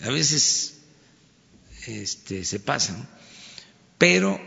A 0.03 0.11
veces 0.11 0.75
este, 1.87 2.45
se 2.45 2.61
pasan, 2.61 3.09
pero 3.99 4.41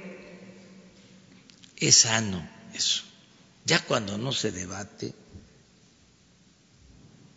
es 1.76 1.96
sano 1.96 2.48
eso. 2.74 3.04
Ya 3.66 3.84
cuando 3.84 4.18
no 4.18 4.32
se 4.32 4.52
debate, 4.52 5.14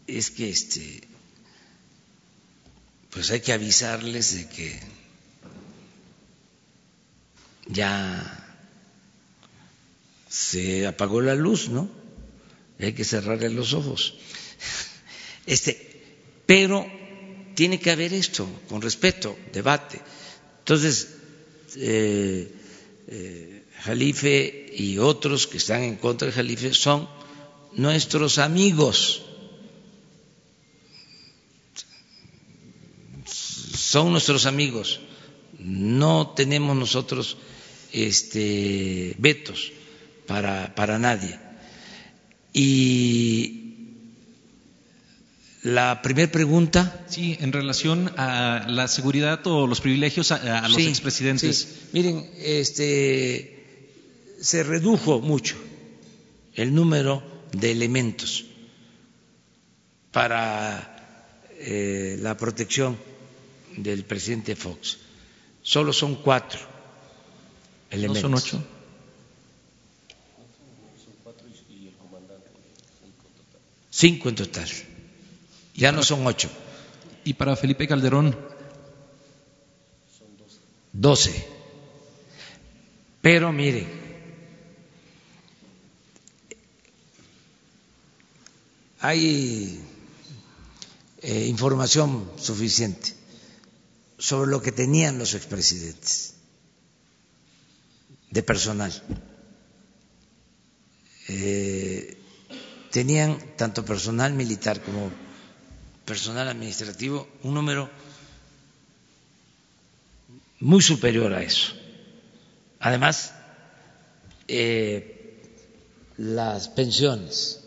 es 0.06 0.30
que 0.30 0.50
este, 0.50 1.02
pues 3.10 3.30
hay 3.30 3.40
que 3.40 3.52
avisarles 3.52 4.34
de 4.34 4.48
que 4.48 4.80
ya 7.66 8.46
se 10.28 10.86
apagó 10.86 11.20
la 11.20 11.34
luz, 11.34 11.68
¿no? 11.68 11.90
hay 12.78 12.92
que 12.92 13.04
cerrarle 13.04 13.50
los 13.50 13.74
ojos. 13.74 14.14
Este, 15.46 16.04
pero 16.46 16.86
tiene 17.60 17.78
que 17.78 17.90
haber 17.90 18.14
esto, 18.14 18.48
con 18.70 18.80
respeto, 18.80 19.36
debate. 19.52 20.00
Entonces, 20.60 21.08
eh, 21.76 22.50
eh, 23.06 23.64
Jalife 23.82 24.72
y 24.74 24.96
otros 24.96 25.46
que 25.46 25.58
están 25.58 25.82
en 25.82 25.96
contra 25.96 26.28
de 26.28 26.32
Jalife 26.32 26.72
son 26.72 27.06
nuestros 27.74 28.38
amigos. 28.38 29.20
Son 33.26 34.10
nuestros 34.10 34.46
amigos. 34.46 35.00
No 35.58 36.32
tenemos 36.34 36.74
nosotros 36.74 37.36
este, 37.92 39.14
vetos 39.18 39.70
para, 40.26 40.74
para 40.74 40.98
nadie. 40.98 41.38
Y 42.54 43.59
la 45.62 46.02
primera 46.02 46.30
pregunta. 46.30 47.04
Sí, 47.08 47.36
en 47.40 47.52
relación 47.52 48.12
a 48.16 48.66
la 48.68 48.88
seguridad 48.88 49.46
o 49.46 49.66
los 49.66 49.80
privilegios 49.80 50.32
a, 50.32 50.68
los 50.68 50.78
expresidentes. 50.78 51.86
Miren, 51.92 52.30
este, 52.38 53.96
se 54.40 54.62
redujo 54.62 55.20
mucho 55.20 55.56
el 56.54 56.74
número 56.74 57.22
de 57.52 57.72
elementos 57.72 58.46
para 60.12 61.36
eh, 61.58 62.16
la 62.20 62.36
protección 62.36 62.96
del 63.76 64.04
presidente 64.04 64.56
Fox. 64.56 64.98
Solo 65.62 65.92
son 65.92 66.16
cuatro 66.16 66.60
elementos. 67.90 68.30
¿No 68.30 68.38
son 68.38 68.58
ocho? 68.60 68.66
Cinco 73.90 74.30
en 74.30 74.34
total. 74.36 74.68
Ya 75.80 75.92
no 75.92 76.02
son 76.02 76.26
ocho. 76.26 76.50
¿Y 77.24 77.32
para 77.32 77.56
Felipe 77.56 77.88
Calderón? 77.88 78.36
Son 80.18 80.28
doce. 80.92 81.32
Pero 83.22 83.50
mire, 83.50 83.86
hay 89.00 89.80
eh, 91.22 91.46
información 91.46 92.30
suficiente 92.36 93.14
sobre 94.18 94.50
lo 94.50 94.60
que 94.60 94.72
tenían 94.72 95.18
los 95.18 95.32
expresidentes 95.32 96.34
de 98.30 98.42
personal. 98.42 98.92
Eh, 101.28 102.18
tenían 102.90 103.38
tanto 103.56 103.82
personal 103.82 104.34
militar 104.34 104.82
como 104.82 105.29
personal 106.10 106.48
administrativo 106.48 107.28
un 107.44 107.54
número 107.54 107.88
muy 110.58 110.82
superior 110.82 111.32
a 111.32 111.40
eso. 111.40 111.72
Además, 112.80 113.32
eh, 114.48 115.40
las 116.16 116.68
pensiones. 116.68 117.60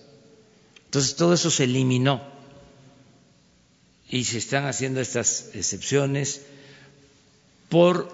Entonces, 0.83 1.15
todo 1.15 1.33
eso 1.33 1.49
se 1.49 1.63
eliminó 1.63 2.21
y 4.09 4.25
se 4.25 4.39
están 4.39 4.65
haciendo 4.65 4.99
estas 4.99 5.51
excepciones 5.53 6.41
por 7.69 8.11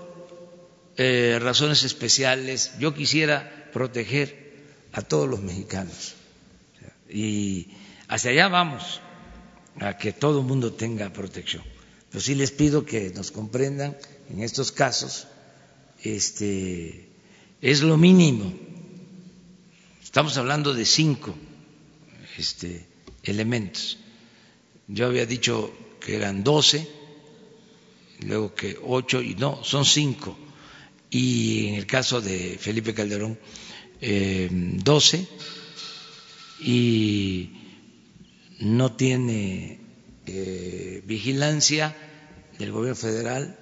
eh, 0.96 1.40
razones 1.42 1.84
especiales. 1.84 2.74
Yo 2.78 2.94
quisiera 2.94 3.72
proteger 3.74 4.54
a 4.92 5.02
todos 5.02 5.28
los 5.28 5.42
mexicanos 5.42 6.14
y 7.10 7.72
hacia 8.08 8.30
allá 8.30 8.48
vamos 8.48 9.02
a 9.80 9.98
que 9.98 10.14
todo 10.14 10.40
el 10.40 10.46
mundo 10.46 10.74
tenga 10.74 11.12
protección. 11.12 11.64
Pero 12.10 12.22
sí 12.22 12.36
les 12.36 12.52
pido 12.52 12.86
que 12.86 13.12
nos 13.12 13.32
comprendan 13.32 13.96
en 14.30 14.44
estos 14.44 14.72
casos, 14.72 15.28
este, 16.04 17.08
es 17.62 17.82
lo 17.82 17.98
mínimo. 17.98 18.54
Estamos 20.04 20.38
hablando 20.38 20.74
de 20.74 20.86
cinco 20.86 21.36
este, 22.38 22.86
elementos. 23.24 23.98
Yo 24.88 25.06
había 25.06 25.26
dicho 25.26 25.72
que 26.00 26.16
eran 26.16 26.44
doce, 26.44 26.88
luego 28.22 28.56
que 28.56 28.78
ocho, 28.84 29.22
y 29.22 29.36
no, 29.36 29.64
son 29.64 29.86
cinco. 29.86 30.38
Y 31.12 31.68
en 31.68 31.76
el 31.76 31.86
caso 31.86 32.22
de 32.22 32.58
Felipe 32.60 32.94
Calderón, 32.94 33.38
eh, 34.02 34.50
doce, 34.52 35.28
y 36.60 37.59
no 38.60 38.94
tiene 38.94 39.80
eh, 40.26 41.02
vigilancia 41.06 41.96
del 42.58 42.72
gobierno 42.72 42.96
federal, 42.96 43.58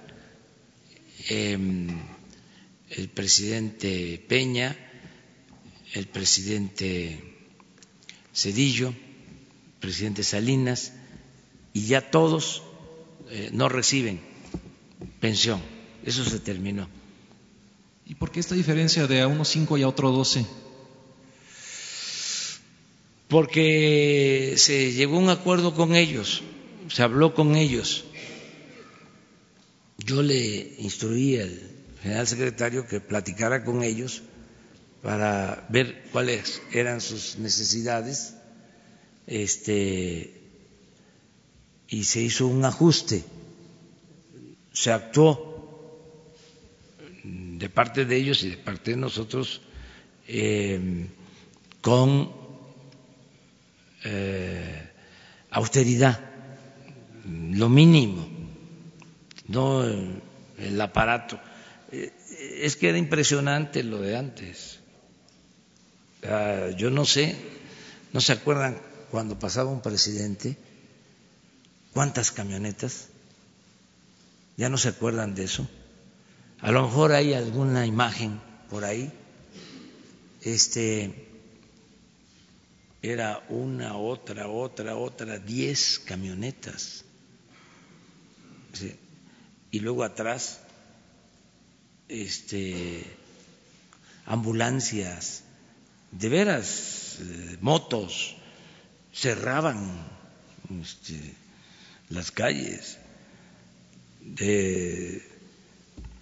em, 1.29 1.87
el 2.89 3.09
presidente 3.09 4.23
Peña, 4.27 4.75
el 5.93 6.07
presidente 6.07 7.19
Cedillo, 8.33 8.89
el 8.89 9.79
presidente 9.79 10.23
Salinas, 10.23 10.93
y 11.73 11.85
ya 11.85 12.09
todos 12.09 12.63
eh, 13.29 13.49
no 13.53 13.69
reciben 13.69 14.19
pensión. 15.19 15.61
Eso 16.03 16.25
se 16.25 16.39
terminó. 16.39 16.87
¿Y 18.05 18.15
por 18.15 18.31
qué 18.31 18.39
esta 18.39 18.55
diferencia 18.55 19.05
de 19.05 19.21
a 19.21 19.27
uno 19.27 19.45
cinco 19.45 19.77
y 19.77 19.83
a 19.83 19.87
otro 19.87 20.11
doce? 20.11 20.45
Porque 23.27 24.53
se 24.57 24.93
llegó 24.93 25.17
a 25.17 25.19
un 25.19 25.29
acuerdo 25.29 25.73
con 25.73 25.95
ellos, 25.95 26.43
se 26.89 27.03
habló 27.03 27.33
con 27.33 27.55
ellos. 27.55 28.05
Yo 29.97 30.21
le 30.21 30.75
instruí 30.79 31.37
al 31.37 31.59
general 32.01 32.27
secretario 32.27 32.87
que 32.87 33.01
platicara 33.01 33.65
con 33.65 33.83
ellos 33.83 34.21
para 35.01 35.67
ver 35.69 36.03
cuáles 36.11 36.61
eran 36.71 37.01
sus 37.01 37.37
necesidades, 37.37 38.35
este, 39.25 40.41
y 41.89 42.03
se 42.05 42.21
hizo 42.21 42.47
un 42.47 42.63
ajuste, 42.63 43.23
se 44.71 44.91
actuó 44.91 46.33
de 47.23 47.69
parte 47.69 48.05
de 48.05 48.15
ellos 48.15 48.43
y 48.43 48.51
de 48.51 48.57
parte 48.57 48.91
de 48.91 48.97
nosotros 48.97 49.61
eh, 50.27 51.07
con 51.81 52.46
eh, 54.09 54.89
austeridad, 55.51 56.17
lo 57.25 57.67
mínimo, 57.67 58.25
no 59.47 59.83
el 59.83 60.81
aparato. 60.81 61.37
Eh, 61.91 62.13
es 62.61 62.77
que 62.77 62.89
era 62.89 62.97
impresionante 62.97 63.83
lo 63.83 63.99
de 63.99 64.15
antes. 64.15 64.79
Ah, 66.23 66.69
yo 66.77 66.89
no 66.89 67.03
sé, 67.03 67.35
¿no 68.13 68.21
se 68.21 68.31
acuerdan 68.31 68.77
cuando 69.11 69.37
pasaba 69.37 69.71
un 69.71 69.81
presidente? 69.81 70.57
¿Cuántas 71.93 72.31
camionetas? 72.31 73.09
¿Ya 74.55 74.69
no 74.69 74.77
se 74.77 74.89
acuerdan 74.89 75.35
de 75.35 75.43
eso? 75.43 75.67
A 76.61 76.71
lo 76.71 76.83
mejor 76.83 77.11
hay 77.11 77.33
alguna 77.33 77.85
imagen 77.85 78.39
por 78.69 78.85
ahí. 78.85 79.11
Este, 80.41 81.26
era 83.09 83.43
una, 83.49 83.97
otra, 83.97 84.47
otra, 84.47 84.95
otra, 84.95 85.39
diez 85.39 85.99
camionetas. 85.99 87.03
Y 89.71 89.79
luego 89.79 90.03
atrás, 90.03 90.59
este, 92.07 93.03
ambulancias, 94.25 95.43
de 96.11 96.29
veras, 96.29 97.17
eh, 97.19 97.57
motos, 97.61 98.35
cerraban 99.13 100.07
este, 100.81 101.33
las 102.09 102.31
calles. 102.31 102.97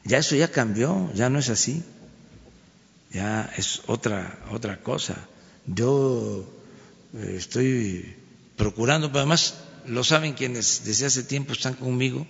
ya 0.03 0.17
eso 0.17 0.35
ya 0.35 0.51
cambió, 0.51 1.11
ya 1.13 1.29
no 1.29 1.39
es 1.39 1.49
así, 1.49 1.83
ya 3.11 3.51
es 3.57 3.81
otra 3.87 4.39
otra 4.51 4.81
cosa. 4.81 5.27
Yo 5.65 6.54
estoy 7.21 8.15
procurando, 8.55 9.07
pero 9.07 9.19
además 9.19 9.55
lo 9.87 10.03
saben 10.03 10.33
quienes 10.33 10.83
desde 10.85 11.05
hace 11.05 11.23
tiempo 11.23 11.53
están 11.53 11.75
conmigo, 11.75 12.27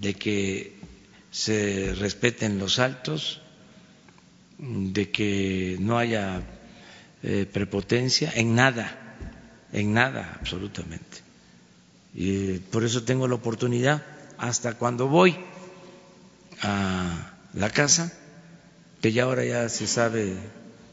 de 0.00 0.14
que 0.14 0.76
se 1.30 1.94
respeten 1.98 2.58
los 2.58 2.78
altos, 2.78 3.40
de 4.58 5.10
que 5.10 5.76
no 5.80 5.98
haya 5.98 6.42
eh, 7.22 7.46
prepotencia 7.50 8.32
en 8.34 8.54
nada, 8.54 9.16
en 9.72 9.92
nada 9.92 10.36
absolutamente. 10.38 11.18
Y 12.14 12.58
por 12.58 12.84
eso 12.84 13.04
tengo 13.04 13.28
la 13.28 13.36
oportunidad, 13.36 14.04
hasta 14.36 14.74
cuando 14.74 15.06
voy 15.06 15.36
a 16.62 17.32
la 17.54 17.70
casa, 17.70 18.12
que 19.00 19.12
ya 19.12 19.24
ahora 19.24 19.44
ya 19.44 19.68
se 19.68 19.86
sabe 19.86 20.34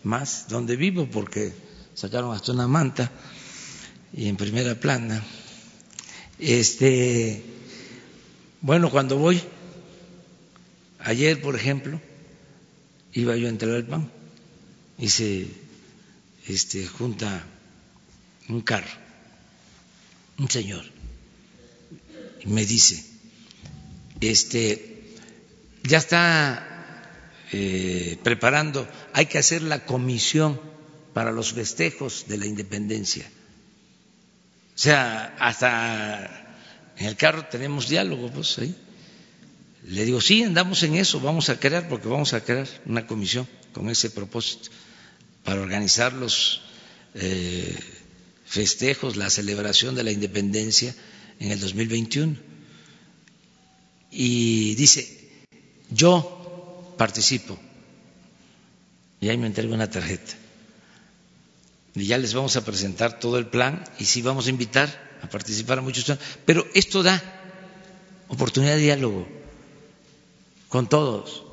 más 0.03 0.47
dónde 0.47 0.75
vivo, 0.75 1.09
porque 1.11 1.53
sacaron 1.97 2.31
hasta 2.31 2.51
una 2.51 2.67
manta 2.67 3.11
y 4.13 4.27
en 4.27 4.37
primera 4.37 4.75
plana. 4.75 5.23
Este, 6.37 7.43
bueno, 8.61 8.91
cuando 8.91 9.17
voy, 9.17 9.41
ayer 10.99 11.41
por 11.41 11.55
ejemplo, 11.55 11.99
iba 13.13 13.35
yo 13.35 13.47
a 13.47 13.49
entrar 13.49 13.73
al 13.73 13.87
pan 13.87 14.11
y 14.99 15.09
se 15.09 15.47
este, 16.45 16.85
junta 16.85 17.43
un 18.47 18.61
carro, 18.61 18.87
un 20.37 20.49
señor, 20.51 20.85
y 22.43 22.47
me 22.47 22.63
dice, 22.67 23.03
este, 24.21 25.15
ya 25.83 25.97
está 25.97 27.09
eh, 27.51 28.19
preparando, 28.23 28.87
hay 29.13 29.25
que 29.25 29.39
hacer 29.39 29.63
la 29.63 29.83
comisión 29.83 30.66
para 31.18 31.32
los 31.32 31.53
festejos 31.53 32.26
de 32.28 32.38
la 32.38 32.45
independencia. 32.45 33.28
O 34.76 34.78
sea, 34.78 35.36
hasta 35.39 36.61
en 36.95 37.07
el 37.07 37.15
carro 37.15 37.47
tenemos 37.47 37.89
diálogo, 37.89 38.30
pues 38.30 38.59
ahí. 38.59 38.76
Le 39.88 40.05
digo, 40.05 40.22
sí, 40.22 40.43
andamos 40.43 40.84
en 40.84 40.93
eso, 40.93 41.20
vamos 41.20 41.49
a 41.49 41.59
crear, 41.59 41.89
porque 41.89 42.07
vamos 42.07 42.34
a 42.34 42.41
crear 42.41 42.68
una 42.86 43.07
comisión 43.07 43.47
con 43.74 43.89
ese 43.89 44.11
propósito, 44.11 44.70
para 45.43 45.59
organizar 45.59 46.13
los 46.13 46.61
eh, 47.15 47.76
festejos, 48.45 49.15
la 49.15 49.32
celebración 49.32 49.95
de 49.95 50.03
la 50.03 50.11
independencia 50.11 50.93
en 51.39 51.51
el 51.51 51.59
2021. 51.59 52.38
Y 54.11 54.76
dice, 54.76 55.32
yo 55.89 56.93
participo. 56.95 57.57
Y 59.20 59.30
ahí 59.30 59.38
me 59.39 59.47
entrega 59.47 59.74
una 59.74 59.89
tarjeta 59.89 60.45
y 61.99 62.05
ya 62.05 62.17
les 62.17 62.33
vamos 62.33 62.55
a 62.55 62.63
presentar 62.63 63.19
todo 63.19 63.37
el 63.37 63.47
plan 63.47 63.83
y 63.99 64.05
sí 64.05 64.21
vamos 64.21 64.47
a 64.47 64.49
invitar 64.49 65.17
a 65.21 65.29
participar 65.29 65.79
a 65.79 65.81
muchos, 65.81 66.17
pero 66.45 66.65
esto 66.73 67.01
da 67.01 67.21
oportunidad 68.27 68.75
de 68.75 68.81
diálogo 68.81 69.27
con 70.69 70.87
todos. 70.87 71.43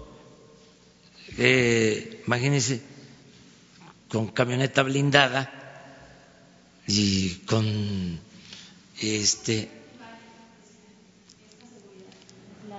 Eh, 1.39 2.23
imagínense, 2.27 2.83
con 4.09 4.29
camioneta 4.29 4.83
blindada 4.83 5.51
y 6.87 7.31
con 7.47 8.21
este 9.01 9.69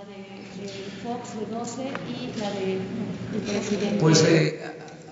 de, 0.05 0.91
Fox 1.03 1.39
de 1.39 1.45
12 1.47 1.81
y 2.09 2.39
la 2.39 2.51
de 2.51 2.79
presidente. 3.51 3.97
Pues 3.99 4.23
eh, 4.23 4.61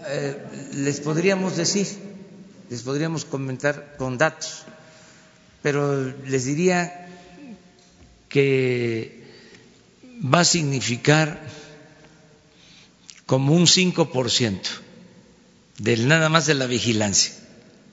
eh, 0.07 0.37
les 0.75 0.99
podríamos 1.01 1.57
decir 1.57 2.12
les 2.73 2.81
podríamos 2.81 3.23
comentar 3.23 3.93
con 3.99 4.17
datos, 4.17 4.63
pero 5.61 6.09
les 6.25 6.45
diría 6.45 7.05
que 8.29 9.21
va 10.17 10.39
a 10.39 10.43
significar 10.43 11.39
como 13.27 13.53
un 13.53 13.67
5% 13.67 14.59
del 15.77 16.07
nada 16.07 16.29
más 16.29 16.47
de 16.47 16.55
la 16.55 16.65
vigilancia 16.65 17.35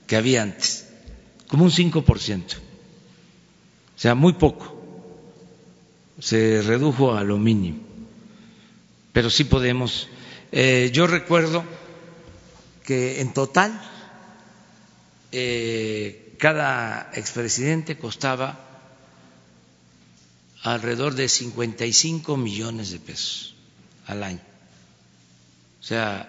que 0.07 0.15
había 0.15 0.41
antes, 0.41 0.87
como 1.47 1.63
un 1.65 1.71
5%, 1.71 2.01
o 2.01 2.59
sea, 3.97 4.15
muy 4.15 4.33
poco, 4.33 4.81
se 6.19 6.63
redujo 6.63 7.13
a 7.13 7.23
lo 7.23 7.37
mínimo, 7.37 7.77
pero 9.13 9.29
sí 9.29 9.43
podemos. 9.43 10.09
Eh, 10.51 10.89
yo 10.91 11.05
recuerdo 11.05 11.63
que 12.83 13.21
en 13.21 13.31
total 13.31 13.90
eh, 15.31 16.35
cada 16.37 17.11
expresidente 17.13 17.97
costaba 17.97 18.59
alrededor 20.63 21.15
de 21.15 21.29
55 21.29 22.37
millones 22.37 22.91
de 22.91 22.99
pesos 22.99 23.55
al 24.07 24.23
año. 24.23 24.41
O 25.79 25.83
sea, 25.83 26.27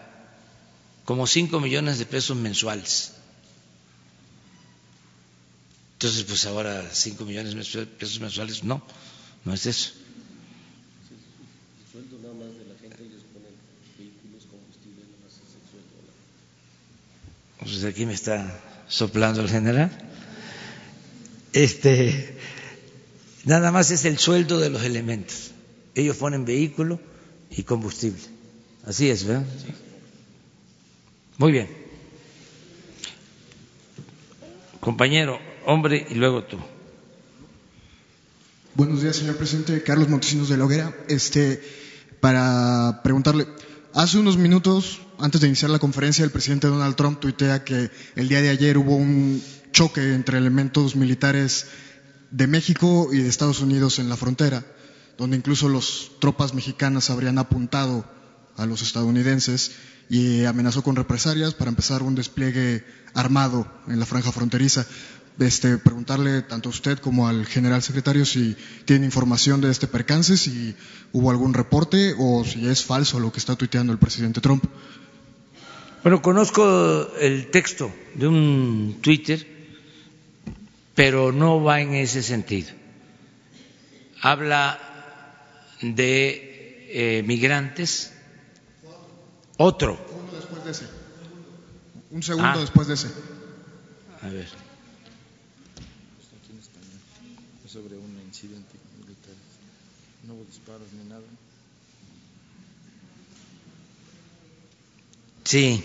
como 1.05 1.27
5 1.27 1.61
millones 1.61 1.99
de 1.99 2.07
pesos 2.07 2.37
mensuales. 2.37 3.15
Entonces, 5.95 6.25
pues 6.25 6.47
ahora 6.47 6.89
5 6.91 7.25
millones 7.25 7.73
de 7.73 7.87
pesos 7.87 8.21
mensuales, 8.21 8.65
no, 8.65 8.83
no 9.45 9.55
es 9.55 9.67
eso. 9.67 9.93
Pues 17.59 17.85
aquí 17.85 18.05
me 18.07 18.15
está 18.15 18.72
soplando 18.93 19.41
el 19.41 19.49
general. 19.49 19.91
Este, 21.55 22.37
nada 23.45 23.73
más 23.73 23.91
es 23.91 24.05
el 24.05 24.19
sueldo 24.19 24.61
de 24.61 24.69
los 24.69 24.85
elementos. 24.85 25.51
Ellos 25.95 26.17
ponen 26.17 26.45
vehículo 26.45 27.01
y 27.51 27.63
combustible. 27.63 28.21
Así 28.85 29.09
es, 29.09 29.25
¿verdad? 29.25 29.47
Muy 31.39 31.53
bien. 31.53 31.69
Compañero, 34.81 35.39
hombre 35.65 36.07
y 36.11 36.15
luego 36.15 36.45
tú. 36.45 36.59
Buenos 38.75 39.03
días, 39.03 39.17
señor 39.17 39.37
presidente. 39.37 39.83
Carlos 39.83 40.09
Montesinos 40.09 40.49
de 40.49 40.57
Loguera. 40.57 40.95
Este, 41.09 41.63
para 42.21 43.01
preguntarle, 43.03 43.47
hace 43.95 44.19
unos 44.19 44.37
minutos 44.37 45.01
antes 45.19 45.41
de 45.41 45.47
iniciar 45.47 45.71
la 45.71 45.79
conferencia, 45.79 46.25
el 46.25 46.31
presidente 46.31 46.67
Donald 46.67 46.97
Trump 46.97 47.21
tuitea 47.21 47.65
que 47.65 47.91
el 48.17 48.29
día 48.29 48.41
de 48.41 48.49
ayer 48.49 48.79
hubo 48.79 48.97
un 48.97 49.43
choque 49.73 50.15
entre 50.15 50.39
elementos 50.39 50.97
militares 50.97 51.67
de 52.31 52.47
México 52.47 53.11
y 53.13 53.19
de 53.19 53.29
Estados 53.29 53.61
Unidos 53.61 53.99
en 53.99 54.09
la 54.09 54.17
frontera, 54.17 54.65
donde 55.19 55.37
incluso 55.37 55.69
las 55.69 56.11
tropas 56.21 56.55
mexicanas 56.55 57.11
habrían 57.11 57.39
apuntado 57.39 58.05
a 58.57 58.67
los 58.67 58.83
estadounidenses 58.83 59.73
y 60.09 60.45
amenazó 60.45 60.83
con 60.83 60.97
represalias 60.97 61.55
para 61.55 61.71
empezar 61.71 62.03
un 62.03 62.15
despliegue 62.15 62.85
armado 63.15 63.67
en 63.89 64.01
la 64.01 64.07
franja 64.07 64.33
fronteriza. 64.33 64.87
Este, 65.39 65.79
preguntarle 65.79 66.43
tanto 66.43 66.69
a 66.69 66.71
usted 66.71 66.99
como 66.99 67.27
al 67.27 67.47
general 67.47 67.83
secretario 67.83 68.25
si 68.25 68.57
tiene 68.85 69.07
información 69.07 69.61
de 69.61 69.71
este 69.71 69.87
percance, 69.87 70.37
si 70.37 70.75
hubo 71.13 71.31
algún 71.31 71.55
reporte 71.55 72.15
o 72.19 72.45
si 72.45 72.69
es 72.69 72.85
falso 72.85 73.19
lo 73.19 73.33
que 73.33 73.39
está 73.39 73.57
tuiteando 73.57 73.93
el 73.93 73.99
presidente 73.99 74.41
Trump. 74.41 74.65
Bueno, 76.03 76.21
conozco 76.21 77.09
el 77.21 77.51
texto 77.51 77.93
de 78.15 78.27
un 78.27 78.99
Twitter, 79.01 79.47
pero 80.95 81.31
no 81.31 81.63
va 81.63 81.81
en 81.81 81.95
ese 81.95 82.23
sentido. 82.23 82.73
Habla 84.21 84.81
de 85.81 86.89
eh, 86.91 87.23
migrantes. 87.23 88.13
Otro. 89.57 89.99
después 90.33 90.65
de 90.65 90.71
ese. 90.73 90.87
Un 92.11 92.23
segundo 92.23 92.49
ah. 92.49 92.59
después 92.59 92.89
de 92.89 92.95
ese. 92.95 93.09
A 94.23 94.29
ver. 94.29 94.49
Sobre 97.67 97.97
un 97.97 98.21
incidente 98.27 98.77
militar. 98.99 99.35
No 100.25 100.35
hubo 100.35 100.45
Sí. 105.45 105.85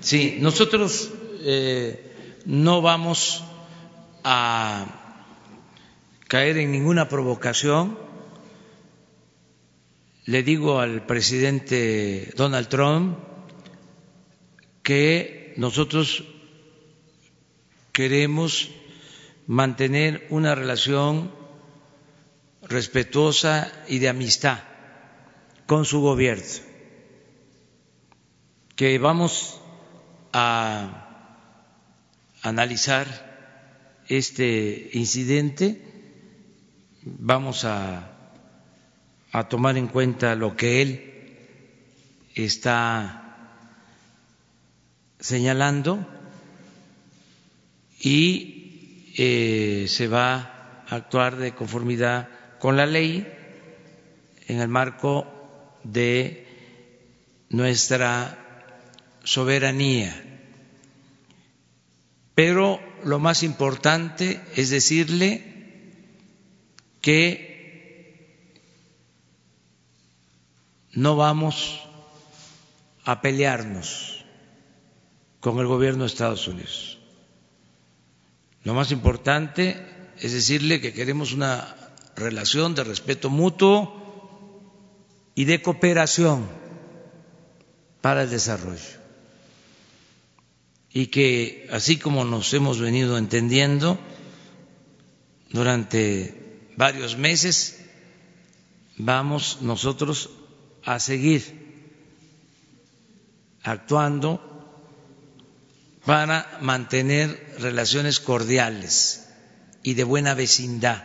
Sí, 0.00 0.38
nosotros 0.40 1.12
eh, 1.40 2.42
no 2.46 2.80
vamos 2.80 3.44
a 4.22 4.86
caer 6.28 6.58
en 6.58 6.72
ninguna 6.72 7.08
provocación. 7.08 7.98
Le 10.24 10.42
digo 10.42 10.80
al 10.80 11.04
presidente 11.04 12.32
Donald 12.36 12.68
Trump 12.68 13.18
que 14.82 15.43
nosotros 15.56 16.24
queremos 17.92 18.70
mantener 19.46 20.26
una 20.30 20.54
relación 20.54 21.30
respetuosa 22.62 23.70
y 23.88 23.98
de 23.98 24.08
amistad 24.08 24.58
con 25.66 25.84
su 25.84 26.00
gobierno, 26.00 26.44
que 28.76 28.98
vamos 28.98 29.60
a 30.32 31.38
analizar 32.42 33.06
este 34.08 34.90
incidente, 34.92 35.80
vamos 37.04 37.64
a, 37.64 38.10
a 39.32 39.48
tomar 39.48 39.76
en 39.78 39.88
cuenta 39.88 40.34
lo 40.34 40.56
que 40.56 40.82
él 40.82 41.14
está 42.34 43.23
señalando 45.24 46.06
y 47.98 49.14
eh, 49.16 49.86
se 49.88 50.06
va 50.06 50.84
a 50.86 50.96
actuar 50.96 51.36
de 51.36 51.54
conformidad 51.54 52.28
con 52.58 52.76
la 52.76 52.84
ley 52.84 53.26
en 54.48 54.60
el 54.60 54.68
marco 54.68 55.26
de 55.82 56.46
nuestra 57.48 58.36
soberanía. 59.24 60.12
Pero 62.34 62.78
lo 63.02 63.18
más 63.18 63.42
importante 63.42 64.42
es 64.56 64.68
decirle 64.68 65.42
que 67.00 68.28
no 70.92 71.16
vamos 71.16 71.80
a 73.06 73.22
pelearnos 73.22 74.13
con 75.44 75.58
el 75.58 75.66
gobierno 75.66 76.04
de 76.04 76.06
Estados 76.06 76.48
Unidos. 76.48 76.96
Lo 78.62 78.72
más 78.72 78.90
importante 78.92 79.76
es 80.18 80.32
decirle 80.32 80.80
que 80.80 80.94
queremos 80.94 81.34
una 81.34 81.76
relación 82.16 82.74
de 82.74 82.82
respeto 82.82 83.28
mutuo 83.28 83.92
y 85.34 85.44
de 85.44 85.60
cooperación 85.60 86.48
para 88.00 88.22
el 88.22 88.30
desarrollo. 88.30 88.80
Y 90.90 91.08
que 91.08 91.68
así 91.70 91.98
como 91.98 92.24
nos 92.24 92.54
hemos 92.54 92.80
venido 92.80 93.18
entendiendo 93.18 93.98
durante 95.50 96.70
varios 96.74 97.18
meses, 97.18 97.84
vamos 98.96 99.58
nosotros 99.60 100.30
a 100.86 100.98
seguir 100.98 101.42
actuando 103.62 104.53
para 106.04 106.58
mantener 106.60 107.56
relaciones 107.58 108.20
cordiales 108.20 109.26
y 109.82 109.94
de 109.94 110.04
buena 110.04 110.34
vecindad 110.34 111.02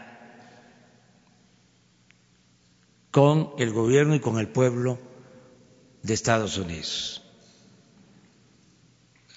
con 3.11 3.53
el 3.57 3.71
gobierno 3.71 4.15
y 4.15 4.19
con 4.19 4.39
el 4.39 4.49
pueblo 4.49 4.99
de 6.03 6.13
Estados 6.13 6.57
Unidos. 6.57 7.23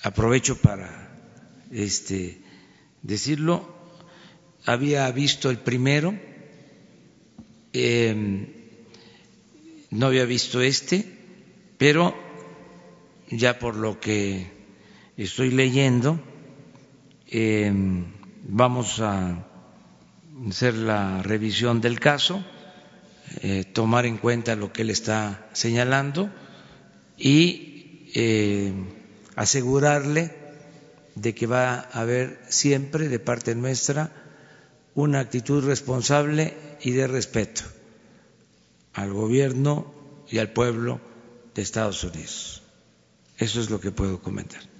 Aprovecho 0.02 0.56
para 0.56 1.16
este, 1.70 2.42
decirlo, 3.02 3.72
había 4.66 5.10
visto 5.12 5.48
el 5.48 5.58
primero, 5.58 6.18
eh, 7.72 8.74
no 9.90 10.06
había 10.06 10.24
visto 10.24 10.60
este, 10.60 11.06
pero 11.78 12.14
ya 13.30 13.58
por 13.58 13.76
lo 13.76 14.00
que 14.00 14.61
estoy 15.24 15.50
leyendo, 15.50 16.20
eh, 17.28 17.72
vamos 18.48 19.00
a 19.00 19.44
hacer 20.48 20.74
la 20.74 21.22
revisión 21.22 21.80
del 21.80 22.00
caso 22.00 22.44
eh, 23.40 23.64
tomar 23.64 24.04
en 24.06 24.18
cuenta 24.18 24.56
lo 24.56 24.72
que 24.72 24.82
él 24.82 24.90
está 24.90 25.48
señalando 25.52 26.30
y 27.16 28.10
eh, 28.14 28.72
asegurarle 29.36 30.34
de 31.14 31.34
que 31.34 31.46
va 31.46 31.74
a 31.74 32.00
haber 32.00 32.40
siempre 32.48 33.08
de 33.08 33.18
parte 33.18 33.54
nuestra 33.54 34.10
una 34.94 35.20
actitud 35.20 35.64
responsable 35.64 36.54
y 36.82 36.90
de 36.90 37.06
respeto 37.06 37.62
al 38.92 39.12
gobierno 39.12 39.94
y 40.28 40.38
al 40.38 40.52
pueblo 40.52 41.00
de 41.54 41.62
Estados 41.62 42.04
Unidos. 42.04 42.62
Eso 43.38 43.60
es 43.60 43.70
lo 43.70 43.80
que 43.80 43.90
puedo 43.90 44.20
comentar. 44.20 44.71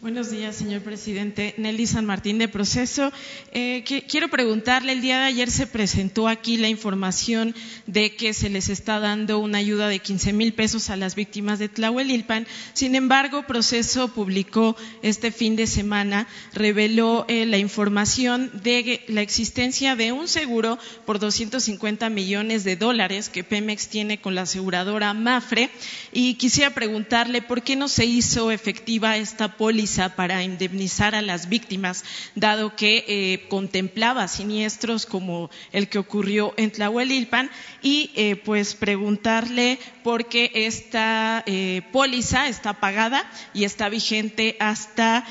Buenos 0.00 0.30
días, 0.30 0.54
señor 0.54 0.82
presidente. 0.82 1.54
Nelly 1.56 1.88
San 1.88 2.06
Martín 2.06 2.38
de 2.38 2.46
Proceso. 2.46 3.12
Eh, 3.50 3.82
quiero 4.08 4.28
preguntarle, 4.28 4.92
el 4.92 5.00
día 5.00 5.18
de 5.18 5.24
ayer 5.24 5.50
se 5.50 5.66
presentó 5.66 6.28
aquí 6.28 6.56
la 6.56 6.68
información 6.68 7.52
de 7.88 8.14
que 8.14 8.32
se 8.32 8.48
les 8.48 8.68
está 8.68 9.00
dando 9.00 9.40
una 9.40 9.58
ayuda 9.58 9.88
de 9.88 9.98
15 9.98 10.32
mil 10.34 10.54
pesos 10.54 10.90
a 10.90 10.96
las 10.96 11.16
víctimas 11.16 11.58
de 11.58 11.68
Tlahuelilpan. 11.68 12.46
Sin 12.74 12.94
embargo, 12.94 13.44
Proceso 13.48 14.06
publicó 14.06 14.76
este 15.02 15.32
fin 15.32 15.56
de 15.56 15.66
semana, 15.66 16.28
reveló 16.54 17.24
eh, 17.26 17.44
la 17.44 17.58
información 17.58 18.52
de 18.62 19.02
la 19.08 19.22
existencia 19.22 19.96
de 19.96 20.12
un 20.12 20.28
seguro 20.28 20.78
por 21.06 21.18
250 21.18 22.08
millones 22.08 22.62
de 22.62 22.76
dólares 22.76 23.28
que 23.28 23.42
Pemex 23.42 23.88
tiene 23.88 24.20
con 24.20 24.36
la 24.36 24.42
aseguradora 24.42 25.12
Mafre. 25.12 25.70
Y 26.12 26.34
quisiera 26.34 26.70
preguntarle 26.70 27.42
por 27.42 27.62
qué 27.62 27.74
no 27.74 27.88
se 27.88 28.06
hizo 28.06 28.52
efectiva 28.52 29.16
esta 29.16 29.56
póliza 29.56 29.87
para 30.14 30.42
indemnizar 30.42 31.14
a 31.14 31.22
las 31.22 31.48
víctimas, 31.48 32.04
dado 32.34 32.76
que 32.76 33.04
eh, 33.08 33.48
contemplaba 33.48 34.28
siniestros 34.28 35.06
como 35.06 35.50
el 35.72 35.88
que 35.88 35.98
ocurrió 35.98 36.52
en 36.56 36.70
Tlahuelilpan, 36.70 37.50
y 37.82 38.10
eh, 38.14 38.36
pues 38.36 38.74
preguntarle 38.74 39.78
por 40.04 40.28
qué 40.28 40.50
esta 40.54 41.42
eh, 41.46 41.82
póliza 41.90 42.48
está 42.48 42.74
pagada 42.74 43.30
y 43.54 43.64
está 43.64 43.88
vigente 43.88 44.56
hasta 44.58 45.24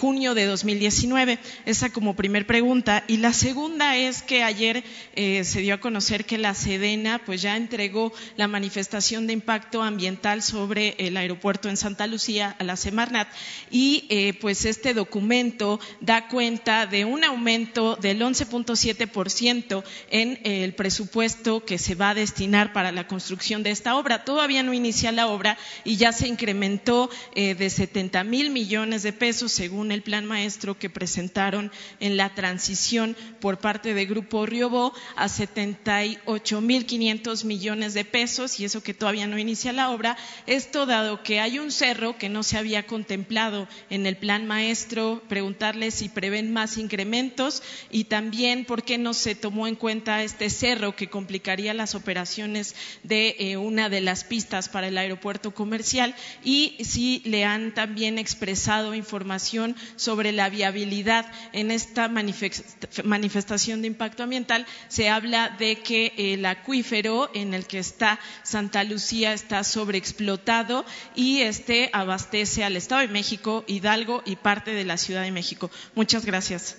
junio 0.00 0.34
de 0.34 0.46
2019. 0.46 1.38
Esa 1.66 1.90
como 1.90 2.14
primer 2.14 2.46
pregunta. 2.46 3.04
Y 3.08 3.18
la 3.18 3.32
segunda 3.32 3.96
es 3.96 4.22
que 4.22 4.42
ayer 4.42 4.84
se 5.14 5.60
dio 5.60 5.74
a 5.74 5.80
conocer 5.80 6.24
que 6.24 6.38
la 6.38 6.54
Sedena 6.54 7.20
pues 7.24 7.42
ya 7.42 7.56
entregó 7.56 8.12
la 8.36 8.48
manifestación 8.48 9.26
de 9.26 9.32
impacto 9.32 9.82
ambiental 9.82 10.42
sobre 10.42 10.94
el 10.98 11.16
aeropuerto 11.16 11.68
en 11.68 11.76
Santa 11.76 12.06
Lucía 12.06 12.54
a 12.58 12.64
la 12.64 12.76
Semarnat 12.76 13.28
y 13.70 14.03
eh, 14.08 14.34
pues 14.40 14.64
este 14.64 14.94
documento 14.94 15.80
da 16.00 16.28
cuenta 16.28 16.86
de 16.86 17.04
un 17.04 17.24
aumento 17.24 17.96
del 17.96 18.20
11.7% 18.20 19.84
en 20.10 20.40
el 20.44 20.74
presupuesto 20.74 21.64
que 21.64 21.78
se 21.78 21.94
va 21.94 22.10
a 22.10 22.14
destinar 22.14 22.72
para 22.72 22.92
la 22.92 23.06
construcción 23.06 23.62
de 23.62 23.70
esta 23.70 23.96
obra. 23.96 24.24
Todavía 24.24 24.62
no 24.62 24.72
inicia 24.72 25.12
la 25.12 25.28
obra 25.28 25.56
y 25.84 25.96
ya 25.96 26.12
se 26.12 26.28
incrementó 26.28 27.10
eh, 27.34 27.54
de 27.54 27.70
70 27.70 28.24
mil 28.24 28.50
millones 28.50 29.02
de 29.02 29.12
pesos 29.12 29.52
según 29.52 29.92
el 29.92 30.02
plan 30.02 30.24
maestro 30.24 30.78
que 30.78 30.90
presentaron 30.90 31.70
en 32.00 32.16
la 32.16 32.34
transición 32.34 33.16
por 33.40 33.58
parte 33.58 33.94
de 33.94 34.06
Grupo 34.06 34.46
Riobó 34.46 34.92
a 35.16 35.28
78 35.28 36.60
mil 36.60 36.86
500 36.86 37.44
millones 37.44 37.94
de 37.94 38.04
pesos 38.04 38.60
y 38.60 38.64
eso 38.64 38.82
que 38.82 38.94
todavía 38.94 39.26
no 39.26 39.38
inicia 39.38 39.72
la 39.72 39.90
obra. 39.90 40.16
Esto 40.46 40.86
dado 40.86 41.22
que 41.22 41.40
hay 41.40 41.58
un 41.58 41.70
cerro 41.70 42.18
que 42.18 42.28
no 42.28 42.42
se 42.42 42.58
había 42.58 42.86
contemplado 42.86 43.68
en 43.90 43.93
el 44.06 44.16
plan 44.16 44.46
maestro, 44.46 45.22
preguntarle 45.28 45.90
si 45.90 46.08
prevén 46.08 46.52
más 46.52 46.78
incrementos 46.78 47.62
y 47.90 48.04
también 48.04 48.64
por 48.64 48.82
qué 48.82 48.98
no 48.98 49.14
se 49.14 49.34
tomó 49.34 49.66
en 49.66 49.76
cuenta 49.76 50.22
este 50.22 50.50
cerro 50.50 50.96
que 50.96 51.08
complicaría 51.08 51.74
las 51.74 51.94
operaciones 51.94 52.74
de 53.02 53.36
eh, 53.38 53.56
una 53.56 53.88
de 53.88 54.00
las 54.00 54.24
pistas 54.24 54.68
para 54.68 54.88
el 54.88 54.98
aeropuerto 54.98 55.54
comercial 55.54 56.14
y 56.42 56.76
si 56.84 57.22
le 57.24 57.44
han 57.44 57.72
también 57.74 58.18
expresado 58.18 58.94
información 58.94 59.76
sobre 59.96 60.32
la 60.32 60.48
viabilidad 60.48 61.26
en 61.52 61.70
esta 61.70 62.08
manifestación 62.08 63.80
de 63.80 63.86
impacto 63.86 64.22
ambiental. 64.22 64.66
Se 64.88 65.08
habla 65.08 65.54
de 65.58 65.76
que 65.76 66.12
el 66.16 66.44
acuífero 66.46 67.30
en 67.34 67.54
el 67.54 67.66
que 67.66 67.78
está 67.78 68.18
Santa 68.42 68.84
Lucía 68.84 69.32
está 69.32 69.64
sobreexplotado 69.64 70.84
y 71.14 71.40
este 71.40 71.90
abastece 71.92 72.64
al 72.64 72.76
Estado 72.76 73.02
de 73.02 73.08
México 73.08 73.64
y 73.66 73.80
Hidalgo 73.84 74.22
y 74.24 74.36
parte 74.36 74.72
de 74.72 74.84
la 74.84 74.96
Ciudad 74.96 75.22
de 75.22 75.30
México. 75.30 75.70
Muchas 75.94 76.24
gracias. 76.24 76.78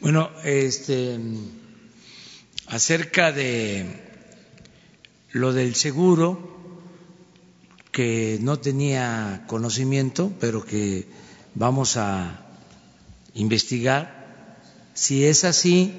Bueno, 0.00 0.30
este, 0.44 1.18
acerca 2.66 3.32
de 3.32 3.86
Lo 5.32 5.54
del 5.54 5.74
seguro, 5.74 6.82
que 7.90 8.38
no 8.42 8.58
tenía 8.58 9.44
conocimiento, 9.46 10.34
pero 10.38 10.62
que 10.66 11.06
vamos 11.54 11.96
a 11.96 12.44
investigar. 13.32 14.60
Si 14.92 15.24
es 15.24 15.44
así, 15.44 15.94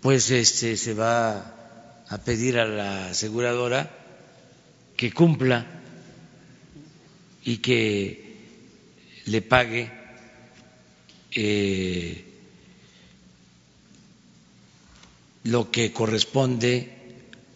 pues 0.00 0.30
este 0.30 0.76
se 0.76 0.94
va 0.94 2.04
a 2.08 2.18
pedir 2.18 2.56
a 2.56 2.66
la 2.66 3.08
aseguradora 3.08 3.90
que 4.96 5.12
cumpla 5.12 5.66
y 7.44 7.56
que 7.56 8.21
le 9.26 9.42
pague 9.42 9.90
eh, 11.32 12.24
lo 15.44 15.70
que 15.70 15.92
corresponde 15.92 16.90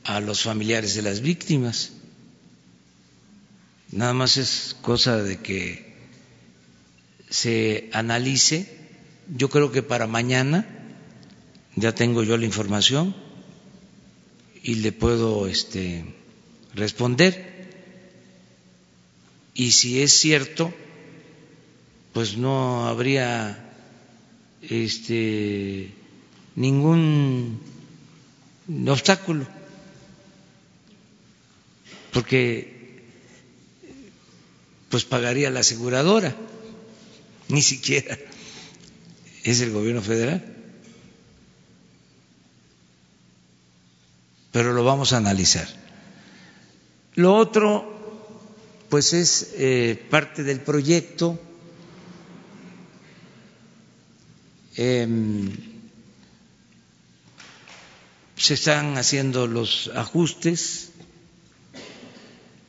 a 0.05 0.21
los 0.21 0.43
familiares 0.43 0.95
de 0.95 1.03
las 1.03 1.21
víctimas. 1.21 1.93
Nada 3.91 4.13
más 4.13 4.37
es 4.37 4.77
cosa 4.81 5.23
de 5.23 5.39
que 5.39 5.95
se 7.29 7.91
analice. 7.93 8.69
Yo 9.29 9.49
creo 9.49 9.73
que 9.73 9.83
para 9.83 10.07
mañana 10.07 10.67
ya 11.75 11.95
tengo 11.95 12.23
yo 12.23 12.37
la 12.37 12.47
información 12.47 13.15
y 14.63 14.77
le 14.77 14.93
puedo 14.93 15.47
este, 15.47 16.05
responder. 16.75 17.55
Y 19.55 19.73
si 19.73 20.03
es 20.03 20.13
cierto, 20.13 20.73
pues 22.17 22.39
no 22.39 22.87
habría 22.87 23.59
este, 24.63 25.93
ningún 26.55 27.61
obstáculo, 28.89 29.47
porque 32.15 33.05
pues 34.89 35.05
pagaría 35.05 35.51
la 35.51 35.61
aseguradora, 35.61 36.35
ni 37.49 37.61
siquiera 37.61 38.17
es 39.45 39.61
el 39.61 39.73
gobierno 39.73 40.01
federal. 40.01 40.43
Pero 44.53 44.73
lo 44.73 44.85
vamos 44.85 45.13
a 45.13 45.19
analizar. 45.19 45.69
Lo 47.15 47.37
otro, 47.37 48.87
pues 48.89 49.13
es 49.13 49.53
eh, 49.59 50.03
parte 50.09 50.45
del 50.45 50.61
proyecto. 50.61 51.43
Eh, 54.77 55.09
se 58.37 58.55
están 58.55 58.99
haciendo 58.99 59.47
los 59.47 59.91
ajustes, 59.95 60.93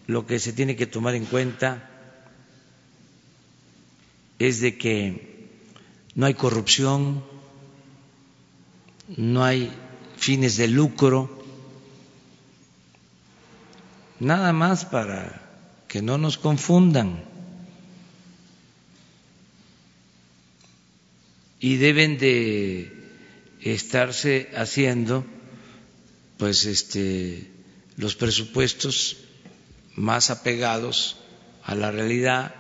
lo 0.08 0.26
que 0.26 0.40
se 0.40 0.54
tiene 0.54 0.76
que 0.76 0.88
tomar 0.88 1.16
en 1.16 1.26
cuenta 1.26 1.90
es 4.40 4.62
de 4.62 4.78
que 4.78 5.50
no 6.16 6.26
hay 6.26 6.34
corrupción, 6.36 7.24
no 9.18 9.44
hay 9.44 9.72
fines 10.16 10.58
de 10.58 10.68
lucro, 10.68 11.44
nada 14.20 14.54
más 14.54 14.86
para 14.86 15.42
que 15.88 16.02
no 16.02 16.18
nos 16.18 16.38
confundan. 16.38 17.24
Y 21.60 21.78
deben 21.78 22.18
de 22.18 22.92
estarse 23.62 24.50
haciendo 24.56 25.26
pues 26.38 26.66
este 26.66 27.50
los 27.96 28.16
presupuestos 28.16 29.18
más 29.96 30.30
apegados 30.30 31.18
a 31.64 31.76
la 31.76 31.92
realidad. 31.92 32.54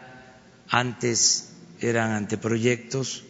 Antes 0.67 1.51
eran 1.79 2.11
anteproyectos 2.11 3.23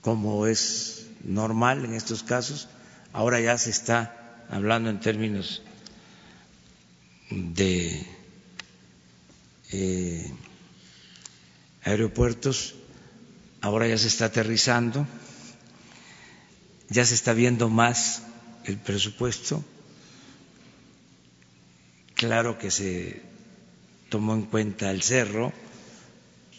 como 0.00 0.46
es 0.46 1.06
normal 1.22 1.84
en 1.84 1.94
estos 1.94 2.22
casos. 2.22 2.68
Ahora 3.12 3.40
ya 3.40 3.56
se 3.58 3.70
está 3.70 4.44
hablando 4.50 4.90
en 4.90 5.00
términos 5.00 5.62
de 7.30 8.06
eh, 9.70 10.32
aeropuertos 11.84 12.74
ahora 13.60 13.86
ya 13.88 13.98
se 13.98 14.08
está 14.08 14.26
aterrizando 14.26 15.06
ya 16.92 17.06
se 17.06 17.14
está 17.14 17.32
viendo 17.32 17.70
más 17.70 18.22
el 18.64 18.76
presupuesto. 18.76 19.64
Claro 22.14 22.58
que 22.58 22.70
se 22.70 23.22
tomó 24.10 24.34
en 24.34 24.42
cuenta 24.42 24.90
el 24.90 25.02
cerro. 25.02 25.52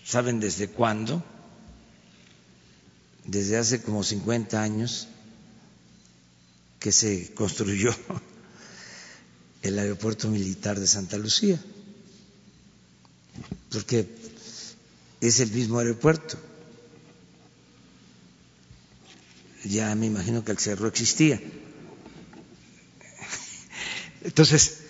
¿Saben 0.04 0.40
desde 0.40 0.68
cuándo? 0.70 1.24
Desde 3.26 3.58
hace 3.58 3.82
como 3.84 4.04
50 4.04 4.62
años 4.62 5.08
que 6.80 6.92
se 6.92 7.34
construyó 7.34 7.96
el 9.62 9.78
aeropuerto 9.78 10.30
militar 10.30 10.80
de 10.80 10.88
Santa 10.88 11.18
Lucía, 11.18 11.58
porque 13.72 14.04
es 15.28 15.40
el 15.40 15.52
mismo 15.52 15.80
aeropuerto 15.80 16.38
ya 19.64 19.96
me 19.96 20.06
imagino 20.08 20.44
que 20.44 20.52
el 20.52 20.58
cerro 20.58 20.88
existía. 20.88 21.40
Entonces, 24.24 24.84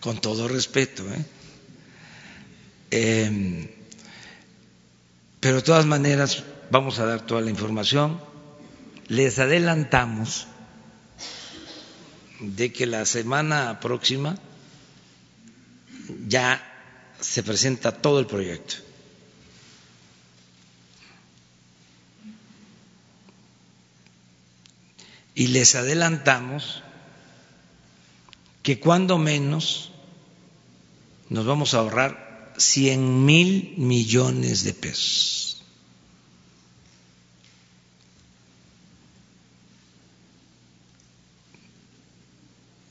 con 0.00 0.20
todo 0.20 0.48
respeto, 0.48 1.04
¿eh? 1.12 1.24
Em, 2.90 3.68
pero 5.40 5.56
de 5.56 5.62
todas 5.62 5.86
maneras 5.86 6.44
vamos 6.70 6.98
a 6.98 7.06
dar 7.06 7.26
toda 7.26 7.40
la 7.40 7.50
información. 7.50 8.20
Les 9.08 9.38
adelantamos 9.38 10.46
de 12.40 12.72
que 12.72 12.86
la 12.86 13.04
semana 13.06 13.80
próxima 13.80 14.36
ya 16.28 16.75
se 17.20 17.42
presenta 17.42 17.92
todo 17.92 18.18
el 18.20 18.26
proyecto. 18.26 18.86
y 25.36 25.48
les 25.48 25.74
adelantamos 25.74 26.82
que 28.62 28.80
cuando 28.80 29.18
menos 29.18 29.92
nos 31.28 31.44
vamos 31.44 31.74
a 31.74 31.78
ahorrar 31.78 32.54
cien 32.56 33.26
mil 33.26 33.74
millones 33.76 34.64
de 34.64 34.72
pesos. 34.72 35.45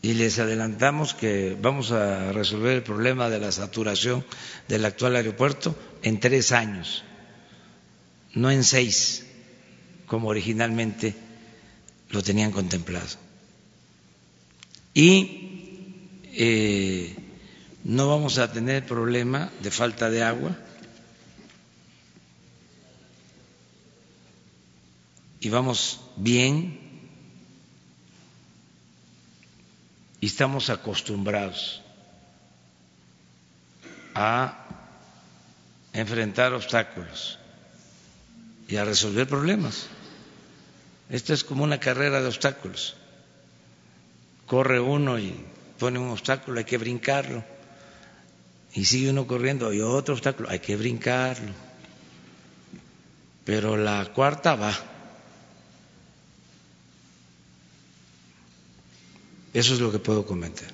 Y 0.05 0.13
les 0.13 0.37
adelantamos 0.37 1.15
que 1.15 1.57
vamos 1.59 1.89
a 1.89 2.31
resolver 2.31 2.75
el 2.75 2.83
problema 2.83 3.27
de 3.27 3.39
la 3.39 3.51
saturación 3.51 4.23
del 4.67 4.85
actual 4.85 5.15
aeropuerto 5.15 5.75
en 6.03 6.19
tres 6.19 6.51
años, 6.51 7.03
no 8.35 8.51
en 8.51 8.63
seis, 8.63 9.25
como 10.05 10.27
originalmente 10.27 11.15
lo 12.11 12.21
tenían 12.21 12.51
contemplado. 12.51 13.17
Y 14.93 16.11
eh, 16.33 17.15
no 17.83 18.07
vamos 18.07 18.37
a 18.37 18.51
tener 18.51 18.85
problema 18.85 19.51
de 19.63 19.71
falta 19.71 20.11
de 20.11 20.21
agua. 20.21 20.55
Y 25.39 25.49
vamos 25.49 25.99
bien 26.15 26.84
y 30.25 30.27
estamos 30.27 30.71
acostumbrados 30.71 31.83
a 34.15 34.65
enfrentar 35.93 36.51
obstáculos 36.51 37.37
y 38.67 38.77
a 38.77 38.85
resolver 38.85 39.27
problemas. 39.27 39.85
Esto 41.11 41.31
es 41.31 41.43
como 41.43 41.63
una 41.63 41.79
carrera 41.79 42.21
de 42.21 42.27
obstáculos. 42.27 42.95
Corre 44.47 44.79
uno 44.79 45.19
y 45.19 45.45
pone 45.77 45.99
un 45.99 46.09
obstáculo, 46.09 46.57
hay 46.57 46.65
que 46.65 46.79
brincarlo. 46.79 47.43
Y 48.73 48.83
sigue 48.83 49.11
uno 49.11 49.27
corriendo 49.27 49.71
y 49.71 49.81
otro 49.81 50.15
obstáculo, 50.15 50.49
hay 50.49 50.57
que 50.57 50.75
brincarlo. 50.75 51.51
Pero 53.43 53.77
la 53.77 54.03
cuarta 54.11 54.55
va. 54.55 54.73
Eso 59.55 59.73
es 59.73 59.79
lo 59.79 59.89
que 59.89 59.99
puedo 59.99 60.25
comentar. 60.25 60.67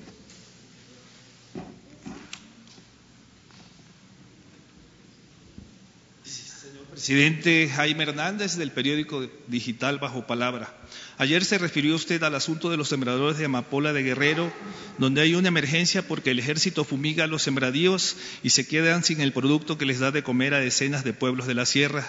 Presidente 6.90 7.70
Jaime 7.72 8.02
Hernández 8.02 8.56
del 8.56 8.72
periódico 8.72 9.30
digital 9.46 10.00
Bajo 10.00 10.26
Palabra. 10.26 10.74
Ayer 11.16 11.44
se 11.44 11.58
refirió 11.58 11.94
usted 11.94 12.20
al 12.24 12.34
asunto 12.34 12.70
de 12.70 12.76
los 12.76 12.88
sembradores 12.88 13.38
de 13.38 13.44
amapola 13.44 13.92
de 13.92 14.02
Guerrero, 14.02 14.52
donde 14.98 15.20
hay 15.20 15.36
una 15.36 15.46
emergencia 15.46 16.08
porque 16.08 16.32
el 16.32 16.40
ejército 16.40 16.82
fumiga 16.82 17.28
los 17.28 17.42
sembradíos 17.42 18.16
y 18.42 18.50
se 18.50 18.66
quedan 18.66 19.04
sin 19.04 19.20
el 19.20 19.32
producto 19.32 19.78
que 19.78 19.86
les 19.86 20.00
da 20.00 20.10
de 20.10 20.24
comer 20.24 20.54
a 20.54 20.58
decenas 20.58 21.04
de 21.04 21.12
pueblos 21.12 21.46
de 21.46 21.54
la 21.54 21.66
sierra. 21.66 22.04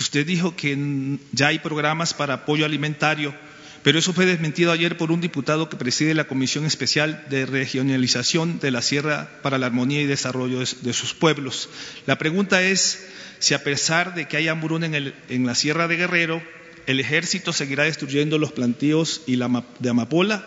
Usted 0.00 0.26
dijo 0.26 0.56
que 0.56 1.18
ya 1.32 1.48
hay 1.48 1.58
programas 1.58 2.14
para 2.14 2.34
apoyo 2.34 2.64
alimentario, 2.64 3.34
pero 3.86 4.00
eso 4.00 4.12
fue 4.12 4.26
desmentido 4.26 4.72
ayer 4.72 4.96
por 4.96 5.12
un 5.12 5.20
diputado 5.20 5.68
que 5.68 5.76
preside 5.76 6.12
la 6.12 6.26
Comisión 6.26 6.66
Especial 6.66 7.24
de 7.30 7.46
Regionalización 7.46 8.58
de 8.58 8.72
la 8.72 8.82
Sierra 8.82 9.38
para 9.42 9.58
la 9.58 9.66
Armonía 9.66 10.02
y 10.02 10.06
Desarrollo 10.06 10.58
de 10.58 10.92
sus 10.92 11.14
pueblos. 11.14 11.68
La 12.04 12.18
pregunta 12.18 12.64
es 12.64 13.06
si 13.38 13.54
a 13.54 13.62
pesar 13.62 14.16
de 14.16 14.26
que 14.26 14.38
hay 14.38 14.48
hambruna 14.48 14.86
en, 15.28 15.46
la 15.46 15.54
Sierra 15.54 15.86
de 15.86 15.98
Guerrero, 15.98 16.42
el 16.88 16.98
ejército 16.98 17.52
seguirá 17.52 17.84
destruyendo 17.84 18.38
los 18.38 18.50
plantíos 18.50 19.22
y 19.24 19.36
la, 19.36 19.64
de 19.78 19.88
amapola. 19.88 20.44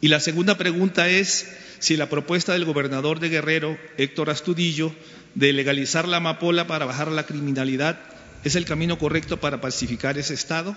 Y 0.00 0.08
la 0.08 0.20
segunda 0.20 0.56
pregunta 0.56 1.10
es 1.10 1.46
si 1.80 1.98
la 1.98 2.08
propuesta 2.08 2.54
del 2.54 2.64
gobernador 2.64 3.20
de 3.20 3.28
Guerrero, 3.28 3.76
Héctor 3.98 4.30
Astudillo, 4.30 4.94
de 5.34 5.52
legalizar 5.52 6.08
la 6.08 6.16
amapola 6.16 6.66
para 6.66 6.86
bajar 6.86 7.08
la 7.08 7.26
criminalidad 7.26 8.00
es 8.42 8.56
el 8.56 8.64
camino 8.64 8.96
correcto 8.96 9.38
para 9.38 9.60
pacificar 9.60 10.16
ese 10.16 10.32
Estado. 10.32 10.74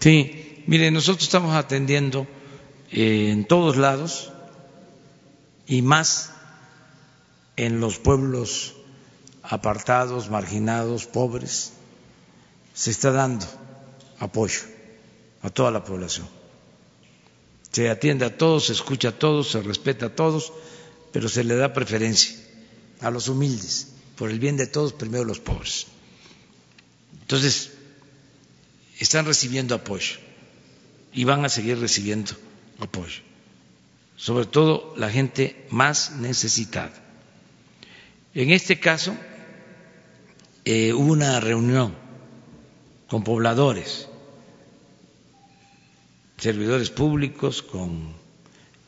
Sí, 0.00 0.51
mire, 0.66 0.90
nosotros 0.90 1.24
estamos 1.24 1.54
atendiendo 1.54 2.26
eh, 2.90 3.30
en 3.30 3.46
todos 3.46 3.76
lados 3.76 4.32
y 5.66 5.82
más 5.82 6.32
en 7.56 7.80
los 7.80 7.98
pueblos 7.98 8.74
apartados, 9.42 10.30
marginados, 10.30 11.06
pobres, 11.06 11.72
se 12.74 12.90
está 12.90 13.12
dando 13.12 13.46
apoyo 14.18 14.60
a 15.42 15.50
toda 15.50 15.70
la 15.70 15.84
población. 15.84 16.28
Se 17.70 17.88
atiende 17.90 18.24
a 18.24 18.36
todos, 18.36 18.66
se 18.66 18.72
escucha 18.72 19.08
a 19.08 19.18
todos, 19.18 19.50
se 19.50 19.62
respeta 19.62 20.06
a 20.06 20.14
todos, 20.14 20.52
pero 21.12 21.28
se 21.28 21.44
le 21.44 21.56
da 21.56 21.72
preferencia 21.72 22.36
a 23.00 23.10
los 23.10 23.28
humildes, 23.28 23.88
por 24.16 24.30
el 24.30 24.38
bien 24.38 24.56
de 24.56 24.66
todos, 24.66 24.92
primero 24.92 25.24
los 25.24 25.40
pobres. 25.40 25.86
Entonces, 27.22 27.72
están 28.98 29.24
recibiendo 29.24 29.74
apoyo 29.74 30.18
y 31.12 31.24
van 31.24 31.44
a 31.44 31.48
seguir 31.48 31.78
recibiendo 31.78 32.32
apoyo, 32.78 33.20
sobre 34.16 34.46
todo 34.46 34.94
la 34.96 35.10
gente 35.10 35.66
más 35.70 36.12
necesitada. 36.12 36.92
En 38.34 38.50
este 38.50 38.80
caso, 38.80 39.14
eh, 40.64 40.92
hubo 40.92 41.12
una 41.12 41.38
reunión 41.40 41.94
con 43.08 43.24
pobladores, 43.24 44.08
servidores 46.38 46.90
públicos, 46.90 47.62
con 47.62 48.14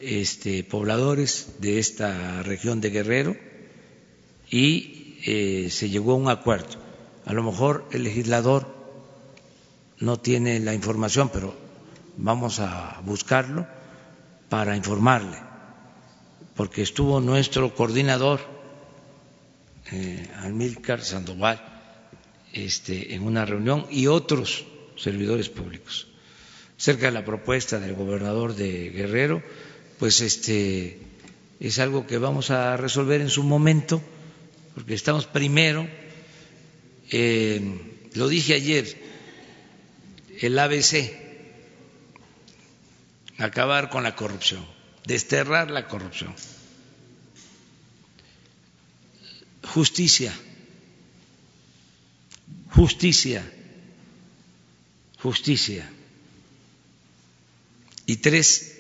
este, 0.00 0.64
pobladores 0.64 1.56
de 1.60 1.78
esta 1.78 2.42
región 2.42 2.80
de 2.80 2.90
Guerrero 2.90 3.36
y 4.50 5.18
eh, 5.26 5.68
se 5.70 5.90
llegó 5.90 6.12
a 6.12 6.16
un 6.16 6.28
acuerdo. 6.28 6.78
A 7.26 7.32
lo 7.32 7.42
mejor 7.42 7.86
el 7.92 8.04
legislador 8.04 8.66
no 9.98 10.18
tiene 10.18 10.60
la 10.60 10.74
información, 10.74 11.30
pero 11.32 11.63
vamos 12.16 12.60
a 12.60 13.00
buscarlo 13.04 13.66
para 14.48 14.76
informarle, 14.76 15.38
porque 16.54 16.82
estuvo 16.82 17.20
nuestro 17.20 17.74
coordinador 17.74 18.40
eh, 19.92 20.28
Almílcar 20.38 21.02
Sandoval 21.02 21.60
este, 22.52 23.14
en 23.14 23.22
una 23.22 23.44
reunión 23.44 23.86
y 23.90 24.06
otros 24.06 24.64
servidores 24.96 25.48
públicos. 25.48 26.08
Cerca 26.76 27.06
de 27.06 27.12
la 27.12 27.24
propuesta 27.24 27.78
del 27.80 27.94
gobernador 27.94 28.54
de 28.54 28.90
Guerrero, 28.90 29.42
pues 29.98 30.20
este 30.20 31.00
es 31.60 31.78
algo 31.78 32.06
que 32.06 32.18
vamos 32.18 32.50
a 32.50 32.76
resolver 32.76 33.20
en 33.20 33.30
su 33.30 33.42
momento, 33.42 34.02
porque 34.74 34.94
estamos 34.94 35.26
primero, 35.26 35.88
eh, 37.10 37.60
lo 38.14 38.28
dije 38.28 38.54
ayer, 38.54 38.86
el 40.40 40.58
ABC, 40.58 41.23
acabar 43.38 43.90
con 43.90 44.02
la 44.02 44.14
corrupción, 44.16 44.64
desterrar 45.06 45.70
la 45.70 45.88
corrupción. 45.88 46.34
justicia, 49.74 50.32
justicia, 52.70 53.42
justicia. 55.18 55.90
Y 58.06 58.16
tres, 58.18 58.78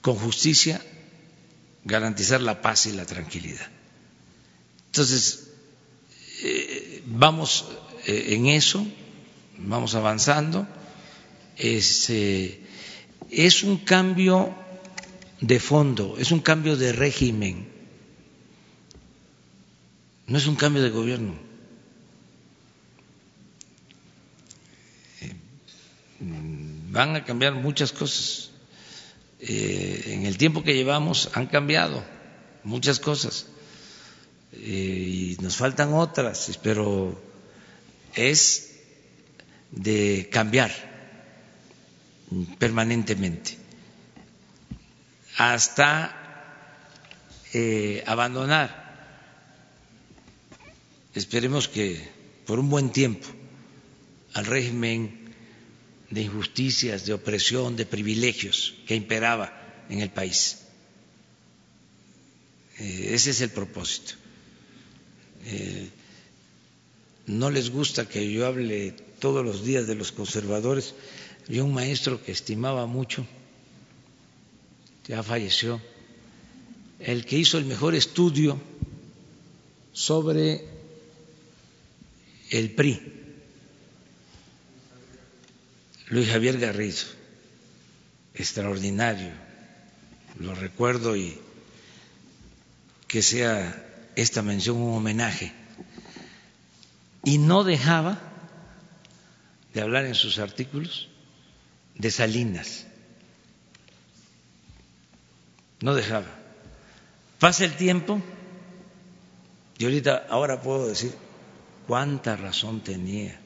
con 0.00 0.16
justicia 0.16 0.80
garantizar 1.84 2.40
la 2.40 2.60
paz 2.62 2.86
y 2.86 2.92
la 2.92 3.04
tranquilidad. 3.04 3.68
Entonces, 4.86 5.50
eh, 6.42 7.02
vamos 7.06 7.66
eh, 8.06 8.34
en 8.34 8.46
eso, 8.46 8.84
vamos 9.58 9.94
avanzando. 9.94 10.66
Es, 11.56 12.10
es 12.10 13.62
un 13.62 13.78
cambio 13.78 14.54
de 15.40 15.60
fondo, 15.60 16.16
es 16.18 16.30
un 16.32 16.40
cambio 16.40 16.76
de 16.76 16.92
régimen 16.92 17.76
no 20.26 20.38
es 20.38 20.46
un 20.46 20.56
cambio 20.56 20.82
de 20.82 20.90
gobierno. 20.90 21.34
Eh, 25.20 25.32
van 26.90 27.14
a 27.14 27.24
cambiar 27.24 27.54
muchas 27.54 27.92
cosas. 27.92 28.50
Eh, 29.38 30.02
en 30.06 30.26
el 30.26 30.36
tiempo 30.36 30.64
que 30.64 30.74
llevamos 30.74 31.30
han 31.34 31.46
cambiado 31.46 32.02
muchas 32.64 32.98
cosas 32.98 33.46
eh, 34.52 35.36
y 35.36 35.36
nos 35.42 35.56
faltan 35.56 35.92
otras, 35.92 36.58
pero 36.62 37.20
es 38.14 38.80
de 39.70 40.28
cambiar 40.32 40.72
permanentemente 42.58 43.58
hasta 45.36 46.22
abandonar 48.06 48.86
esperemos 51.16 51.68
que 51.68 51.98
por 52.46 52.58
un 52.58 52.68
buen 52.68 52.90
tiempo 52.92 53.26
al 54.34 54.44
régimen 54.44 55.32
de 56.10 56.22
injusticias, 56.22 57.06
de 57.06 57.14
opresión, 57.14 57.74
de 57.74 57.86
privilegios 57.86 58.74
que 58.86 58.94
imperaba 58.94 59.84
en 59.88 60.00
el 60.00 60.10
país. 60.10 60.58
Eh, 62.78 63.10
ese 63.14 63.30
es 63.30 63.40
el 63.40 63.50
propósito. 63.50 64.12
Eh, 65.46 65.88
no 67.26 67.50
les 67.50 67.70
gusta 67.70 68.08
que 68.08 68.30
yo 68.30 68.46
hable 68.46 68.92
todos 69.18 69.44
los 69.44 69.64
días 69.64 69.86
de 69.86 69.94
los 69.94 70.12
conservadores. 70.12 70.94
Yo 71.48 71.64
un 71.64 71.74
maestro 71.74 72.22
que 72.22 72.32
estimaba 72.32 72.86
mucho, 72.86 73.24
ya 75.06 75.22
falleció, 75.22 75.80
el 76.98 77.24
que 77.24 77.38
hizo 77.38 77.58
el 77.58 77.66
mejor 77.66 77.94
estudio 77.94 78.60
sobre 79.92 80.64
el 82.50 82.70
PRI, 82.72 83.00
Luis 86.08 86.28
Javier 86.28 86.58
Garrido, 86.58 87.02
extraordinario, 88.34 89.32
lo 90.40 90.54
recuerdo 90.54 91.16
y 91.16 91.38
que 93.06 93.22
sea 93.22 94.10
esta 94.16 94.42
mención 94.42 94.78
un 94.78 94.96
homenaje. 94.96 95.52
Y 97.24 97.38
no 97.38 97.64
dejaba 97.64 98.20
de 99.74 99.80
hablar 99.80 100.06
en 100.06 100.14
sus 100.14 100.38
artículos 100.38 101.08
de 101.98 102.10
Salinas. 102.10 102.86
No 105.80 105.94
dejaba. 105.94 106.26
Pasa 107.38 107.64
el 107.64 107.76
tiempo 107.76 108.22
y 109.78 109.84
ahorita, 109.84 110.26
ahora 110.30 110.62
puedo 110.62 110.88
decir, 110.88 111.12
cuánta 111.86 112.36
razón 112.36 112.80
tenía 112.80 113.38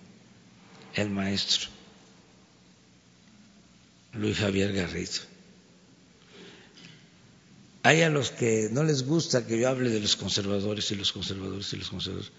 el 0.94 1.10
maestro 1.10 1.68
Luis 4.12 4.38
Javier 4.38 4.72
Garrido. 4.72 5.22
Hay 7.82 8.02
a 8.02 8.10
los 8.10 8.30
que 8.30 8.68
no 8.70 8.84
les 8.84 9.06
gusta 9.06 9.46
que 9.46 9.58
yo 9.58 9.68
hable 9.68 9.90
de 9.90 10.00
los 10.00 10.16
conservadores 10.16 10.90
y 10.90 10.96
los 10.96 11.12
conservadores 11.12 11.72
y 11.72 11.76
los 11.76 11.88
conservadores. 11.88 12.30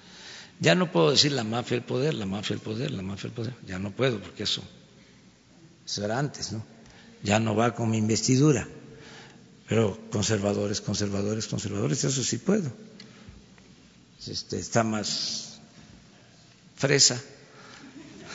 Ya 0.59 0.75
no 0.75 0.91
puedo 0.91 1.11
decir 1.11 1.31
la 1.31 1.43
mafia 1.43 1.77
el 1.77 1.83
poder, 1.83 2.13
la 2.13 2.27
mafia 2.27 2.53
el 2.53 2.59
poder, 2.59 2.91
la 2.91 3.01
mafia 3.01 3.27
el 3.27 3.33
poder. 3.33 3.53
Ya 3.65 3.79
no 3.79 3.91
puedo 3.91 4.19
porque 4.19 4.43
eso, 4.43 4.61
eso 5.91 6.05
era 6.05 6.17
antes, 6.17 6.53
¿no? 6.53 6.63
Ya 7.21 7.37
no 7.39 7.53
va 7.53 7.75
con 7.75 7.89
mi 7.89 7.97
investidura. 7.97 8.65
Pero 9.67 9.99
conservadores, 10.09 10.79
conservadores, 10.79 11.47
conservadores, 11.47 12.03
eso 12.05 12.23
sí 12.23 12.37
puedo. 12.37 12.71
este, 14.25 14.57
está 14.57 14.83
más 14.85 15.59
fresa, 16.77 17.21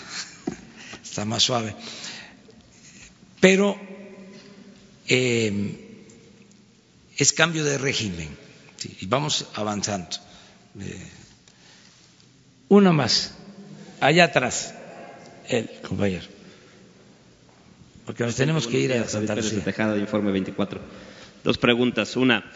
está 1.03 1.25
más 1.25 1.43
suave. 1.43 1.75
Pero 3.41 3.75
eh, 5.09 6.05
es 7.17 7.33
cambio 7.33 7.65
de 7.65 7.79
régimen 7.79 8.37
y 9.01 9.07
vamos 9.07 9.47
avanzando. 9.55 10.17
Eh, 10.79 11.09
una 12.69 12.93
más, 12.93 13.33
allá 14.01 14.25
atrás, 14.25 14.75
el 15.49 15.71
compañero. 15.81 16.36
Porque 18.07 18.23
nos 18.23 18.37
tenemos 18.37 18.69
que 18.69 18.79
ir 18.79 18.93
a 18.93 19.09
Santa 19.09 19.35
Lucía. 19.35 19.65
Tejada, 19.65 19.99
informe 19.99 20.31
24. 20.31 20.81
Dos 21.43 21.59
preguntas. 21.59 22.17
Una, 22.17 22.53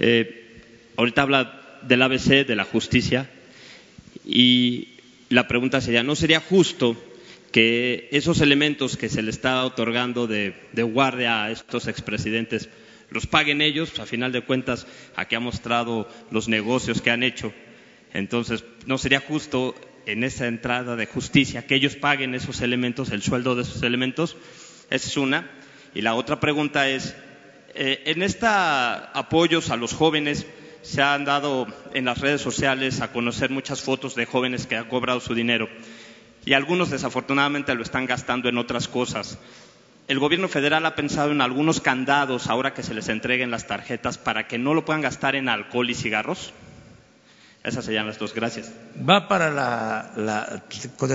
eh, 0.00 0.60
ahorita 0.96 1.22
habla 1.22 1.78
del 1.82 2.02
ABC, 2.02 2.44
de 2.44 2.56
la 2.56 2.64
justicia, 2.64 3.30
y 4.26 4.88
la 5.28 5.46
pregunta 5.46 5.80
sería, 5.80 6.02
¿no 6.02 6.16
sería 6.16 6.40
justo 6.40 7.00
que 7.52 8.08
esos 8.10 8.40
elementos 8.40 8.96
que 8.96 9.08
se 9.08 9.22
le 9.22 9.30
está 9.30 9.64
otorgando 9.64 10.26
de, 10.26 10.54
de 10.72 10.82
guardia 10.82 11.44
a 11.44 11.50
estos 11.52 11.86
expresidentes 11.86 12.68
los 13.10 13.28
paguen 13.28 13.60
ellos? 13.60 14.00
A 14.00 14.06
final 14.06 14.32
de 14.32 14.40
cuentas, 14.40 14.88
aquí 15.14 15.36
ha 15.36 15.40
mostrado 15.40 16.08
los 16.32 16.48
negocios 16.48 17.02
que 17.02 17.12
han 17.12 17.22
hecho. 17.22 17.52
Entonces, 18.12 18.64
¿no 18.86 18.98
sería 18.98 19.20
justo 19.20 19.76
en 20.06 20.24
esa 20.24 20.48
entrada 20.48 20.96
de 20.96 21.06
justicia 21.06 21.68
que 21.68 21.76
ellos 21.76 21.94
paguen 21.94 22.34
esos 22.34 22.62
elementos, 22.62 23.12
el 23.12 23.22
sueldo 23.22 23.54
de 23.54 23.62
esos 23.62 23.84
elementos? 23.84 24.36
Esa 24.90 25.08
es 25.08 25.16
una. 25.16 25.50
Y 25.94 26.02
la 26.02 26.14
otra 26.14 26.40
pregunta 26.40 26.88
es, 26.88 27.14
eh, 27.74 28.02
en 28.06 28.22
esta 28.22 29.10
apoyos 29.12 29.70
a 29.70 29.76
los 29.76 29.94
jóvenes 29.94 30.46
se 30.82 31.02
han 31.02 31.24
dado 31.24 31.66
en 31.92 32.04
las 32.04 32.20
redes 32.20 32.40
sociales 32.40 33.00
a 33.00 33.12
conocer 33.12 33.50
muchas 33.50 33.82
fotos 33.82 34.14
de 34.14 34.26
jóvenes 34.26 34.66
que 34.66 34.76
han 34.76 34.88
cobrado 34.88 35.20
su 35.20 35.34
dinero 35.34 35.68
y 36.44 36.54
algunos 36.54 36.90
desafortunadamente 36.90 37.74
lo 37.74 37.82
están 37.82 38.06
gastando 38.06 38.48
en 38.48 38.58
otras 38.58 38.88
cosas. 38.88 39.38
¿El 40.06 40.18
gobierno 40.18 40.48
federal 40.48 40.86
ha 40.86 40.94
pensado 40.94 41.30
en 41.32 41.42
algunos 41.42 41.80
candados 41.80 42.46
ahora 42.46 42.72
que 42.72 42.82
se 42.82 42.94
les 42.94 43.08
entreguen 43.10 43.50
las 43.50 43.66
tarjetas 43.66 44.16
para 44.16 44.48
que 44.48 44.56
no 44.56 44.72
lo 44.72 44.86
puedan 44.86 45.02
gastar 45.02 45.36
en 45.36 45.50
alcohol 45.50 45.90
y 45.90 45.94
cigarros? 45.94 46.54
Esas 47.62 47.84
serían 47.84 48.06
las 48.06 48.18
dos. 48.18 48.32
Gracias. 48.32 48.72
Va 49.06 49.28
para 49.28 49.50
la, 49.50 50.12
la 50.16 50.64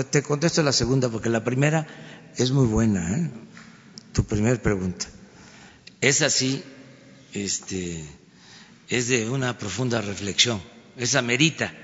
te 0.04 0.22
contesto 0.22 0.62
la 0.62 0.72
segunda 0.72 1.08
porque 1.08 1.28
la 1.28 1.42
primera 1.42 1.86
es 2.36 2.52
muy 2.52 2.66
buena. 2.66 3.18
¿eh? 3.18 3.30
Tu 4.14 4.24
primera 4.24 4.62
pregunta. 4.62 5.06
Es 6.00 6.22
así, 6.22 6.62
este, 7.32 8.04
es 8.88 9.08
de 9.08 9.28
una 9.28 9.58
profunda 9.58 10.00
reflexión. 10.00 10.62
Esa 10.96 11.20
merita 11.20 11.74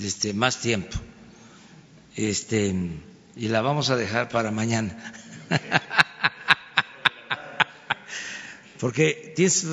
este, 0.00 0.32
más 0.32 0.60
tiempo. 0.60 0.96
Este, 2.14 2.72
y 3.34 3.48
la 3.48 3.62
vamos 3.62 3.90
a 3.90 3.96
dejar 3.96 4.28
para 4.28 4.52
mañana. 4.52 5.12
Porque 8.78 9.32
tienes 9.34 9.66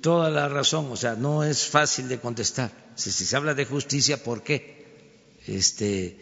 toda 0.00 0.28
la 0.28 0.48
razón, 0.48 0.90
o 0.90 0.96
sea, 0.96 1.14
no 1.14 1.44
es 1.44 1.68
fácil 1.68 2.08
de 2.08 2.18
contestar. 2.18 2.72
Si, 2.96 3.12
si 3.12 3.24
se 3.24 3.36
habla 3.36 3.54
de 3.54 3.64
justicia, 3.64 4.24
¿por 4.24 4.42
qué? 4.42 5.38
Este, 5.46 6.18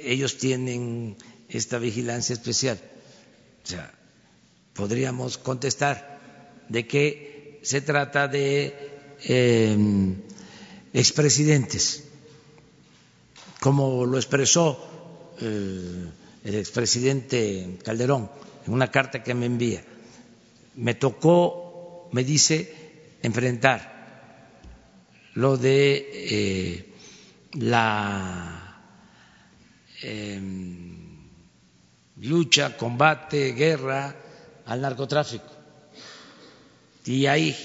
ellos 0.00 0.38
tienen 0.38 1.18
esta 1.50 1.78
vigilancia 1.78 2.32
especial. 2.32 2.80
O 3.64 3.68
sea, 3.68 3.97
podríamos 4.78 5.36
contestar 5.38 6.20
de 6.68 6.86
que 6.86 7.60
se 7.62 7.80
trata 7.80 8.28
de 8.28 8.72
eh, 9.24 9.76
expresidentes, 10.94 12.04
como 13.60 14.06
lo 14.06 14.16
expresó 14.16 14.78
eh, 15.40 16.06
el 16.44 16.54
expresidente 16.54 17.78
Calderón 17.84 18.30
en 18.66 18.72
una 18.72 18.90
carta 18.90 19.24
que 19.24 19.34
me 19.34 19.46
envía 19.46 19.82
me 20.78 20.94
tocó, 20.94 22.08
me 22.12 22.22
dice, 22.22 22.72
enfrentar 23.22 23.98
lo 25.34 25.56
de 25.56 26.08
eh, 26.12 26.94
la 27.54 28.80
eh, 30.02 30.40
lucha, 32.18 32.76
combate, 32.76 33.52
guerra 33.52 34.14
al 34.68 34.82
narcotráfico. 34.82 35.50
Y 37.04 37.26
hay 37.26 37.56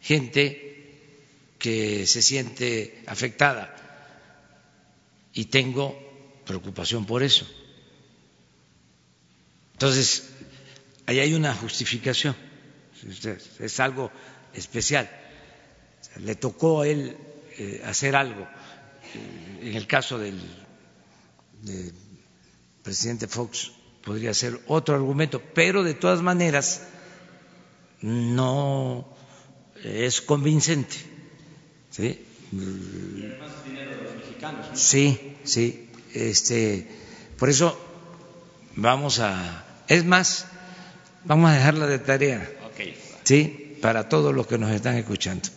gente 0.00 0.64
que 1.58 2.06
se 2.06 2.22
siente 2.22 3.02
afectada 3.06 3.74
y 5.32 5.46
tengo 5.46 5.98
preocupación 6.46 7.04
por 7.06 7.22
eso. 7.22 7.46
Entonces, 9.72 10.30
ahí 11.06 11.18
hay 11.18 11.34
una 11.34 11.52
justificación, 11.54 12.36
es 13.58 13.80
algo 13.80 14.12
especial. 14.54 15.10
Le 16.20 16.36
tocó 16.36 16.82
a 16.82 16.88
él 16.88 17.16
eh, 17.58 17.82
hacer 17.84 18.14
algo. 18.14 18.46
En 19.60 19.74
el 19.74 19.86
caso 19.88 20.18
del, 20.18 20.40
presidente 22.82 23.26
Fox 23.26 23.72
podría 24.04 24.34
ser 24.34 24.60
otro 24.66 24.94
argumento, 24.94 25.42
pero 25.54 25.82
de 25.82 25.94
todas 25.94 26.22
maneras 26.22 26.86
no 28.00 29.08
es 29.82 30.20
convincente. 30.20 30.96
¿sí? 31.90 32.24
Sí, 34.74 35.36
sí. 35.44 35.88
Este, 36.12 36.88
por 37.38 37.48
eso 37.48 37.78
vamos 38.76 39.18
a. 39.20 39.64
Es 39.88 40.04
más, 40.04 40.46
Vamos 41.24 41.50
a 41.50 41.54
dejarla 41.54 41.86
de 41.86 41.98
tarea. 41.98 42.50
Sí, 43.24 43.76
para 43.80 44.08
todos 44.08 44.34
los 44.34 44.46
que 44.46 44.58
nos 44.58 44.70
están 44.70 44.96
escuchando, 44.96 45.48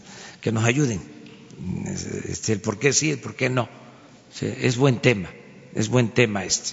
que 0.42 0.52
nos 0.52 0.64
ayuden. 0.64 1.02
Este, 2.26 2.54
el 2.54 2.62
por 2.62 2.80
qué 2.80 2.94
sí, 2.94 3.12
el 3.12 3.20
por 3.20 3.36
qué 3.36 3.50
no. 3.50 3.68
es 4.42 4.78
buen 4.78 5.00
tema, 5.00 5.30
es 5.74 5.90
buen 5.90 6.10
tema 6.10 6.46
este. 6.46 6.72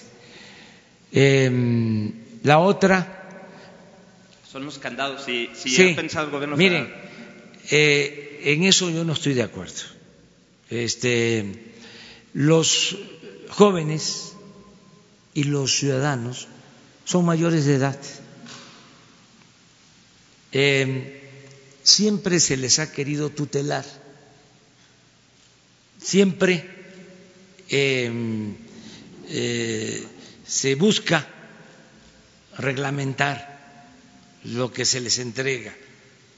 Em, 1.14 2.12
la 2.42 2.58
otra. 2.58 3.22
Son 4.50 4.64
los 4.64 4.78
candados. 4.78 5.24
Si, 5.24 5.48
si 5.54 5.92
ha 5.92 5.96
pensado 5.96 6.26
el 6.26 6.32
gobierno 6.32 6.56
Miren, 6.56 6.92
eh, 7.70 8.40
en 8.44 8.64
eso 8.64 8.90
yo 8.90 9.04
no 9.04 9.12
estoy 9.14 9.34
de 9.34 9.42
acuerdo. 9.42 9.80
Este, 10.68 11.74
los 12.34 12.98
jóvenes 13.48 14.34
y 15.32 15.44
los 15.44 15.76
ciudadanos 15.78 16.48
son 17.04 17.24
mayores 17.24 17.64
de 17.64 17.76
edad 17.76 17.98
eh, 20.54 21.20
siempre 21.82 22.38
se 22.38 22.56
les 22.56 22.78
ha 22.78 22.92
querido 22.92 23.28
tutelar, 23.28 23.84
siempre 26.00 26.64
em, 27.68 28.54
eh, 29.28 30.06
se 30.54 30.76
busca 30.76 31.26
reglamentar 32.58 33.36
lo 34.44 34.72
que 34.72 34.84
se 34.84 35.00
les 35.00 35.18
entrega, 35.18 35.74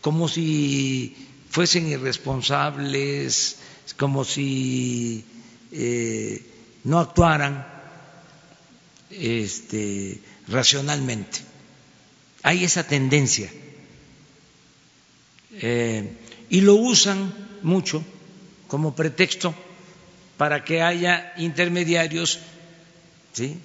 como 0.01 0.27
si 0.27 1.15
fuesen 1.51 1.87
irresponsables, 1.87 3.57
como 3.99 4.25
si 4.25 5.23
eh, 5.71 6.41
no 6.85 6.99
actuaran 6.99 7.67
este, 9.11 10.19
racionalmente. 10.49 11.41
Hay 12.43 12.65
esa 12.65 12.87
tendencia 12.87 13.51
eh, 15.53 16.17
y 16.49 16.63
lo 16.63 16.77
usan 16.77 17.35
mucho 17.63 18.03
como 18.67 18.95
pretexto 18.95 19.55
para 20.39 20.65
que 20.65 20.81
haya 20.81 21.35
intermediarios 21.37 22.41
¿sí? 23.35 23.61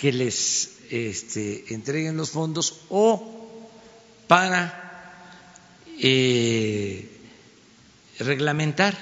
Que 0.00 0.12
les 0.12 0.78
este, 0.88 1.74
entreguen 1.74 2.16
los 2.16 2.30
fondos 2.30 2.80
o 2.88 3.60
para 4.26 5.20
eh, 5.98 7.06
reglamentar 8.18 8.96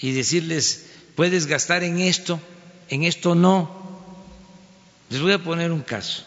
y 0.00 0.12
decirles 0.12 0.84
puedes 1.14 1.46
gastar 1.46 1.84
en 1.84 2.00
esto, 2.00 2.38
en 2.90 3.04
esto 3.04 3.34
no. 3.34 3.80
Les 5.08 5.20
voy 5.22 5.32
a 5.32 5.42
poner 5.42 5.72
un 5.72 5.82
caso. 5.82 6.24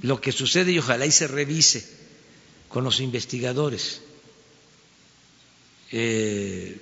Lo 0.00 0.20
que 0.20 0.32
sucede 0.32 0.72
y 0.72 0.78
ojalá 0.78 1.06
y 1.06 1.12
se 1.12 1.28
revise 1.28 1.88
con 2.68 2.82
los 2.82 3.00
investigadores, 3.00 4.00
eh, 5.92 6.80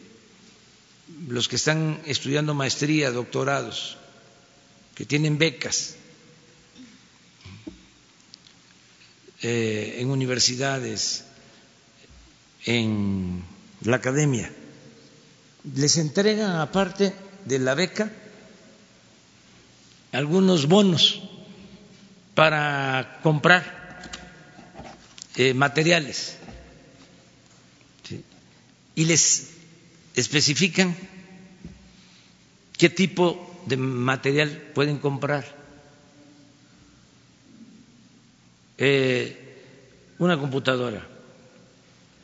los 1.29 1.49
que 1.49 1.57
están 1.57 2.01
estudiando 2.07 2.55
maestría, 2.55 3.11
doctorados, 3.11 3.99
que 4.99 5.07
tienen 5.07 5.39
becas 5.39 5.95
eh, 9.41 9.97
en 10.01 10.11
universidades, 10.11 11.25
en 12.67 13.45
la 13.83 13.97
academia 13.97 14.53
les 15.75 15.97
entregan, 15.99 16.57
aparte 16.57 17.13
de 17.45 17.59
la 17.59 17.75
beca, 17.75 18.11
algunos 20.13 20.67
bonos 20.67 21.23
para 22.35 23.21
comprar 23.23 23.65
eh, 25.37 25.55
materiales 25.55 26.37
y 28.95 29.05
les 29.05 29.51
especifican 30.15 30.97
qué 32.77 32.89
tipo 32.89 33.48
de 33.69 33.77
material 33.77 34.51
pueden 34.75 34.99
comprar. 34.99 35.45
Eh, 38.79 39.45
una 40.19 40.39
computadora 40.39 41.07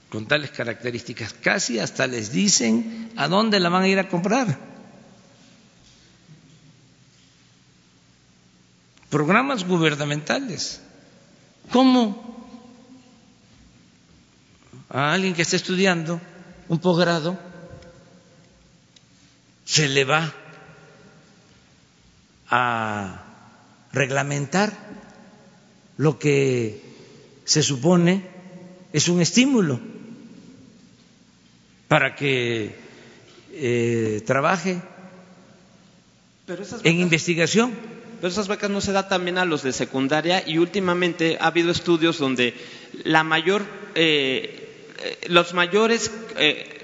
con 0.09 0.27
tales 0.27 0.51
características, 0.53 1.33
casi 1.35 1.81
hasta 1.81 2.07
les 2.07 2.31
dicen 2.31 3.11
a 3.17 3.27
dónde 3.27 3.59
la 3.59 3.69
van 3.69 3.83
a 3.83 3.89
ir 3.89 3.99
a 3.99 4.09
comprar. 4.09 4.59
Programas 9.11 9.67
gubernamentales. 9.67 10.81
¿Cómo 11.71 12.35
a 14.89 15.13
alguien 15.13 15.35
que 15.35 15.43
está 15.43 15.57
estudiando 15.57 16.21
un 16.69 16.79
posgrado 16.79 17.37
se 19.65 19.89
le 19.89 20.05
va 20.05 20.33
a 22.57 23.25
reglamentar 23.93 24.73
lo 25.97 26.21
que 26.21 26.81
se 27.45 27.65
supone 27.65 28.23
es 28.93 29.09
un 29.09 29.21
estímulo 29.21 29.81
para 31.89 32.15
que 32.15 32.77
eh, 33.51 34.23
trabaje 34.25 34.81
Pero 36.47 36.63
esas 36.63 36.85
en 36.85 37.01
investigación. 37.01 37.73
Pero 38.21 38.31
esas 38.31 38.47
becas 38.47 38.71
no 38.71 38.81
se 38.81 38.93
da 38.93 39.09
también 39.09 39.39
a 39.39 39.45
los 39.45 39.65
de 39.65 39.73
secundaria 39.73 40.45
y 40.47 40.59
últimamente 40.59 41.37
ha 41.41 41.49
habido 41.49 41.73
estudios 41.73 42.19
donde 42.19 42.55
la 43.03 43.25
mayor, 43.25 43.63
eh, 43.97 44.93
eh, 45.03 45.27
los 45.27 45.55
mayores 45.55 46.09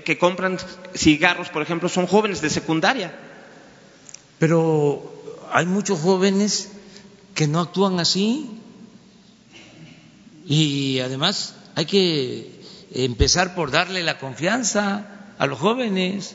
que 0.04 0.18
compran 0.18 0.58
cigarros, 0.96 1.48
por 1.48 1.62
ejemplo, 1.62 1.88
son 1.88 2.08
jóvenes 2.08 2.40
de 2.40 2.50
secundaria. 2.50 3.14
Pero 4.40 5.19
hay 5.52 5.66
muchos 5.66 6.00
jóvenes 6.00 6.70
que 7.34 7.46
no 7.46 7.60
actúan 7.60 8.00
así 8.00 8.50
y 10.46 11.00
además 11.00 11.54
hay 11.74 11.86
que 11.86 12.60
empezar 12.92 13.54
por 13.54 13.70
darle 13.70 14.02
la 14.02 14.18
confianza 14.18 15.34
a 15.38 15.46
los 15.46 15.58
jóvenes 15.58 16.34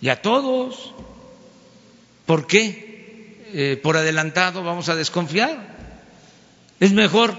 y 0.00 0.08
a 0.08 0.20
todos. 0.22 0.92
¿Por 2.26 2.46
qué? 2.46 3.44
Eh, 3.54 3.80
por 3.82 3.96
adelantado 3.96 4.62
vamos 4.62 4.88
a 4.88 4.96
desconfiar. 4.96 5.76
Es 6.80 6.92
mejor 6.92 7.34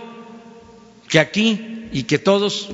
que 1.07 1.19
aquí 1.19 1.88
y 1.91 2.03
que 2.03 2.17
todos 2.19 2.69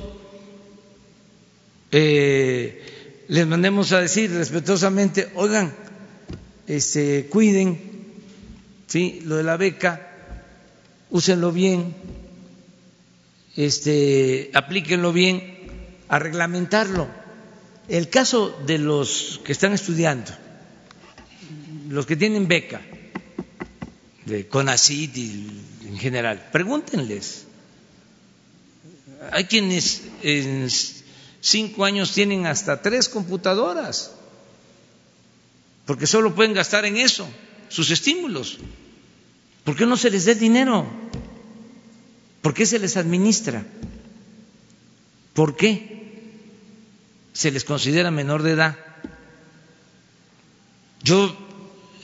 eh, 1.92 3.24
les 3.28 3.46
mandemos 3.46 3.92
a 3.92 4.00
decir 4.00 4.30
respetuosamente, 4.32 5.30
oigan, 5.34 5.74
este, 6.66 7.26
cuiden, 7.26 7.85
sí, 8.86 9.20
lo 9.24 9.36
de 9.36 9.42
la 9.42 9.56
beca, 9.56 10.10
úsenlo 11.10 11.52
bien, 11.52 11.94
este, 13.56 14.50
aplíquenlo 14.54 15.12
bien, 15.12 15.56
a 16.08 16.18
reglamentarlo. 16.18 17.08
El 17.88 18.08
caso 18.08 18.56
de 18.66 18.78
los 18.78 19.40
que 19.44 19.52
están 19.52 19.72
estudiando, 19.72 20.32
los 21.88 22.06
que 22.06 22.16
tienen 22.16 22.48
beca, 22.48 22.80
de 24.24 24.48
CONACYT 24.48 25.16
y 25.16 25.62
en 25.86 25.98
general, 25.98 26.48
pregúntenles. 26.50 27.44
Hay 29.30 29.44
quienes 29.44 30.02
en 30.22 30.68
cinco 31.40 31.84
años 31.84 32.12
tienen 32.12 32.46
hasta 32.46 32.82
tres 32.82 33.08
computadoras, 33.08 34.12
porque 35.86 36.08
solo 36.08 36.34
pueden 36.34 36.54
gastar 36.54 36.84
en 36.86 36.96
eso 36.96 37.28
sus 37.68 37.90
estímulos. 37.90 38.58
¿Por 39.64 39.76
qué 39.76 39.86
no 39.86 39.96
se 39.96 40.10
les 40.10 40.26
el 40.26 40.38
dinero? 40.38 40.86
¿Por 42.42 42.54
qué 42.54 42.66
se 42.66 42.78
les 42.78 42.96
administra? 42.96 43.64
¿Por 45.34 45.56
qué 45.56 46.30
se 47.32 47.50
les 47.50 47.64
considera 47.64 48.10
menor 48.10 48.42
de 48.42 48.52
edad? 48.52 48.76
Yo, 51.02 51.36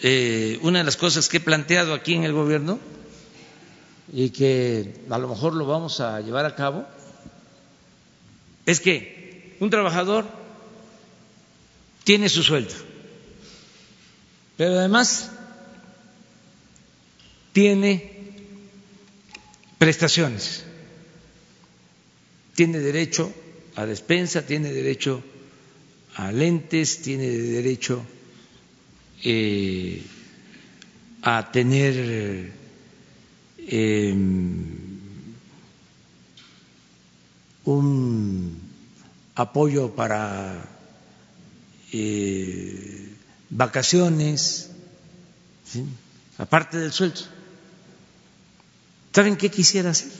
eh, 0.03 0.59
una 0.63 0.81
de 0.81 0.85
las 0.85 0.97
cosas 0.97 1.29
que 1.29 1.37
he 1.37 1.41
planteado 1.41 1.95
aquí 1.95 2.15
en 2.15 2.25
el 2.25 2.33
gobierno 2.33 2.79
y 4.13 4.31
que 4.31 5.05
a 5.09 5.19
lo 5.19 5.29
mejor 5.29 5.55
lo 5.55 5.65
vamos 5.67 6.01
a 6.01 6.21
llevar 6.21 6.45
a 6.45 6.55
cabo, 6.55 6.87
es 8.67 8.81
que 8.81 9.57
un 9.61 9.71
trabajador 9.71 10.27
tiene 12.05 12.29
su 12.29 12.43
sueldo, 12.43 12.75
pero 14.57 14.79
además 14.79 15.31
tiene 17.53 18.13
prestaciones, 19.79 20.65
tiene 22.55 22.79
derecho 22.79 23.33
a 23.77 23.87
despensa, 23.87 24.47
tiene 24.47 24.71
derecho 24.73 25.23
a 26.17 26.31
lentes, 26.31 27.03
tiene 27.03 27.29
derecho 27.29 28.05
eh, 29.25 30.03
a 31.23 31.51
tener 31.53 32.53
eh, 33.59 34.13
un 37.65 38.61
apoyo 39.35 39.95
para 39.95 40.69
eh, 41.93 43.09
vacaciones, 43.51 44.71
aparte 46.39 46.79
del 46.79 46.93
sueldo. 46.93 47.21
¿Saben 49.15 49.37
qué 49.37 49.51
quisiera 49.51 49.91
hacer? 49.91 50.11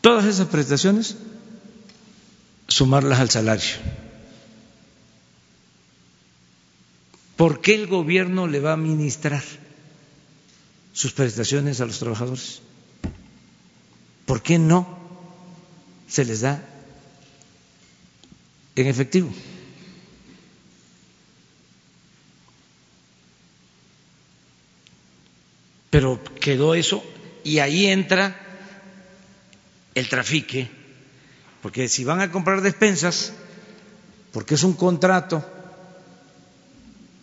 Todas 0.00 0.26
esas 0.26 0.48
prestaciones, 0.48 1.16
sumarlas 2.68 3.18
al 3.18 3.30
salario. 3.30 3.74
¿Por 7.36 7.60
qué 7.60 7.74
el 7.74 7.86
gobierno 7.88 8.46
le 8.46 8.60
va 8.60 8.70
a 8.70 8.74
administrar 8.74 9.42
sus 10.92 11.12
prestaciones 11.12 11.80
a 11.80 11.86
los 11.86 11.98
trabajadores? 11.98 12.60
¿Por 14.26 14.42
qué 14.42 14.58
no 14.58 14.98
se 16.08 16.24
les 16.24 16.42
da 16.42 16.64
en 18.76 18.86
efectivo? 18.86 19.30
Pero 25.94 26.18
quedó 26.40 26.74
eso 26.74 27.04
y 27.44 27.60
ahí 27.60 27.86
entra 27.86 28.34
el 29.94 30.08
trafique, 30.08 30.68
porque 31.62 31.86
si 31.88 32.02
van 32.02 32.20
a 32.20 32.32
comprar 32.32 32.62
despensas, 32.62 33.32
porque 34.32 34.56
es 34.56 34.64
un 34.64 34.72
contrato, 34.72 35.48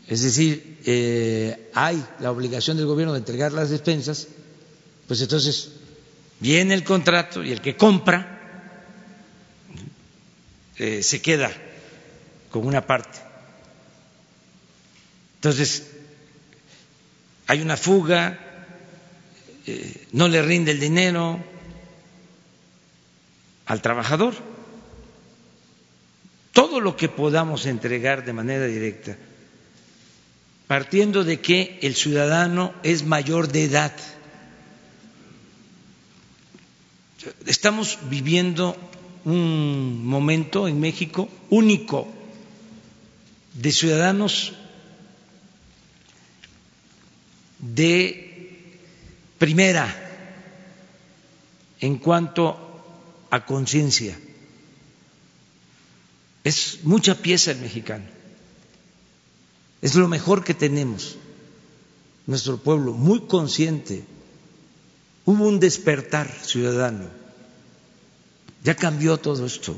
es 0.07 0.22
decir, 0.22 0.80
eh, 0.85 1.69
hay 1.73 2.02
la 2.22 2.31
obligación 2.31 2.77
del 2.77 2.85
gobierno 2.85 3.11
de 3.11 3.19
entregar 3.19 3.52
las 3.52 3.72
despensas, 3.72 4.30
pues 5.06 5.19
entonces 5.19 5.73
viene 6.39 6.73
el 6.73 6.85
contrato 6.85 7.43
y 7.43 7.52
el 7.52 7.60
que 7.60 7.76
compra 7.76 8.72
eh, 10.77 11.03
se 11.03 11.22
queda 11.22 11.52
con 12.49 12.65
una 12.65 12.88
parte. 12.88 13.19
Entonces, 15.35 15.91
hay 17.48 17.60
una 17.61 17.76
fuga, 17.76 18.48
eh, 19.72 20.07
no 20.11 20.27
le 20.27 20.41
rinde 20.41 20.72
el 20.72 20.80
dinero 20.80 21.39
al 23.65 23.81
trabajador. 23.81 24.34
Todo 26.52 26.81
lo 26.81 26.98
que 26.98 27.07
podamos 27.07 27.65
entregar 27.65 28.26
de 28.26 28.34
manera 28.34 28.65
directa, 28.65 29.18
partiendo 30.68 31.23
de 31.23 31.39
que 31.39 31.80
el 31.81 31.95
ciudadano 31.95 32.73
es 32.84 33.06
mayor 33.06 33.48
de 33.48 33.64
edad. 33.64 33.93
Estamos 37.45 37.99
viviendo 38.10 38.76
un 39.23 40.06
momento 40.06 40.68
en 40.68 40.80
México 40.80 41.30
único 41.49 42.07
de 43.53 43.72
ciudadanos 43.72 44.53
de 47.60 48.31
primera 49.42 49.90
en 51.80 51.98
cuanto 51.98 52.46
a 53.32 53.44
conciencia. 53.44 54.16
Es 56.44 56.82
mucha 56.84 57.16
pieza 57.16 57.50
el 57.50 57.58
mexicano. 57.58 58.06
Es 59.82 59.96
lo 59.96 60.08
mejor 60.08 60.44
que 60.44 60.54
tenemos. 60.54 61.18
Nuestro 62.28 62.58
pueblo, 62.58 62.94
muy 62.94 63.22
consciente. 63.22 64.04
Hubo 65.26 65.48
un 65.48 65.60
despertar 65.60 66.32
ciudadano. 66.44 67.10
Ya 68.64 68.76
cambió 68.76 69.18
todo 69.18 69.48
esto. 69.48 69.76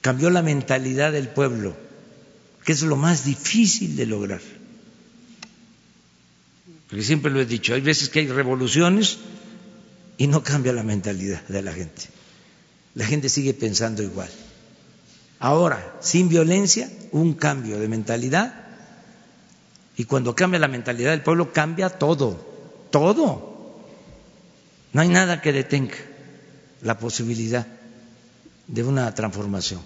Cambió 0.00 0.30
la 0.30 0.40
mentalidad 0.40 1.12
del 1.12 1.28
pueblo, 1.28 1.76
que 2.64 2.72
es 2.72 2.80
lo 2.80 2.96
más 2.96 3.26
difícil 3.26 3.96
de 3.96 4.06
lograr. 4.06 4.59
Porque 6.90 7.04
siempre 7.04 7.30
lo 7.30 7.40
he 7.40 7.46
dicho, 7.46 7.72
hay 7.72 7.80
veces 7.80 8.08
que 8.08 8.18
hay 8.18 8.26
revoluciones 8.26 9.18
y 10.18 10.26
no 10.26 10.42
cambia 10.42 10.72
la 10.72 10.82
mentalidad 10.82 11.40
de 11.46 11.62
la 11.62 11.72
gente. 11.72 12.02
La 12.96 13.06
gente 13.06 13.28
sigue 13.28 13.54
pensando 13.54 14.02
igual. 14.02 14.28
Ahora, 15.38 15.96
sin 16.00 16.28
violencia, 16.28 16.90
un 17.12 17.34
cambio 17.34 17.78
de 17.78 17.86
mentalidad 17.86 18.66
y 19.96 20.04
cuando 20.04 20.34
cambia 20.34 20.58
la 20.58 20.66
mentalidad 20.66 21.12
del 21.12 21.22
pueblo, 21.22 21.52
cambia 21.52 21.90
todo, 21.90 22.44
todo. 22.90 23.78
No 24.92 25.00
hay 25.00 25.08
nada 25.08 25.40
que 25.40 25.52
detenga 25.52 25.94
la 26.82 26.98
posibilidad 26.98 27.66
de 28.66 28.82
una 28.82 29.14
transformación, 29.14 29.80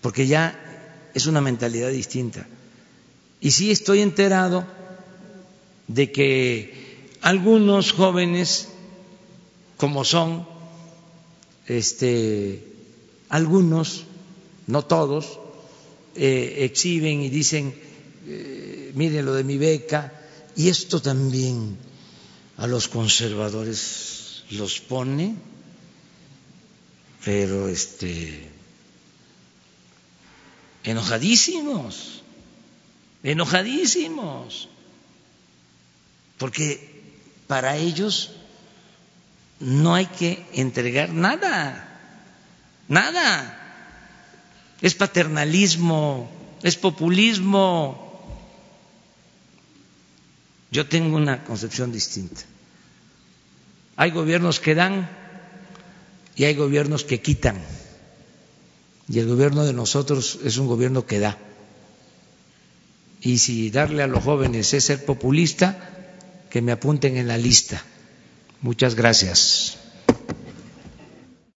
porque 0.00 0.26
ya 0.26 0.58
es 1.12 1.26
una 1.26 1.42
mentalidad 1.42 1.90
distinta. 1.90 2.46
Y 3.40 3.50
sí 3.50 3.70
estoy 3.70 4.00
enterado 4.00 4.64
de 5.94 6.10
que 6.10 7.10
algunos 7.20 7.92
jóvenes, 7.92 8.68
como 9.76 10.04
son, 10.04 10.46
este, 11.66 12.64
algunos, 13.28 14.04
no 14.66 14.84
todos, 14.84 15.38
eh, 16.14 16.58
exhiben 16.60 17.20
y 17.22 17.28
dicen, 17.28 17.74
eh, 18.26 18.92
miren 18.94 19.26
lo 19.26 19.34
de 19.34 19.44
mi 19.44 19.58
beca, 19.58 20.12
y 20.56 20.68
esto 20.68 21.00
también 21.00 21.76
a 22.56 22.66
los 22.66 22.88
conservadores 22.88 24.44
los 24.50 24.80
pone, 24.80 25.36
pero 27.24 27.68
este, 27.68 28.48
enojadísimos, 30.84 32.22
enojadísimos, 33.22 34.68
porque 36.42 36.90
para 37.46 37.76
ellos 37.76 38.32
no 39.60 39.94
hay 39.94 40.06
que 40.06 40.44
entregar 40.54 41.10
nada, 41.10 41.86
nada. 42.88 43.30
Es 44.80 44.96
paternalismo, 44.96 46.28
es 46.64 46.74
populismo. 46.74 48.26
Yo 50.72 50.88
tengo 50.88 51.16
una 51.16 51.44
concepción 51.44 51.92
distinta. 51.92 52.40
Hay 53.94 54.10
gobiernos 54.10 54.58
que 54.58 54.74
dan 54.74 55.08
y 56.34 56.42
hay 56.42 56.56
gobiernos 56.56 57.04
que 57.04 57.20
quitan. 57.20 57.62
Y 59.08 59.20
el 59.20 59.28
gobierno 59.28 59.62
de 59.64 59.74
nosotros 59.74 60.40
es 60.42 60.56
un 60.56 60.66
gobierno 60.66 61.06
que 61.06 61.20
da. 61.20 61.38
Y 63.20 63.38
si 63.38 63.70
darle 63.70 64.02
a 64.02 64.08
los 64.08 64.24
jóvenes 64.24 64.74
es 64.74 64.86
ser 64.86 65.04
populista, 65.04 65.90
que 66.52 66.60
me 66.60 66.72
apunten 66.72 67.16
en 67.16 67.28
la 67.28 67.38
lista. 67.38 67.82
Muchas 68.60 68.94
gracias. 68.94 69.78